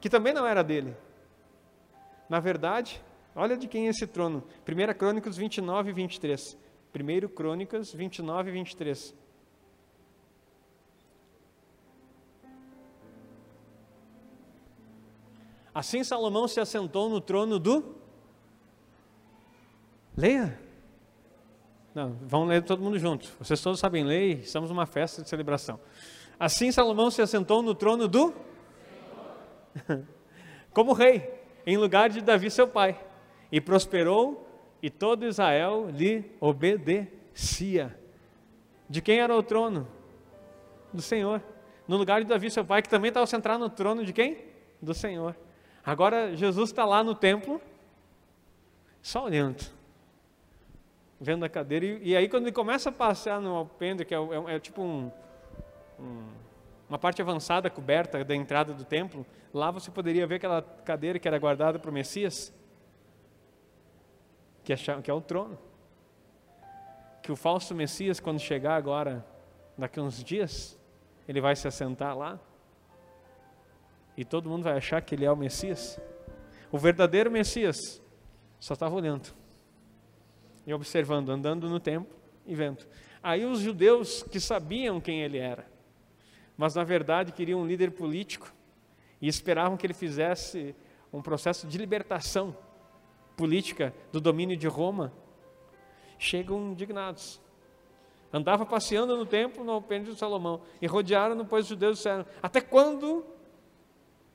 que 0.00 0.10
também 0.10 0.32
não 0.32 0.44
era 0.44 0.64
dele. 0.64 0.96
Na 2.28 2.40
verdade, 2.40 3.00
olha 3.38 3.56
de 3.56 3.68
quem 3.68 3.86
é 3.86 3.90
esse 3.90 4.06
trono. 4.06 4.42
1 4.68 4.98
Crônicas 4.98 5.36
29 5.36 5.90
e 5.90 5.92
23. 5.92 6.58
1 6.94 7.28
Crônicas 7.28 7.92
29 7.92 8.50
e 8.50 8.52
23. 8.52 9.14
Assim 15.78 16.02
Salomão 16.02 16.48
se 16.48 16.58
assentou 16.58 17.08
no 17.08 17.20
trono 17.20 17.58
do. 17.58 17.94
Leia. 20.16 20.58
Não, 21.94 22.18
vamos 22.22 22.48
ler 22.48 22.64
todo 22.64 22.82
mundo 22.82 22.98
junto. 22.98 23.30
Vocês 23.38 23.60
todos 23.60 23.78
sabem 23.78 24.02
ler, 24.02 24.40
estamos 24.40 24.70
numa 24.70 24.86
festa 24.86 25.22
de 25.22 25.28
celebração. 25.28 25.78
Assim 26.38 26.72
Salomão 26.72 27.12
se 27.12 27.22
assentou 27.22 27.62
no 27.62 27.76
trono 27.76 28.08
do. 28.08 28.34
Como 30.74 30.92
rei, 30.92 31.32
em 31.64 31.76
lugar 31.76 32.10
de 32.10 32.20
Davi, 32.20 32.50
seu 32.50 32.66
pai, 32.66 32.98
e 33.50 33.60
prosperou 33.60 34.46
e 34.82 34.90
todo 34.90 35.26
Israel 35.26 35.88
lhe 35.90 36.30
obedecia. 36.40 37.98
De 38.88 39.02
quem 39.02 39.20
era 39.20 39.34
o 39.34 39.42
trono? 39.42 39.86
Do 40.92 41.02
Senhor. 41.02 41.42
No 41.86 41.96
lugar 41.96 42.20
de 42.22 42.26
Davi, 42.26 42.50
seu 42.50 42.64
pai, 42.64 42.82
que 42.82 42.88
também 42.88 43.08
estava 43.08 43.26
sentado 43.26 43.58
no 43.58 43.70
trono 43.70 44.04
de 44.04 44.12
quem? 44.12 44.38
Do 44.80 44.94
Senhor. 44.94 45.34
Agora 45.84 46.36
Jesus 46.36 46.70
está 46.70 46.84
lá 46.84 47.02
no 47.02 47.14
templo, 47.14 47.60
só 49.00 49.24
olhando, 49.24 49.64
vendo 51.20 51.44
a 51.44 51.48
cadeira. 51.48 51.84
E, 51.84 52.10
e, 52.10 52.16
aí, 52.16 52.28
quando 52.28 52.44
ele 52.44 52.52
começa 52.52 52.90
a 52.90 52.92
passear 52.92 53.40
no 53.40 53.54
alpendre, 53.54 54.04
que 54.04 54.14
é, 54.14 54.18
é, 54.18 54.56
é 54.56 54.58
tipo 54.60 54.82
um, 54.82 55.10
um, 55.98 56.24
uma 56.88 56.98
parte 56.98 57.22
avançada 57.22 57.70
coberta 57.70 58.22
da 58.22 58.34
entrada 58.34 58.74
do 58.74 58.84
templo, 58.84 59.24
lá 59.52 59.70
você 59.70 59.90
poderia 59.90 60.26
ver 60.26 60.36
aquela 60.36 60.62
cadeira 60.62 61.18
que 61.18 61.26
era 61.26 61.38
guardada 61.38 61.78
para 61.78 61.90
o 61.90 61.92
Messias 61.92 62.52
que 64.68 64.90
é, 64.90 65.02
que 65.02 65.10
é 65.10 65.14
o 65.14 65.20
trono. 65.22 65.58
Que 67.22 67.32
o 67.32 67.36
falso 67.36 67.74
Messias, 67.74 68.20
quando 68.20 68.38
chegar 68.38 68.76
agora, 68.76 69.24
daqui 69.78 69.98
a 69.98 70.02
uns 70.02 70.22
dias, 70.22 70.78
ele 71.26 71.40
vai 71.40 71.56
se 71.56 71.66
assentar 71.66 72.14
lá 72.16 72.38
e 74.14 74.26
todo 74.26 74.50
mundo 74.50 74.64
vai 74.64 74.76
achar 74.76 75.00
que 75.00 75.14
ele 75.14 75.24
é 75.24 75.32
o 75.32 75.36
Messias. 75.36 75.98
O 76.70 76.76
verdadeiro 76.76 77.30
Messias 77.30 78.02
só 78.60 78.74
estava 78.74 78.94
olhando 78.94 79.34
e 80.66 80.74
observando, 80.74 81.30
andando 81.30 81.66
no 81.66 81.80
templo 81.80 82.14
e 82.44 82.54
vendo. 82.54 82.86
Aí 83.22 83.46
os 83.46 83.60
judeus 83.60 84.22
que 84.22 84.38
sabiam 84.38 85.00
quem 85.00 85.22
ele 85.22 85.38
era, 85.38 85.66
mas 86.58 86.74
na 86.74 86.84
verdade 86.84 87.32
queriam 87.32 87.62
um 87.62 87.66
líder 87.66 87.92
político 87.92 88.52
e 89.18 89.28
esperavam 89.28 89.78
que 89.78 89.86
ele 89.86 89.94
fizesse 89.94 90.76
um 91.10 91.22
processo 91.22 91.66
de 91.66 91.78
libertação 91.78 92.54
política 93.38 93.94
do 94.10 94.20
domínio 94.20 94.56
de 94.56 94.66
Roma, 94.66 95.12
chegam 96.18 96.72
indignados. 96.72 97.40
Andava 98.32 98.66
passeando 98.66 99.16
no 99.16 99.24
templo, 99.24 99.64
no 99.64 99.70
alpendre 99.70 100.12
de 100.12 100.18
Salomão, 100.18 100.60
e 100.82 100.86
rodearam, 100.86 101.46
pois 101.46 101.62
os 101.62 101.68
judeus 101.68 101.98
disseram: 101.98 102.26
Até 102.42 102.60
quando 102.60 103.24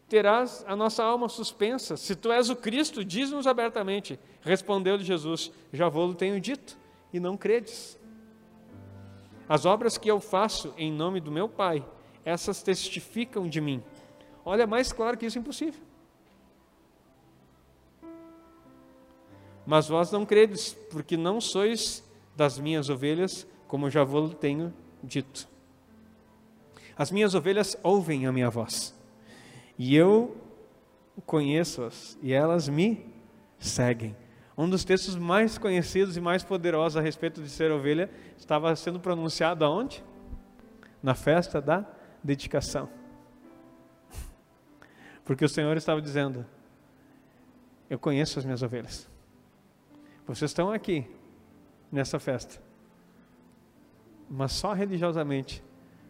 terás 0.07 0.63
a 0.65 0.75
nossa 0.75 1.03
alma 1.03 1.27
suspensa? 1.27 1.97
Se 1.97 2.15
tu 2.15 2.31
és 2.31 2.49
o 2.49 2.55
Cristo, 2.55 3.03
diz-nos 3.03 3.45
abertamente. 3.45 4.17
Respondeu-lhe 4.41 5.03
Jesus: 5.03 5.51
Já 5.71 5.89
vou-lo 5.89 6.15
tenho 6.15 6.39
dito, 6.39 6.79
e 7.11 7.19
não 7.19 7.37
credes. 7.37 7.99
As 9.47 9.65
obras 9.65 9.97
que 9.97 10.09
eu 10.09 10.21
faço 10.21 10.73
em 10.77 10.91
nome 10.91 11.19
do 11.19 11.29
meu 11.29 11.49
Pai, 11.49 11.85
essas 12.23 12.63
testificam 12.63 13.49
de 13.49 13.59
mim. 13.59 13.83
Olha, 14.45 14.65
mais 14.65 14.93
claro 14.93 15.17
que 15.17 15.25
isso 15.25 15.37
é 15.37 15.41
impossível. 15.41 15.81
Mas 19.65 19.87
vós 19.87 20.11
não 20.11 20.25
credes, 20.25 20.73
porque 20.91 21.15
não 21.15 21.39
sois 21.39 22.03
das 22.35 22.59
minhas 22.59 22.89
ovelhas, 22.89 23.47
como 23.67 23.89
já 23.89 24.03
vos 24.03 24.33
tenho 24.35 24.73
dito. 25.03 25.47
As 26.97 27.11
minhas 27.11 27.33
ovelhas 27.33 27.77
ouvem 27.81 28.27
a 28.27 28.31
minha 28.31 28.49
voz, 28.49 28.93
e 29.77 29.95
eu 29.95 30.37
conheço-as, 31.25 32.17
e 32.21 32.33
elas 32.33 32.67
me 32.67 33.05
seguem. 33.57 34.15
Um 34.57 34.69
dos 34.69 34.83
textos 34.83 35.15
mais 35.15 35.57
conhecidos 35.57 36.15
e 36.15 36.21
mais 36.21 36.43
poderosos 36.43 36.97
a 36.97 37.01
respeito 37.01 37.41
de 37.41 37.49
ser 37.49 37.71
ovelha 37.71 38.09
estava 38.37 38.75
sendo 38.75 38.99
pronunciado 38.99 39.65
aonde? 39.65 40.03
Na 41.01 41.15
festa 41.15 41.59
da 41.59 41.85
dedicação. 42.23 42.87
Porque 45.25 45.43
o 45.43 45.49
Senhor 45.49 45.75
estava 45.75 46.01
dizendo: 46.01 46.45
Eu 47.89 47.97
conheço 47.97 48.37
as 48.37 48.45
minhas 48.45 48.61
ovelhas. 48.61 49.09
Vocês 50.25 50.51
estão 50.51 50.71
aqui 50.71 51.05
nessa 51.91 52.19
festa, 52.19 52.61
mas 54.29 54.53
só 54.53 54.73
religiosamente, 54.73 55.63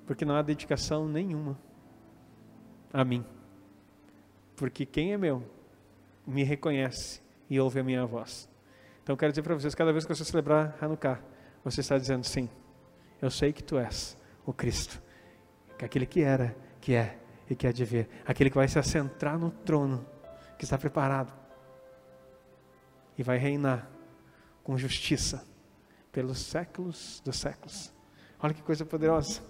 porque 0.06 0.24
não 0.24 0.36
há 0.36 0.42
dedicação 0.42 1.08
nenhuma 1.08 1.58
a 2.92 3.04
mim. 3.04 3.26
Porque 4.56 4.86
quem 4.86 5.14
é 5.14 5.18
meu 5.18 5.44
me 6.26 6.44
reconhece 6.44 7.22
e 7.50 7.60
ouve 7.60 7.80
a 7.80 7.84
minha 7.84 8.06
voz. 8.06 8.50
Então 9.02 9.18
quero 9.18 9.32
dizer 9.32 9.42
para 9.42 9.56
vocês, 9.56 9.76
cada 9.76 9.92
vez 9.92 10.06
que 10.06 10.16
você 10.16 10.24
celebrar 10.24 10.78
Hanukkah, 10.80 11.20
você 11.64 11.82
está 11.82 11.98
dizendo 11.98 12.24
sim, 12.24 12.50
eu 13.22 13.30
sei 13.30 13.52
que 13.52 13.64
tu 13.64 13.78
és 13.78 14.18
o 14.46 14.54
Cristo, 14.54 15.02
que 15.78 15.84
aquele 15.84 16.06
que 16.06 16.22
era, 16.22 16.56
que 16.80 16.94
é 16.94 17.20
e 17.50 17.56
que 17.56 17.68
há 17.68 17.72
de 17.72 17.84
vir, 17.84 18.10
aquele 18.26 18.50
que 18.50 18.56
vai 18.56 18.68
se 18.68 18.80
assentar 18.80 19.38
no 19.38 19.52
trono, 19.52 20.06
que 20.58 20.64
está 20.64 20.78
preparado 20.78 21.34
e 23.18 23.24
vai 23.24 23.38
reinar 23.38 23.90
com 24.64 24.78
justiça 24.78 25.46
pelos 26.12 26.40
séculos 26.40 27.22
dos 27.26 27.38
séculos. 27.38 27.94
Olha 28.40 28.54
que 28.54 28.62
coisa 28.62 28.86
poderosa. 28.86 29.42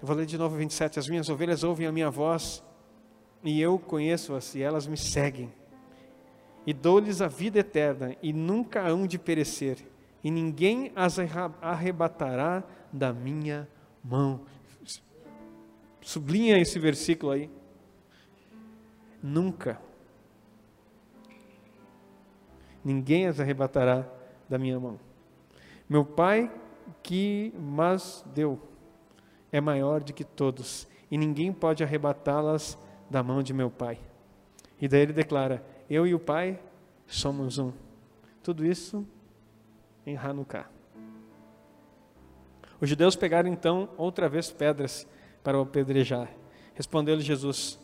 Eu 0.00 0.06
vou 0.06 0.14
ler 0.16 0.26
de 0.26 0.36
novo 0.36 0.56
27. 0.56 0.98
As 0.98 1.08
minhas 1.08 1.28
ovelhas 1.28 1.64
ouvem 1.64 1.86
a 1.86 1.92
minha 1.92 2.10
voz 2.10 2.62
e 3.42 3.60
eu 3.60 3.78
conheço-as 3.78 4.54
e 4.54 4.62
elas 4.62 4.86
me 4.86 4.96
seguem. 4.96 5.52
E 6.66 6.72
dou-lhes 6.72 7.20
a 7.20 7.28
vida 7.28 7.60
eterna 7.60 8.16
e 8.22 8.32
nunca 8.32 8.86
hão 8.86 9.06
de 9.06 9.18
perecer, 9.18 9.78
e 10.22 10.30
ninguém 10.32 10.90
as 10.96 11.16
arrebatará 11.62 12.64
da 12.92 13.12
minha 13.12 13.68
mão. 14.02 14.40
Sublinha 16.00 16.58
esse 16.58 16.78
versículo 16.78 17.32
aí. 17.32 17.50
Nunca. 19.22 19.80
Ninguém 22.86 23.26
as 23.26 23.40
arrebatará 23.40 24.06
da 24.48 24.56
minha 24.56 24.78
mão. 24.78 24.96
Meu 25.88 26.04
Pai 26.04 26.48
que 27.02 27.52
mas 27.58 28.24
deu 28.32 28.60
é 29.50 29.60
maior 29.60 30.04
do 30.04 30.12
que 30.12 30.22
todos, 30.22 30.86
e 31.10 31.18
ninguém 31.18 31.52
pode 31.52 31.82
arrebatá-las 31.82 32.78
da 33.10 33.24
mão 33.24 33.42
de 33.42 33.52
meu 33.52 33.72
Pai. 33.72 33.98
E 34.80 34.86
daí 34.86 35.00
ele 35.00 35.12
declara: 35.12 35.66
Eu 35.90 36.06
e 36.06 36.14
o 36.14 36.20
Pai 36.20 36.60
somos 37.08 37.58
um. 37.58 37.72
Tudo 38.40 38.64
isso 38.64 39.04
em 40.06 40.16
Hanukkah. 40.16 40.70
Os 42.80 42.88
judeus 42.88 43.16
pegaram 43.16 43.48
então 43.48 43.88
outra 43.96 44.28
vez 44.28 44.52
pedras 44.52 45.08
para 45.42 45.58
o 45.58 45.62
apedrejar. 45.62 46.30
Respondeu-lhe 46.72 47.22
Jesus: 47.22 47.80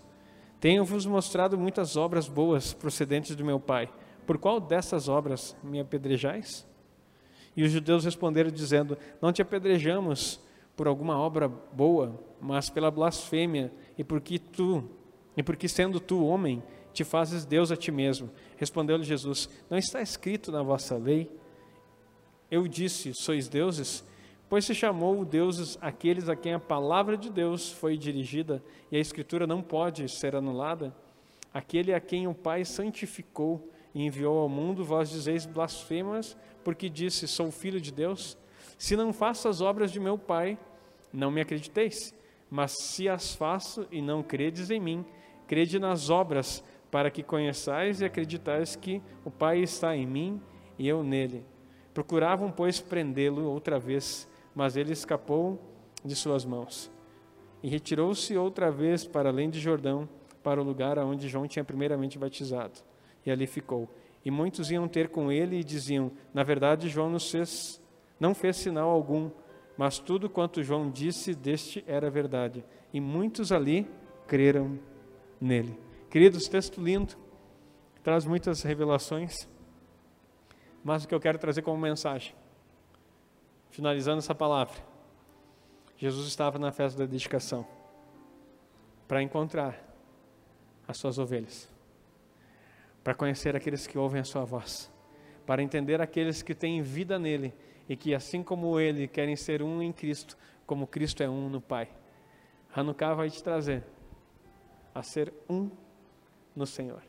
Tenho-vos 0.61 1.07
mostrado 1.07 1.59
muitas 1.59 1.96
obras 1.96 2.28
boas 2.28 2.72
procedentes 2.72 3.34
do 3.34 3.44
meu 3.44 3.59
Pai. 3.59 3.90
Por 4.27 4.39
qual 4.39 4.61
dessas 4.61 5.09
obras 5.09 5.57
me 5.62 5.81
apedrejais? 5.81 6.66
E 7.57 7.62
os 7.62 7.70
judeus 7.70 8.05
responderam 8.05 8.51
dizendo: 8.51 8.97
Não 9.20 9.33
te 9.33 9.43
apedrejamos 9.43 10.41
por 10.77 10.87
alguma 10.87 11.18
obra 11.18 11.49
boa, 11.49 12.18
mas 12.41 12.70
pela 12.70 12.91
blasfêmia 12.91 13.73
e 13.99 14.05
porque 14.05 14.39
tu 14.39 14.89
e 15.37 15.43
porque 15.43 15.68
sendo 15.68 15.99
tu 15.99 16.25
homem, 16.25 16.62
te 16.93 17.05
fazes 17.05 17.45
Deus 17.45 17.73
a 17.73 17.77
ti 17.77 17.91
mesmo. 17.91 18.31
Respondeu-lhe 18.57 19.05
Jesus: 19.05 19.49
Não 19.70 19.79
está 19.79 20.03
escrito 20.03 20.53
na 20.53 20.62
vossa 20.62 20.97
lei? 20.97 21.31
Eu 22.51 22.68
disse: 22.68 23.14
Sois 23.14 23.49
deuses? 23.49 24.05
Pois 24.49 24.66
se 24.66 24.75
chamou 24.75 25.25
deuses 25.25 25.79
aqueles 25.81 26.29
a 26.29 26.37
quem 26.37 26.53
a 26.53 26.61
palavra 26.61 27.16
de 27.16 27.31
Deus 27.31 27.73
foi 27.73 27.97
dirigida 27.97 28.62
e 28.91 28.97
a 28.99 29.01
Escritura 29.01 29.47
não 29.47 29.62
pode 29.62 30.07
ser 30.11 30.37
anulada? 30.37 30.95
Aquele 31.55 31.95
a 31.95 32.01
quem 32.01 32.27
o 32.27 32.35
Pai 32.35 32.62
santificou 32.64 33.72
e 33.95 34.05
enviou 34.05 34.38
ao 34.38 34.49
mundo, 34.49 34.84
vós 34.84 35.11
dizeis 35.11 35.47
blasfemas, 35.47 36.36
porque 36.64 36.88
disse: 36.88 37.28
Sou 37.28 37.51
filho 37.51 37.80
de 37.80 37.93
Deus? 37.93 38.36
Se 38.78 38.97
não 38.97 39.12
faço 39.12 39.49
as 39.49 39.61
obras 39.61 39.90
de 39.93 40.01
meu 40.01 40.18
Pai, 40.18 40.59
não 41.12 41.30
me 41.30 41.40
acrediteis. 41.40 42.14
Mas 42.51 42.72
se 42.72 43.09
as 43.09 43.34
faço 43.34 43.86
e 43.90 44.03
não 44.03 44.22
credes 44.22 44.70
em 44.70 44.80
mim, 44.80 45.05
crede 45.47 45.78
nas 45.78 46.11
obras, 46.11 46.62
para 46.90 47.11
que 47.11 47.22
conheçais 47.22 48.01
e 48.01 48.05
acreditais 48.05 48.76
que 48.76 49.01
o 49.24 49.30
Pai 49.30 49.61
está 49.61 49.97
em 49.97 50.07
mim 50.07 50.40
e 50.78 50.86
eu 50.86 51.03
nele. 51.03 51.47
Procuravam, 51.95 52.51
pois, 52.51 52.80
prendê-lo 52.80 53.45
outra 53.45 53.78
vez, 53.78 54.28
mas 54.55 54.76
ele 54.76 54.93
escapou 54.93 55.59
de 56.05 56.14
suas 56.14 56.45
mãos. 56.45 56.90
E 57.62 57.68
retirou-se 57.68 58.36
outra 58.36 58.70
vez 58.70 59.07
para 59.07 59.30
além 59.30 59.49
de 59.49 59.61
Jordão, 59.61 60.09
para 60.43 60.61
o 60.61 60.64
lugar 60.64 60.99
aonde 60.99 61.28
João 61.28 61.47
tinha 61.47 61.64
primeiramente 61.64 62.18
batizado. 62.18 62.80
E 63.25 63.31
ali 63.31 63.47
ficou. 63.47 63.89
E 64.25 64.31
muitos 64.31 64.70
iam 64.70 64.87
ter 64.89 65.09
com 65.09 65.31
ele 65.31 65.57
e 65.57 65.64
diziam: 65.64 66.12
Na 66.33 66.43
verdade, 66.43 66.89
João 66.89 67.11
nos 67.11 67.31
fez, 67.31 67.81
não 68.18 68.35
fez 68.35 68.57
sinal 68.57 68.89
algum, 68.89 69.31
mas 69.77 69.99
tudo 69.99 70.31
quanto 70.31 70.62
João 70.62 70.91
disse 70.91 71.35
deste 71.35 71.85
era 71.87 72.11
verdade. 72.11 72.64
E 72.93 73.01
muitos 73.01 73.51
ali 73.53 73.89
creram 74.27 74.79
nele. 75.41 75.79
Queridos, 76.11 76.47
texto 76.47 76.81
lindo, 76.81 77.14
traz 78.03 78.25
muitas 78.25 78.62
revelações, 78.62 79.49
mas 80.85 81.05
o 81.05 81.09
que 81.09 81.14
eu 81.14 81.20
quero 81.20 81.39
trazer 81.39 81.62
como 81.62 81.79
mensagem, 81.81 82.35
finalizando 83.70 84.18
essa 84.18 84.35
palavra, 84.35 84.77
Jesus 85.97 86.27
estava 86.27 86.59
na 86.59 86.73
festa 86.73 86.99
da 86.99 87.07
dedicação 87.07 87.66
para 89.07 89.23
encontrar 89.23 89.81
as 90.87 90.97
suas 90.97 91.18
ovelhas, 91.18 91.72
para 93.03 93.14
conhecer 93.14 93.57
aqueles 93.57 93.86
que 93.86 93.98
ouvem 93.98 94.20
a 94.20 94.24
sua 94.24 94.44
voz, 94.44 94.90
para 95.44 95.62
entender 95.62 96.00
aqueles 96.00 96.42
que 96.42 96.55
têm 96.55 96.82
vida 96.82 97.18
nele 97.18 97.53
e 97.88 97.96
que, 97.96 98.14
assim 98.14 98.42
como 98.42 98.78
ele, 98.78 99.09
querem 99.09 99.36
ser 99.36 99.62
um 99.62 99.82
em 99.82 99.92
Cristo, 99.92 100.36
como 100.66 100.86
Cristo 100.86 101.22
é 101.22 101.28
um 101.28 101.48
no 101.48 101.61
Pai. 101.61 101.88
Hanukkah 102.74 103.14
vai 103.14 103.28
te 103.28 103.42
trazer 103.42 103.84
a 104.94 105.03
ser 105.03 105.32
um 105.48 105.70
no 106.55 106.66
Senhor. 106.66 107.03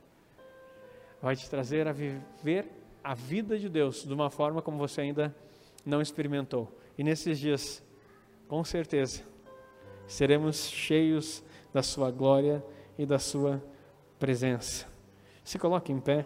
Vai 1.21 1.35
te 1.35 1.49
trazer 1.49 1.87
a 1.87 1.91
viver 1.91 2.67
a 3.03 3.13
vida 3.13 3.57
de 3.57 3.69
Deus 3.69 4.03
de 4.03 4.13
uma 4.13 4.29
forma 4.29 4.61
como 4.61 4.77
você 4.77 5.01
ainda 5.01 5.33
não 5.85 6.01
experimentou. 6.01 6.69
E 6.97 7.03
nesses 7.03 7.39
dias, 7.39 7.83
com 8.47 8.63
certeza, 8.63 9.23
seremos 10.07 10.69
cheios 10.69 11.43
da 11.73 11.81
Sua 11.81 12.11
glória 12.11 12.63
e 12.97 13.05
da 13.05 13.19
Sua 13.19 13.63
presença. 14.19 14.92
Se 15.43 15.57
coloque 15.57 15.91
em 15.91 15.99
pé. 15.99 16.25